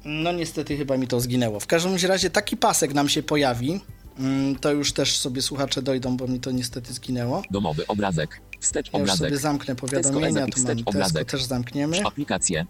No 0.04 0.32
niestety 0.32 0.76
chyba 0.76 0.96
mi 0.96 1.06
to 1.08 1.20
zginęło. 1.20 1.60
W 1.60 1.66
każdym 1.66 1.96
razie 2.08 2.30
taki 2.30 2.56
pasek 2.56 2.94
nam 2.94 3.08
się 3.08 3.22
pojawi. 3.22 3.80
Mm, 4.18 4.56
To 4.56 4.72
już 4.72 4.92
też 4.92 5.18
sobie 5.18 5.42
słuchacze 5.42 5.82
dojdą, 5.82 6.16
bo 6.16 6.26
mi 6.26 6.40
to 6.40 6.50
niestety 6.50 6.92
zginęło. 6.92 7.42
Domowy 7.50 7.86
obrazek. 7.86 8.40
Wstecz 8.60 8.86
Ja 8.92 8.98
już 8.98 9.02
obrazek. 9.10 9.28
sobie 9.28 9.38
zamknę 9.38 9.76
powiadomienia, 9.76 10.46
tu 10.46 10.52
Tesco, 10.64 10.72
obrazek. 10.86 11.30
też 11.30 11.42
zamkniemy. 11.44 12.06
Aplikacje. 12.06 12.66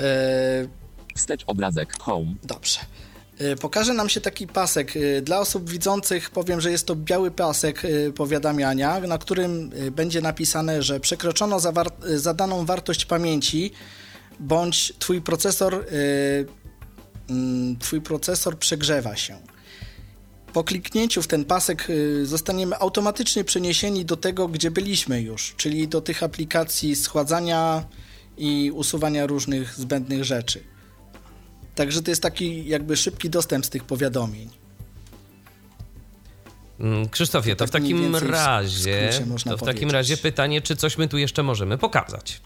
E, 0.00 0.80
Wstecz 1.14 1.44
obrazek. 1.46 1.98
Home. 2.02 2.34
Dobrze. 2.42 2.80
Y, 3.40 3.56
Pokaże 3.56 3.94
nam 3.94 4.08
się 4.08 4.20
taki 4.20 4.46
pasek. 4.46 4.96
Y, 4.96 5.22
Dla 5.22 5.40
osób 5.40 5.70
widzących 5.70 6.30
powiem, 6.30 6.60
że 6.60 6.70
jest 6.70 6.86
to 6.86 6.96
biały 6.96 7.30
pasek 7.30 7.82
powiadamiania, 8.14 9.00
na 9.00 9.18
którym 9.18 9.70
będzie 9.92 10.20
napisane, 10.20 10.82
że 10.82 11.00
przekroczono 11.00 11.60
zadaną 12.16 12.66
wartość 12.66 13.04
pamięci, 13.04 13.72
bądź 14.40 14.92
twój 14.98 15.20
procesor, 15.20 15.86
mm, 17.30 17.76
twój 17.78 18.00
procesor 18.00 18.58
przegrzewa 18.58 19.16
się. 19.16 19.38
Po 20.52 20.64
kliknięciu 20.64 21.22
w 21.22 21.26
ten 21.26 21.44
pasek 21.44 21.88
zostaniemy 22.22 22.76
automatycznie 22.76 23.44
przeniesieni 23.44 24.04
do 24.04 24.16
tego, 24.16 24.48
gdzie 24.48 24.70
byliśmy 24.70 25.22
już, 25.22 25.54
czyli 25.56 25.88
do 25.88 26.00
tych 26.00 26.22
aplikacji 26.22 26.96
schładzania 26.96 27.84
i 28.40 28.70
usuwania 28.70 29.26
różnych 29.26 29.74
zbędnych 29.74 30.24
rzeczy. 30.24 30.64
Także 31.74 32.02
to 32.02 32.10
jest 32.10 32.22
taki 32.22 32.66
jakby 32.66 32.96
szybki 32.96 33.30
dostęp 33.30 33.66
z 33.66 33.70
tych 33.70 33.84
powiadomień. 33.84 34.50
Mm, 36.80 37.08
Krzysztofie, 37.08 37.56
to 37.56 37.66
w 37.66 37.70
tak 37.70 37.82
takim 37.82 38.12
w 38.12 38.22
razie, 38.22 39.10
to 39.44 39.56
w 39.56 39.62
takim 39.62 39.90
razie 39.90 40.16
pytanie, 40.16 40.60
czy 40.60 40.76
coś 40.76 40.98
my 40.98 41.08
tu 41.08 41.18
jeszcze 41.18 41.42
możemy 41.42 41.78
pokazać? 41.78 42.40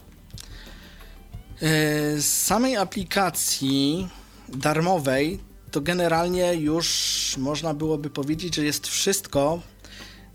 E, 1.62 2.20
Z 2.20 2.24
samej 2.24 2.76
aplikacji 2.76 4.09
darmowej 4.49 5.40
to 5.70 5.80
generalnie 5.80 6.55
już 6.55 7.34
można 7.38 7.74
byłoby 7.74 8.11
powiedzieć, 8.11 8.55
że 8.55 8.64
jest 8.64 8.86
wszystko. 8.86 9.61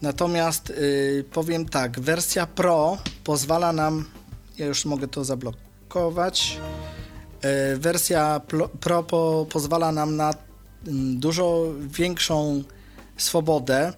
Natomiast 0.02 0.70
y, 0.70 1.26
powiem 1.32 1.70
tak, 1.70 2.00
wersja 2.00 2.48
Pro 2.48 2.98
pozwala 3.24 3.74
nam, 3.74 4.06
ja 4.60 4.66
już 4.66 4.86
mogę 4.86 5.08
to 5.08 5.24
zablokować. 5.26 6.58
E, 7.42 7.78
Wersja 7.78 8.42
Pro 8.80 9.04
po, 9.04 9.46
pozwala 9.50 9.92
nam 9.92 10.16
na 10.16 10.34
mm, 10.88 11.20
dużo 11.20 11.66
większą 11.78 12.64
swobodę. 13.18 13.94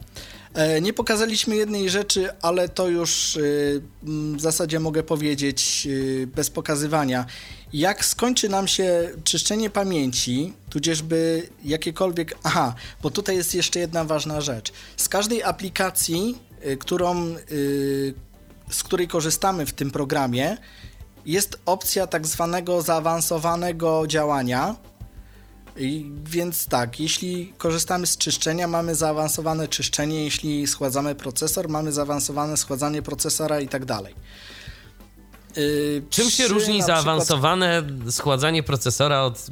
E, 0.54 0.82
Nie 0.82 0.94
pokazaliśmy 0.94 1.56
jednej 1.56 1.90
rzeczy, 1.90 2.30
ale 2.42 2.70
to 2.70 2.88
już 2.88 3.36
y, 3.36 3.82
mm, 4.04 4.38
w 4.38 4.42
zasadzie 4.42 4.80
mogę 4.80 5.04
powiedzieć 5.04 5.88
bez 6.36 6.50
pokazywania. 6.50 7.26
Jak 7.74 8.06
skończy 8.06 8.50
nam 8.50 8.68
się 8.68 9.10
czyszczenie 9.24 9.70
pamięci, 9.70 10.54
tudzieżby 10.70 11.50
jakiekolwiek. 11.64 12.38
Aha, 12.44 12.76
bo 13.04 13.12
tutaj 13.12 13.36
jest 13.36 13.56
jeszcze 13.56 13.80
jedna 13.80 14.04
ważna 14.06 14.42
rzecz. 14.42 14.72
Z 14.98 15.10
każdej 15.10 15.44
aplikacji, 15.44 16.38
którą, 16.80 17.36
z 18.72 18.84
której 18.84 19.08
korzystamy 19.08 19.66
w 19.66 19.74
tym 19.74 19.92
programie, 19.92 20.58
jest 21.26 21.60
opcja 21.66 22.08
tak 22.08 22.28
zwanego 22.28 22.82
zaawansowanego 22.82 24.08
działania. 24.08 24.76
I 25.78 26.12
więc 26.24 26.68
tak, 26.68 27.00
jeśli 27.00 27.54
korzystamy 27.58 28.08
z 28.08 28.18
czyszczenia, 28.18 28.68
mamy 28.68 28.96
zaawansowane 28.96 29.68
czyszczenie, 29.68 30.24
jeśli 30.24 30.68
schładzamy 30.68 31.16
procesor, 31.16 31.70
mamy 31.70 31.92
zaawansowane 31.92 32.58
schładzanie 32.58 33.02
procesora 33.02 33.60
i 33.60 33.68
tak 33.68 33.86
dalej. 33.86 34.16
Yy, 35.56 36.04
Czym 36.10 36.30
się 36.30 36.48
różni 36.48 36.84
zaawansowane 36.84 37.84
schładzanie 38.10 38.64
procesora 38.64 39.22
od 39.22 39.48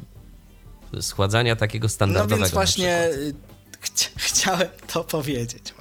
schładzania 1.02 1.56
takiego 1.56 1.86
No 1.86 1.90
standardowego? 1.90 2.36
więc 2.42 2.52
na 2.52 2.56
właśnie 2.56 3.10
przykład? 3.12 3.36
y, 3.76 3.80
chcia, 3.80 4.10
chciałem 4.28 4.68
to 4.94 5.04
powiedzieć 5.04 5.74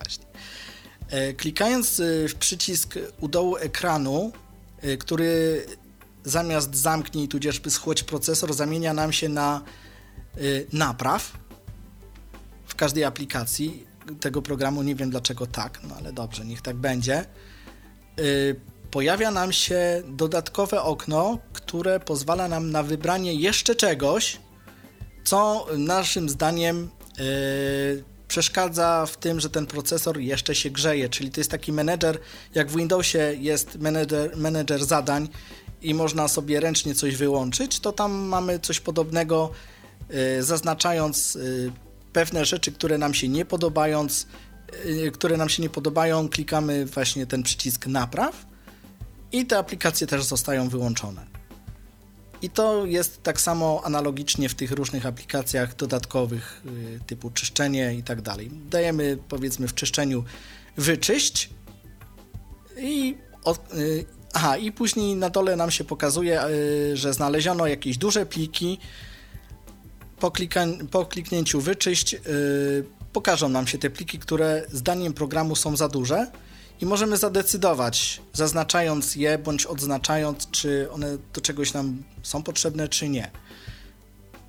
Klikając 1.36 2.00
y, 2.00 2.28
w 2.28 2.34
przycisk 2.34 2.94
u 3.20 3.28
dołu 3.28 3.56
ekranu, 3.56 4.32
y, 4.84 4.96
który 4.96 5.66
zamiast 6.24 6.76
zamknij 6.76 7.28
tudzieżby 7.28 7.70
schłodź 7.70 8.02
procesor 8.02 8.54
zamienia 8.54 8.94
nam 8.94 9.12
się 9.12 9.28
na 9.28 9.62
napraw 10.72 11.32
w 12.66 12.74
każdej 12.74 13.04
aplikacji 13.04 13.86
tego 14.20 14.42
programu. 14.42 14.82
Nie 14.82 14.94
wiem 14.94 15.10
dlaczego 15.10 15.46
tak, 15.46 15.80
no 15.88 15.94
ale 15.96 16.12
dobrze, 16.12 16.44
niech 16.44 16.62
tak 16.62 16.76
będzie. 16.76 17.24
Pojawia 18.90 19.30
nam 19.30 19.52
się 19.52 20.02
dodatkowe 20.08 20.82
okno, 20.82 21.38
które 21.52 22.00
pozwala 22.00 22.48
nam 22.48 22.70
na 22.70 22.82
wybranie 22.82 23.34
jeszcze 23.34 23.74
czegoś, 23.74 24.40
co 25.24 25.66
naszym 25.76 26.28
zdaniem 26.28 26.90
przeszkadza 28.28 29.06
w 29.06 29.16
tym, 29.16 29.40
że 29.40 29.50
ten 29.50 29.66
procesor 29.66 30.18
jeszcze 30.18 30.54
się 30.54 30.70
grzeje. 30.70 31.08
Czyli 31.08 31.30
to 31.30 31.40
jest 31.40 31.50
taki 31.50 31.72
menedżer, 31.72 32.18
jak 32.54 32.70
w 32.70 32.76
Windowsie 32.76 33.18
jest 33.38 33.78
menedżer, 33.78 34.36
menedżer 34.36 34.84
zadań 34.84 35.28
i 35.82 35.94
można 35.94 36.28
sobie 36.28 36.60
ręcznie 36.60 36.94
coś 36.94 37.16
wyłączyć, 37.16 37.80
to 37.80 37.92
tam 37.92 38.12
mamy 38.12 38.58
coś 38.58 38.80
podobnego, 38.80 39.50
yy, 40.10 40.42
zaznaczając 40.42 41.34
yy, 41.34 41.72
pewne 42.12 42.44
rzeczy, 42.44 42.72
które 42.72 42.98
nam 42.98 43.14
się 43.14 43.28
nie 43.28 43.44
podobając, 43.44 44.26
yy, 44.84 45.10
które 45.10 45.36
nam 45.36 45.48
się 45.48 45.62
nie 45.62 45.70
podobają, 45.70 46.28
klikamy 46.28 46.86
właśnie 46.86 47.26
ten 47.26 47.42
przycisk 47.42 47.86
napraw 47.86 48.46
i 49.32 49.46
te 49.46 49.58
aplikacje 49.58 50.06
też 50.06 50.24
zostają 50.24 50.68
wyłączone. 50.68 51.37
I 52.42 52.50
to 52.50 52.86
jest 52.86 53.22
tak 53.22 53.40
samo 53.40 53.80
analogicznie 53.84 54.48
w 54.48 54.54
tych 54.54 54.72
różnych 54.72 55.06
aplikacjach 55.06 55.76
dodatkowych 55.76 56.62
y, 56.66 57.00
typu 57.06 57.30
czyszczenie 57.30 57.94
i 57.94 58.02
tak 58.02 58.22
dalej. 58.22 58.50
Dajemy 58.70 59.18
powiedzmy 59.28 59.68
w 59.68 59.74
czyszczeniu 59.74 60.24
wyczyść 60.76 61.50
i 62.78 63.16
od, 63.44 63.74
y, 63.74 64.04
aha, 64.34 64.56
i 64.56 64.72
później 64.72 65.16
na 65.16 65.30
dole 65.30 65.56
nam 65.56 65.70
się 65.70 65.84
pokazuje, 65.84 66.44
y, 66.46 66.96
że 66.96 67.12
znaleziono 67.12 67.66
jakieś 67.66 67.98
duże 67.98 68.26
pliki. 68.26 68.78
Po, 70.20 70.30
klika- 70.30 70.86
po 70.90 71.06
kliknięciu 71.06 71.60
wyczyść 71.60 72.16
pokażą 73.12 73.48
nam 73.48 73.66
się 73.66 73.78
te 73.78 73.90
pliki, 73.90 74.18
które 74.18 74.66
zdaniem 74.72 75.12
programu 75.12 75.56
są 75.56 75.76
za 75.76 75.88
duże 75.88 76.26
i 76.80 76.86
możemy 76.86 77.16
zadecydować, 77.16 78.20
zaznaczając 78.32 79.16
je 79.16 79.38
bądź 79.38 79.66
odznaczając, 79.66 80.50
czy 80.50 80.90
one 80.90 81.18
do 81.34 81.40
czegoś 81.40 81.72
nam 81.72 82.02
są 82.22 82.42
potrzebne, 82.42 82.88
czy 82.88 83.08
nie. 83.08 83.30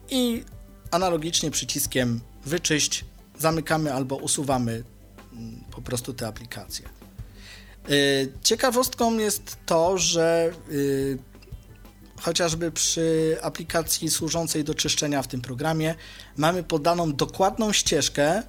I 0.10 0.44
analogicznie 0.92 1.52
przyciskiem 1.52 2.20
wyczyść 2.46 3.06
zamykamy 3.38 3.94
albo 3.94 4.16
usuwamy 4.16 4.84
mm, 5.34 5.64
po 5.72 5.82
prostu 5.82 6.14
te 6.14 6.28
aplikacje. 6.28 6.90
Y, 7.90 8.34
Ciekawostką 8.44 9.18
jest 9.18 9.58
to, 9.66 9.98
że 9.98 10.52
y, 10.72 11.18
chociażby 12.22 12.72
przy 12.72 13.38
aplikacji 13.42 14.10
służącej 14.10 14.64
do 14.64 14.76
czyszczenia 14.76 15.22
w 15.22 15.28
tym 15.28 15.42
programie 15.42 15.96
mamy 16.38 16.64
podaną 16.64 17.14
dokładną 17.14 17.74
ścieżkę 17.74 18.44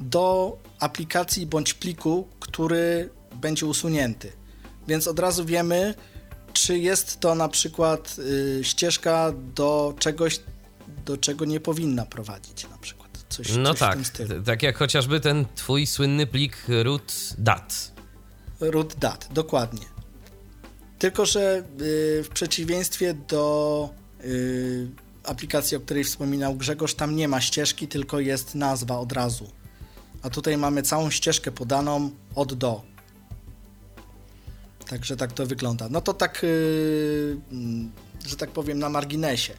do 0.00 0.56
aplikacji 0.80 1.46
bądź 1.46 1.74
pliku, 1.74 2.28
który 2.40 3.10
będzie 3.40 3.66
usunięty. 3.66 4.32
Więc 4.88 5.08
od 5.08 5.18
razu 5.18 5.44
wiemy, 5.44 5.94
czy 6.52 6.78
jest 6.78 7.20
to 7.20 7.34
na 7.34 7.48
przykład 7.48 8.16
y, 8.18 8.60
ścieżka 8.64 9.32
do 9.54 9.94
czegoś, 9.98 10.40
do 11.06 11.16
czego 11.16 11.44
nie 11.44 11.60
powinna 11.60 12.06
prowadzić, 12.06 12.68
na 12.70 12.78
przykład. 12.78 13.08
Coś, 13.28 13.56
No 13.56 13.68
coś 13.70 13.76
w 13.76 13.80
tak, 13.80 13.94
tym 13.94 14.04
stylu. 14.04 14.28
t- 14.28 14.42
tak 14.42 14.62
jak 14.62 14.76
chociażby 14.78 15.20
ten 15.20 15.46
twój 15.54 15.86
słynny 15.86 16.26
plik 16.26 16.56
root 16.82 17.12
dat. 17.38 17.92
Root 18.60 18.94
dat, 18.94 19.28
dokładnie. 19.32 19.86
Tylko, 20.98 21.26
że 21.26 21.62
y, 21.80 22.22
w 22.24 22.28
przeciwieństwie 22.34 23.14
do 23.28 23.90
y, 24.24 24.88
aplikacji, 25.24 25.76
o 25.76 25.80
której 25.80 26.04
wspominał 26.04 26.54
Grzegorz, 26.54 26.94
tam 26.94 27.16
nie 27.16 27.28
ma 27.28 27.40
ścieżki, 27.40 27.88
tylko 27.88 28.20
jest 28.20 28.54
nazwa 28.54 28.98
od 28.98 29.12
razu. 29.12 29.50
A 30.22 30.30
tutaj 30.30 30.56
mamy 30.56 30.82
całą 30.82 31.10
ścieżkę 31.10 31.52
podaną 31.52 32.10
od 32.34 32.54
do. 32.54 32.82
Także 34.88 35.16
tak 35.16 35.32
to 35.32 35.46
wygląda. 35.46 35.88
No 35.90 36.00
to 36.00 36.14
tak, 36.14 36.44
y, 36.44 37.36
mm, 37.52 37.92
że 38.26 38.36
tak 38.36 38.50
powiem, 38.50 38.78
na 38.78 38.88
marginesie, 38.88 39.52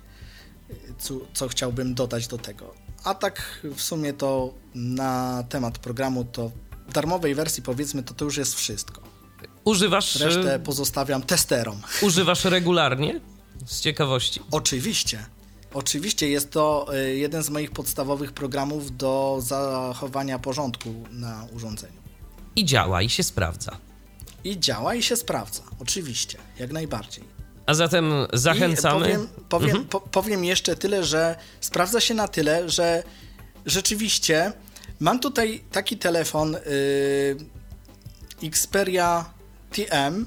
y, 0.70 0.76
co, 1.00 1.14
co 1.34 1.48
chciałbym 1.48 1.96
dodać 1.96 2.28
do 2.28 2.38
tego. 2.38 2.74
A 3.04 3.14
tak 3.16 3.62
w 3.76 3.82
sumie 3.82 4.14
to 4.14 4.54
na 4.76 5.44
temat 5.50 5.78
programu 5.78 6.26
to 6.26 6.52
w 6.88 6.94
darmowej 6.94 7.36
wersji 7.36 7.64
powiedzmy 7.64 8.04
to 8.04 8.14
to 8.14 8.26
już 8.26 8.38
jest 8.38 8.56
wszystko. 8.56 9.02
Używasz, 9.64 10.16
Resztę 10.16 10.54
e, 10.56 10.60
pozostawiam 10.60 11.22
testerom. 11.22 11.82
używasz 12.02 12.46
regularnie? 12.46 13.22
Z 13.66 13.82
ciekawości. 13.82 14.40
Oczywiście. 14.52 15.26
Oczywiście 15.74 16.30
jest 16.30 16.52
to 16.52 16.88
y, 16.96 17.16
jeden 17.18 17.44
z 17.44 17.50
moich 17.50 17.72
podstawowych 17.72 18.32
programów 18.34 18.98
do 18.98 19.38
zachowania 19.42 20.40
porządku 20.40 20.94
na 21.12 21.48
urządzeniu. 21.56 22.00
I 22.56 22.66
działa, 22.66 23.02
i 23.02 23.10
się 23.10 23.24
sprawdza. 23.24 23.78
I 24.44 24.60
działa 24.60 24.96
i 24.96 25.04
się 25.04 25.16
sprawdza. 25.16 25.62
Oczywiście, 25.80 26.38
jak 26.60 26.72
najbardziej. 26.72 27.24
A 27.66 27.74
zatem 27.74 28.14
zachęcamy. 28.34 29.00
I 29.00 29.12
powiem, 29.12 29.28
powiem, 29.50 29.70
Mhm. 29.70 29.86
po, 29.88 30.02
powiem 30.02 30.46
jeszcze 30.46 30.76
tyle, 30.76 31.04
że 31.04 31.36
sprawdza 31.62 32.00
się 32.00 32.14
na 32.14 32.28
tyle, 32.28 32.70
że 32.70 33.04
rzeczywiście 33.66 34.54
mam 35.00 35.20
tutaj 35.20 35.64
taki 35.72 35.98
telefon 35.98 36.56
y, 36.56 36.60
Xperia 38.44 39.26
TM, 39.72 40.26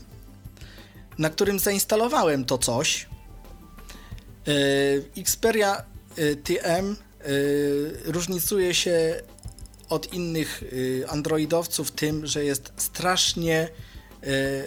na 1.18 1.30
którym 1.30 1.58
zainstalowałem 1.58 2.44
to 2.44 2.58
coś. 2.58 3.06
Y, 4.48 5.04
Xperia 5.16 5.84
y, 6.18 6.36
TM 6.36 6.96
y, 7.26 8.02
różnicuje 8.04 8.74
się 8.74 9.22
od 9.88 10.12
innych 10.14 10.64
Androidowców 11.08 11.90
tym, 11.90 12.26
że 12.26 12.44
jest 12.44 12.72
strasznie, 12.76 13.68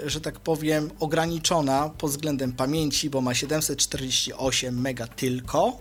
że 0.05 0.21
tak 0.21 0.39
powiem, 0.39 0.91
ograniczona 0.99 1.89
pod 1.89 2.11
względem 2.11 2.53
pamięci, 2.53 3.09
bo 3.09 3.21
ma 3.21 3.34
748 3.34 4.82
mega 4.82 5.07
tylko. 5.07 5.78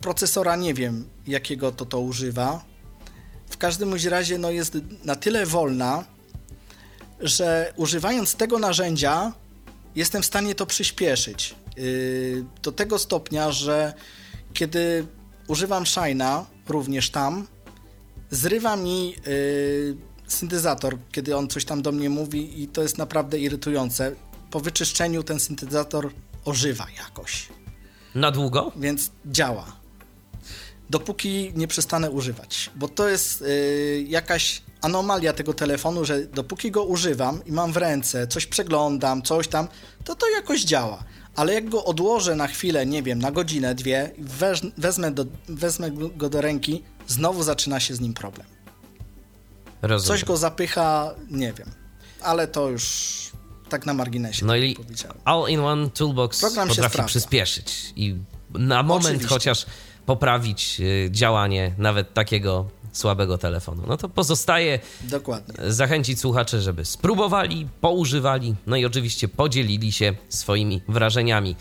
Procesora 0.00 0.56
nie 0.56 0.74
wiem, 0.74 1.08
jakiego 1.26 1.72
to 1.72 1.86
to 1.86 2.00
używa. 2.00 2.64
W 3.50 3.56
każdym 3.56 3.94
razie 3.94 4.38
no, 4.38 4.50
jest 4.50 4.78
na 5.04 5.16
tyle 5.16 5.46
wolna, 5.46 6.04
że 7.20 7.72
używając 7.76 8.34
tego 8.34 8.58
narzędzia 8.58 9.32
jestem 9.94 10.22
w 10.22 10.26
stanie 10.26 10.54
to 10.54 10.66
przyspieszyć. 10.66 11.54
Yy, 11.76 12.44
do 12.62 12.72
tego 12.72 12.98
stopnia, 12.98 13.52
że 13.52 13.94
kiedy 14.52 15.06
używam 15.48 15.84
Shine'a, 15.84 16.44
również 16.68 17.10
tam, 17.10 17.46
zrywa 18.30 18.76
mi 18.76 19.08
yy, 19.26 19.96
syntezator, 20.26 20.96
kiedy 21.12 21.36
on 21.36 21.48
coś 21.48 21.64
tam 21.64 21.82
do 21.82 21.92
mnie 21.92 22.10
mówi 22.10 22.62
i 22.62 22.68
to 22.68 22.82
jest 22.82 22.98
naprawdę 22.98 23.38
irytujące. 23.38 24.12
Po 24.50 24.60
wyczyszczeniu 24.60 25.22
ten 25.22 25.40
syntezator 25.40 26.10
ożywa 26.44 26.86
jakoś, 26.98 27.48
Na 28.14 28.30
długo? 28.30 28.72
więc 28.76 29.10
działa. 29.26 29.66
Dopóki 30.90 31.52
nie 31.56 31.68
przestanę 31.68 32.10
używać, 32.10 32.70
bo 32.76 32.88
to 32.88 33.08
jest 33.08 33.40
yy, 33.40 34.02
jakaś 34.08 34.62
anomalia 34.80 35.32
tego 35.32 35.54
telefonu, 35.54 36.04
że 36.04 36.26
dopóki 36.26 36.70
go 36.70 36.84
używam 36.84 37.44
i 37.46 37.52
mam 37.52 37.72
w 37.72 37.76
ręce, 37.76 38.26
coś 38.26 38.46
przeglądam, 38.46 39.22
coś 39.22 39.48
tam, 39.48 39.68
to 40.04 40.14
to 40.14 40.30
jakoś 40.30 40.64
działa. 40.64 41.04
Ale 41.36 41.54
jak 41.54 41.68
go 41.68 41.84
odłożę 41.84 42.36
na 42.36 42.46
chwilę, 42.46 42.86
nie 42.86 43.02
wiem, 43.02 43.18
na 43.18 43.32
godzinę, 43.32 43.74
dwie, 43.74 44.10
wezmę, 44.76 45.10
do, 45.10 45.24
wezmę 45.48 45.90
go 45.90 46.28
do 46.30 46.40
ręki, 46.40 46.82
znowu 47.06 47.42
zaczyna 47.42 47.80
się 47.80 47.94
z 47.94 48.00
nim 48.00 48.14
problem. 48.14 48.46
Rozumiem. 49.82 50.18
Coś 50.18 50.24
go 50.24 50.36
zapycha, 50.36 51.14
nie 51.30 51.52
wiem. 51.52 51.70
Ale 52.20 52.48
to 52.48 52.68
już 52.70 53.14
tak 53.68 53.86
na 53.86 53.94
marginesie, 53.94 54.46
No 54.46 54.52
tak 54.52 54.62
i. 54.62 54.76
All-in-One 55.24 55.90
Toolbox 55.90 56.40
Program 56.40 56.68
potrafi 56.68 57.02
przyspieszyć 57.06 57.92
i 57.96 58.16
na 58.54 58.82
moment 58.82 59.06
Oczywiście. 59.06 59.28
chociaż 59.28 59.66
poprawić 60.06 60.80
y, 60.80 61.08
działanie 61.10 61.74
nawet 61.78 62.14
takiego 62.14 62.68
słabego 62.94 63.38
telefonu. 63.38 63.82
No 63.86 63.96
to 63.96 64.08
pozostaje 64.08 64.78
Dokładnie. 65.00 65.72
zachęcić 65.72 66.20
słuchaczy, 66.20 66.60
żeby 66.60 66.84
spróbowali, 66.84 67.68
poużywali, 67.80 68.54
no 68.66 68.76
i 68.76 68.84
oczywiście 68.84 69.28
podzielili 69.28 69.92
się 69.92 70.14
swoimi 70.28 70.80
wrażeniami 70.88 71.56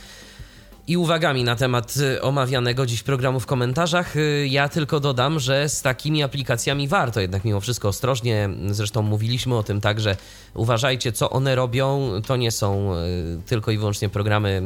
i 0.87 0.97
uwagami 0.97 1.43
na 1.43 1.55
temat 1.55 1.97
y, 1.97 2.21
omawianego 2.21 2.85
dziś 2.85 3.03
programu 3.03 3.39
w 3.39 3.45
komentarzach. 3.45 4.15
Y, 4.17 4.47
Ja 4.49 4.69
tylko 4.69 4.99
dodam, 4.99 5.39
że 5.39 5.69
z 5.69 5.81
takimi 5.81 6.23
aplikacjami 6.23 6.87
warto 6.87 7.19
jednak 7.21 7.45
mimo 7.45 7.59
wszystko 7.59 7.87
ostrożnie. 7.87 8.49
Zresztą 8.71 9.01
mówiliśmy 9.01 9.57
o 9.57 9.63
tym 9.63 9.81
tak, 9.81 9.99
że 10.01 10.17
uważajcie, 10.53 11.11
co 11.11 11.29
one 11.29 11.55
robią. 11.55 12.11
To 12.27 12.35
nie 12.35 12.51
są 12.51 12.95
y, 12.95 13.41
tylko 13.45 13.71
i 13.71 13.77
wyłącznie 13.77 14.09
programy, 14.09 14.61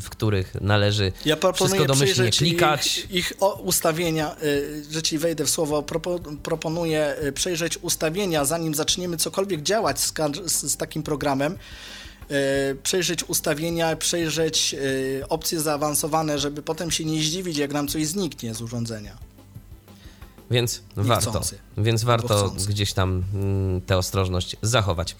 w 0.00 0.10
których 0.10 0.54
należy 0.60 1.12
Ja 1.24 1.36
wszystko 1.54 1.84
domyślnie 1.84 2.30
klikać. 2.30 2.98
Ich, 2.98 3.10
ich 3.10 3.32
ustawienia, 3.62 4.36
że 4.90 5.02
ci 5.02 5.18
wejdę 5.18 5.44
w 5.44 5.50
słowo, 5.50 5.82
propo, 5.82 6.18
proponuję 6.42 7.16
przejrzeć 7.34 7.78
ustawienia, 7.78 8.44
zanim 8.44 8.74
zaczniemy 8.74 9.16
cokolwiek 9.16 9.62
działać 9.62 10.00
z, 10.00 10.12
z 10.46 10.76
takim 10.76 11.02
programem. 11.02 11.58
Y, 12.32 12.76
przejrzeć 12.82 13.24
ustawienia, 13.24 13.96
przejrzeć 13.96 14.74
y, 14.74 15.24
opcje 15.28 15.60
zaawansowane, 15.60 16.38
żeby 16.38 16.62
potem 16.62 16.90
się 16.90 17.04
nie 17.04 17.22
zdziwić, 17.22 17.56
jak 17.56 17.72
nam 17.72 17.88
coś 17.88 18.06
zniknie 18.06 18.54
z 18.54 18.62
urządzenia. 18.62 19.18
Więc 20.50 20.82
warto, 20.96 21.40
więc 21.76 22.04
warto 22.04 22.54
gdzieś 22.68 22.92
tam 22.92 23.24
mm, 23.34 23.80
tę 23.80 23.96
ostrożność 23.96 24.56
zachować. 24.62 25.16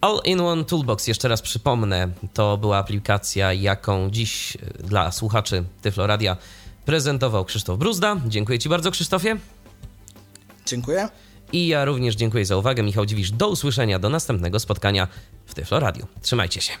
All-in-One 0.00 0.64
Toolbox, 0.64 1.06
jeszcze 1.06 1.28
raz 1.28 1.42
przypomnę, 1.42 2.08
to 2.34 2.56
była 2.56 2.78
aplikacja, 2.78 3.52
jaką 3.52 4.10
dziś 4.10 4.56
y, 4.56 4.82
dla 4.82 5.12
słuchaczy 5.12 5.64
Tyfloradia 5.82 6.36
prezentował 6.84 7.44
Krzysztof 7.44 7.78
Bruzda. 7.78 8.16
Dziękuję 8.26 8.58
Ci 8.58 8.68
bardzo, 8.68 8.90
Krzysztofie. 8.90 9.36
Dziękuję. 10.66 11.08
I 11.52 11.66
ja 11.66 11.84
również 11.84 12.16
dziękuję 12.16 12.44
za 12.46 12.56
uwagę. 12.56 12.82
Michał 12.82 13.06
Dziwisz, 13.06 13.30
do 13.30 13.48
usłyszenia, 13.48 13.98
do 13.98 14.08
następnego 14.08 14.60
spotkania 14.60 15.08
w 15.46 15.54
Tyfloradiu. 15.54 16.06
Trzymajcie 16.22 16.60
się. 16.60 16.72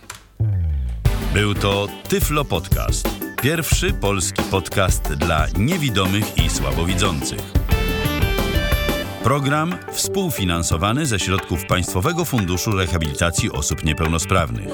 Był 1.34 1.54
to 1.54 1.88
Tyflo 2.08 2.44
Podcast. 2.44 3.08
Pierwszy 3.42 3.92
polski 3.92 4.42
podcast 4.42 5.14
dla 5.14 5.46
niewidomych 5.58 6.38
i 6.38 6.50
słabowidzących. 6.50 7.40
Program 9.22 9.74
współfinansowany 9.92 11.06
ze 11.06 11.18
środków 11.18 11.66
Państwowego 11.66 12.24
Funduszu 12.24 12.70
Rehabilitacji 12.70 13.52
Osób 13.52 13.84
Niepełnosprawnych. 13.84 14.68